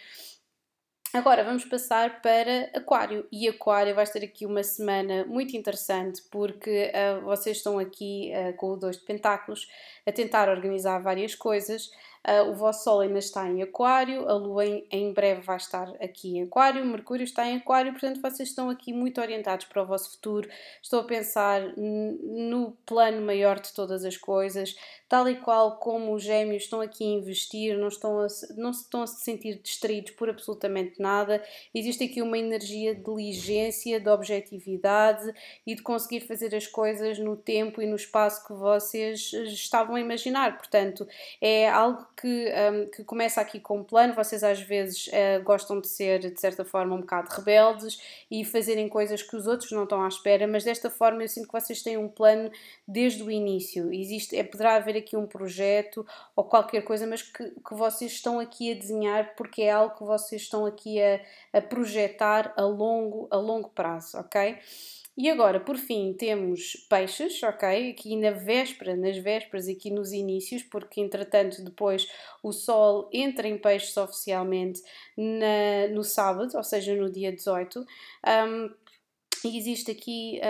Agora 1.13 1.43
vamos 1.43 1.65
passar 1.65 2.23
para 2.23 2.71
Aquário 2.73 3.27
e 3.33 3.49
Aquário 3.49 3.97
vai 3.97 4.07
ter 4.07 4.25
aqui 4.25 4.47
uma 4.47 4.63
semana 4.63 5.25
muito 5.25 5.57
interessante 5.57 6.23
porque 6.31 6.93
uh, 6.95 7.25
vocês 7.25 7.57
estão 7.57 7.81
aqui 7.81 8.31
uh, 8.33 8.57
com 8.57 8.75
o 8.75 8.77
dois 8.77 8.97
de 8.97 9.05
Pentáculos 9.05 9.67
a 10.07 10.13
tentar 10.13 10.49
organizar 10.49 11.01
várias 11.01 11.35
coisas 11.35 11.91
Uh, 12.27 12.51
o 12.51 12.55
vosso 12.55 12.85
Sol 12.85 13.01
ainda 13.01 13.19
está 13.19 13.49
em 13.49 13.63
Aquário, 13.63 14.29
a 14.29 14.35
Lua 14.35 14.67
em, 14.67 14.87
em, 14.91 15.11
breve 15.11 15.41
vai 15.41 15.57
estar 15.57 15.89
aqui 16.03 16.37
em 16.37 16.43
Aquário, 16.43 16.85
Mercúrio 16.85 17.25
está 17.25 17.49
em 17.49 17.57
Aquário, 17.57 17.93
portanto 17.93 18.21
vocês 18.21 18.51
estão 18.51 18.69
aqui 18.69 18.93
muito 18.93 19.23
orientados 19.23 19.65
para 19.65 19.83
o 19.83 19.87
vosso 19.87 20.11
futuro. 20.13 20.47
Estou 20.83 21.01
a 21.01 21.05
pensar 21.05 21.63
no 21.79 22.73
plano 22.85 23.25
maior 23.25 23.59
de 23.59 23.73
todas 23.73 24.05
as 24.05 24.19
coisas, 24.19 24.77
tal 25.09 25.31
e 25.31 25.37
qual 25.37 25.79
como 25.79 26.15
os 26.15 26.23
gêmeos 26.23 26.65
estão 26.65 26.83
aqui 26.83 27.05
a 27.05 27.19
investir, 27.19 27.79
não 27.79 27.89
estão 27.89 28.21
a, 28.21 28.27
não 28.55 28.71
estão 28.71 29.03
a 29.03 29.07
se 29.07 29.25
sentir 29.25 29.59
distraídos 29.63 30.11
por 30.13 30.29
absolutamente 30.29 31.01
nada. 31.01 31.43
Existe 31.75 32.05
aqui 32.05 32.21
uma 32.21 32.37
energia 32.37 32.95
de 32.95 33.03
diligência, 33.03 33.99
de 33.99 34.09
objetividade 34.11 35.33
e 35.67 35.75
de 35.75 35.81
conseguir 35.83 36.21
fazer 36.21 36.55
as 36.55 36.67
coisas 36.67 37.19
no 37.19 37.35
tempo 37.35 37.81
e 37.81 37.87
no 37.87 37.97
espaço 37.97 38.47
que 38.47 38.53
vocês 38.53 39.33
estavam 39.33 39.95
a 39.95 40.01
imaginar. 40.01 40.59
Portanto, 40.59 41.09
é 41.41 41.67
algo 41.67 42.11
que, 42.21 42.53
um, 42.73 42.87
que 42.91 43.03
começa 43.03 43.41
aqui 43.41 43.59
com 43.59 43.79
um 43.79 43.85
plano. 43.85 44.15
Vocês 44.15 44.45
às 44.45 44.61
vezes 44.61 45.07
uh, 45.09 45.43
gostam 45.43 45.81
de 45.81 45.89
ser, 45.89 46.19
de 46.19 46.39
certa 46.39 46.65
forma, 46.65 46.95
um 46.95 47.01
bocado 47.01 47.31
rebeldes 47.31 47.99
e 48.31 48.45
fazerem 48.45 48.89
coisas 48.89 49.23
que 49.23 49.35
os 49.35 49.47
outros 49.47 49.73
não 49.73 49.85
estão 49.85 50.03
à 50.03 50.09
espera, 50.09 50.47
mas 50.47 50.65
desta 50.65 50.91
forma 50.91 51.23
eu 51.23 51.29
sinto 51.29 51.47
que 51.47 51.53
vocês 51.53 51.83
têm 51.83 51.97
um 51.97 52.09
plano 52.09 52.51
desde 52.87 53.23
o 53.23 53.31
início. 53.31 53.93
Existe, 53.93 54.37
é, 54.37 54.45
poderá 54.45 54.77
haver 54.77 54.97
aqui 54.97 55.17
um 55.17 55.27
projeto 55.27 56.07
ou 56.37 56.45
qualquer 56.45 56.83
coisa, 56.83 57.07
mas 57.07 57.23
que, 57.23 57.51
que 57.51 57.75
vocês 57.75 58.13
estão 58.13 58.39
aqui 58.39 58.73
a 58.73 58.75
desenhar 58.75 59.35
porque 59.35 59.63
é 59.63 59.71
algo 59.71 59.97
que 59.97 60.05
vocês 60.05 60.43
estão 60.43 60.67
aqui 60.67 61.01
a, 61.01 61.21
a 61.53 61.61
projetar 61.63 62.53
a 62.57 62.63
longo, 62.63 63.29
a 63.31 63.37
longo 63.37 63.71
prazo, 63.71 64.19
ok? 64.19 64.59
E 65.23 65.29
agora, 65.29 65.61
por 65.61 65.77
fim, 65.77 66.15
temos 66.15 66.87
peixes, 66.89 67.43
ok? 67.43 67.91
Aqui 67.91 68.17
na 68.17 68.31
véspera, 68.31 68.97
nas 68.97 69.19
vésperas, 69.19 69.69
aqui 69.69 69.91
nos 69.91 70.13
inícios, 70.13 70.63
porque 70.63 70.99
entretanto 70.99 71.63
depois 71.63 72.09
o 72.43 72.53
Sol 72.53 73.07
entra 73.13 73.47
em 73.47 73.59
peixes 73.59 73.95
oficialmente 73.99 74.81
na, 75.19 75.93
no 75.95 76.03
sábado, 76.03 76.57
ou 76.57 76.65
seja, 76.65 76.97
no 76.97 77.13
dia 77.13 77.31
18. 77.31 77.81
Um, 77.81 78.71
e 79.45 79.59
existe 79.59 79.91
aqui 79.91 80.41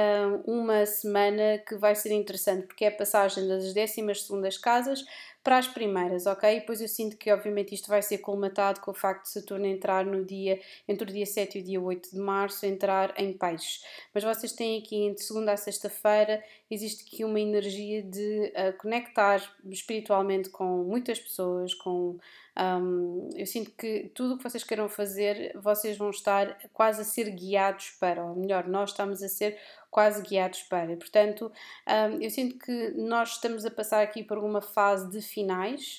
uma 0.46 0.86
semana 0.86 1.58
que 1.66 1.76
vai 1.76 1.94
ser 1.96 2.12
interessante 2.12 2.66
porque 2.66 2.84
é 2.84 2.88
a 2.88 2.96
passagem 2.96 3.46
das 3.46 3.72
décimas 3.72 4.22
segundas 4.22 4.56
casas 4.56 5.04
para 5.42 5.56
as 5.56 5.66
primeiras, 5.66 6.26
ok? 6.26 6.56
E 6.56 6.60
depois 6.60 6.80
eu 6.80 6.88
sinto 6.88 7.16
que, 7.16 7.32
obviamente, 7.32 7.74
isto 7.74 7.88
vai 7.88 8.02
ser 8.02 8.18
colmatado 8.18 8.80
com 8.80 8.90
o 8.90 8.94
facto 8.94 9.24
de 9.24 9.30
Saturno 9.30 9.66
entrar 9.66 10.04
no 10.04 10.24
dia, 10.24 10.60
entre 10.86 11.10
o 11.10 11.12
dia 11.12 11.24
7 11.24 11.58
e 11.58 11.60
o 11.60 11.64
dia 11.64 11.80
8 11.80 12.10
de 12.10 12.18
março, 12.18 12.66
entrar 12.66 13.14
em 13.18 13.32
peixes. 13.32 13.82
Mas 14.12 14.22
vocês 14.22 14.52
têm 14.52 14.78
aqui, 14.78 14.96
entre 14.96 15.22
segunda 15.22 15.52
a 15.52 15.56
sexta-feira, 15.56 16.42
existe 16.70 17.04
aqui 17.06 17.24
uma 17.24 17.40
energia 17.40 18.02
de 18.02 18.52
uh, 18.54 18.76
conectar 18.76 19.42
espiritualmente 19.64 20.50
com 20.50 20.84
muitas 20.84 21.18
pessoas, 21.18 21.72
com 21.74 22.18
um, 22.58 23.28
eu 23.34 23.46
sinto 23.46 23.70
que 23.70 24.10
tudo 24.14 24.34
o 24.34 24.36
que 24.36 24.42
vocês 24.42 24.62
queiram 24.62 24.88
fazer, 24.88 25.52
vocês 25.58 25.96
vão 25.96 26.10
estar 26.10 26.58
quase 26.72 27.00
a 27.00 27.04
ser 27.04 27.30
guiados 27.30 27.90
para, 27.98 28.22
ou 28.24 28.36
melhor, 28.36 28.66
nós 28.66 28.90
estamos 28.90 29.22
a 29.22 29.28
ser 29.28 29.56
quase 29.90 30.22
guiados 30.22 30.62
para. 30.62 30.96
Portanto, 30.96 31.50
um, 31.86 32.22
eu 32.22 32.30
sinto 32.30 32.58
que 32.58 32.90
nós 32.96 33.32
estamos 33.32 33.64
a 33.64 33.70
passar 33.70 34.02
aqui 34.02 34.22
por 34.22 34.38
uma 34.38 34.60
fase 34.60 35.10
de 35.10 35.20
finais, 35.20 35.98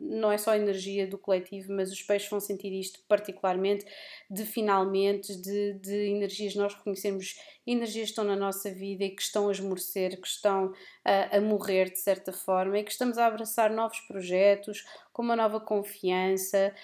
não 0.00 0.32
é 0.32 0.38
só 0.38 0.52
a 0.52 0.56
energia 0.56 1.06
do 1.06 1.18
coletivo, 1.18 1.72
mas 1.72 1.92
os 1.92 2.02
peixes 2.02 2.30
vão 2.30 2.40
sentir 2.40 2.72
isto 2.72 3.00
particularmente, 3.06 3.84
de 4.30 4.44
finalmente, 4.46 5.36
de, 5.36 5.74
de 5.74 6.08
energias, 6.08 6.54
nós 6.54 6.74
reconhecemos 6.74 7.36
energias 7.66 8.06
que 8.06 8.12
estão 8.12 8.24
na 8.24 8.36
nossa 8.36 8.70
vida 8.70 9.04
e 9.04 9.10
que 9.10 9.22
estão 9.22 9.48
a 9.48 9.52
esmorecer, 9.52 10.20
que 10.20 10.26
estão 10.26 10.72
a, 11.04 11.36
a 11.36 11.40
morrer 11.40 11.90
de 11.90 11.98
certa 11.98 12.32
forma 12.32 12.78
e 12.78 12.84
que 12.84 12.90
estamos 12.90 13.18
a 13.18 13.26
abraçar 13.26 13.70
novos 13.70 14.00
projetos 14.00 14.84
com 15.12 15.22
uma 15.22 15.36
nova 15.36 15.60
confiança 15.60 16.74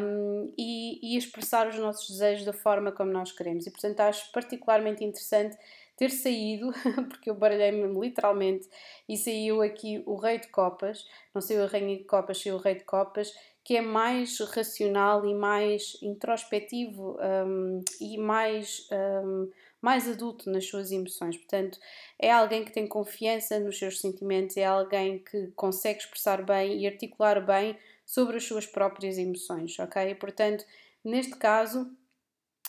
um, 0.00 0.52
e, 0.56 1.14
e 1.14 1.18
expressar 1.18 1.68
os 1.68 1.78
nossos 1.78 2.08
desejos 2.08 2.44
da 2.44 2.52
forma 2.52 2.92
como 2.92 3.10
nós 3.10 3.32
queremos. 3.32 3.66
E 3.66 3.70
portanto 3.70 4.00
acho 4.00 4.30
particularmente 4.32 5.04
interessante 5.04 5.56
ter 6.00 6.10
saído, 6.10 6.72
porque 7.10 7.28
eu 7.28 7.34
baralhei-me 7.34 7.86
literalmente 8.00 8.66
e 9.06 9.18
saiu 9.18 9.60
aqui 9.60 10.02
o 10.06 10.16
Rei 10.16 10.38
de 10.38 10.48
Copas, 10.48 11.06
não 11.34 11.42
saiu 11.42 11.62
a 11.62 11.66
Rainha 11.66 11.98
de 11.98 12.04
Copas, 12.04 12.40
saiu 12.40 12.56
o 12.56 12.58
Rei 12.58 12.76
de 12.76 12.84
Copas, 12.84 13.30
que 13.62 13.76
é 13.76 13.82
mais 13.82 14.40
racional 14.40 15.26
e 15.26 15.34
mais 15.34 15.98
introspectivo 16.00 17.18
um, 17.20 17.84
e 18.00 18.16
mais, 18.16 18.88
um, 18.90 19.50
mais 19.82 20.08
adulto 20.08 20.50
nas 20.50 20.66
suas 20.66 20.90
emoções. 20.90 21.36
Portanto, 21.36 21.78
é 22.18 22.32
alguém 22.32 22.64
que 22.64 22.72
tem 22.72 22.86
confiança 22.86 23.60
nos 23.60 23.78
seus 23.78 24.00
sentimentos, 24.00 24.56
é 24.56 24.64
alguém 24.64 25.18
que 25.18 25.48
consegue 25.48 25.98
expressar 25.98 26.42
bem 26.42 26.80
e 26.80 26.86
articular 26.86 27.44
bem 27.44 27.76
sobre 28.06 28.38
as 28.38 28.44
suas 28.44 28.66
próprias 28.66 29.18
emoções, 29.18 29.78
ok? 29.78 30.14
Portanto, 30.14 30.64
neste 31.04 31.36
caso, 31.36 31.94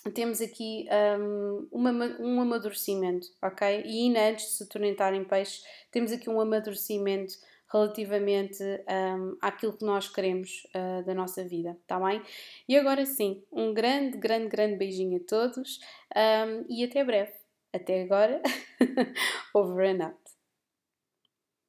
temos 0.09 0.41
aqui 0.41 0.87
um, 1.19 1.67
uma, 1.71 1.91
um 2.19 2.41
amadurecimento, 2.41 3.27
ok? 3.41 3.83
E 3.85 4.03
ainda 4.03 4.29
antes 4.29 4.45
de 4.45 4.51
se 4.51 4.67
tornar 4.67 5.13
em 5.13 5.23
peixe, 5.23 5.61
temos 5.91 6.11
aqui 6.11 6.29
um 6.29 6.41
amadurecimento 6.41 7.33
relativamente 7.71 8.63
um, 8.63 9.37
àquilo 9.41 9.73
que 9.73 9.85
nós 9.85 10.09
queremos 10.09 10.67
uh, 10.75 11.05
da 11.05 11.13
nossa 11.13 11.43
vida, 11.43 11.77
tá 11.87 11.99
bem? 11.99 12.21
E 12.67 12.75
agora 12.75 13.05
sim, 13.05 13.43
um 13.51 13.73
grande, 13.73 14.17
grande, 14.17 14.49
grande 14.49 14.75
beijinho 14.75 15.17
a 15.17 15.25
todos 15.25 15.79
um, 16.15 16.65
e 16.67 16.83
até 16.83 17.03
breve. 17.03 17.31
Até 17.73 18.01
agora, 18.03 18.41
over 19.55 19.85
and 19.85 20.03
out. 20.03 20.20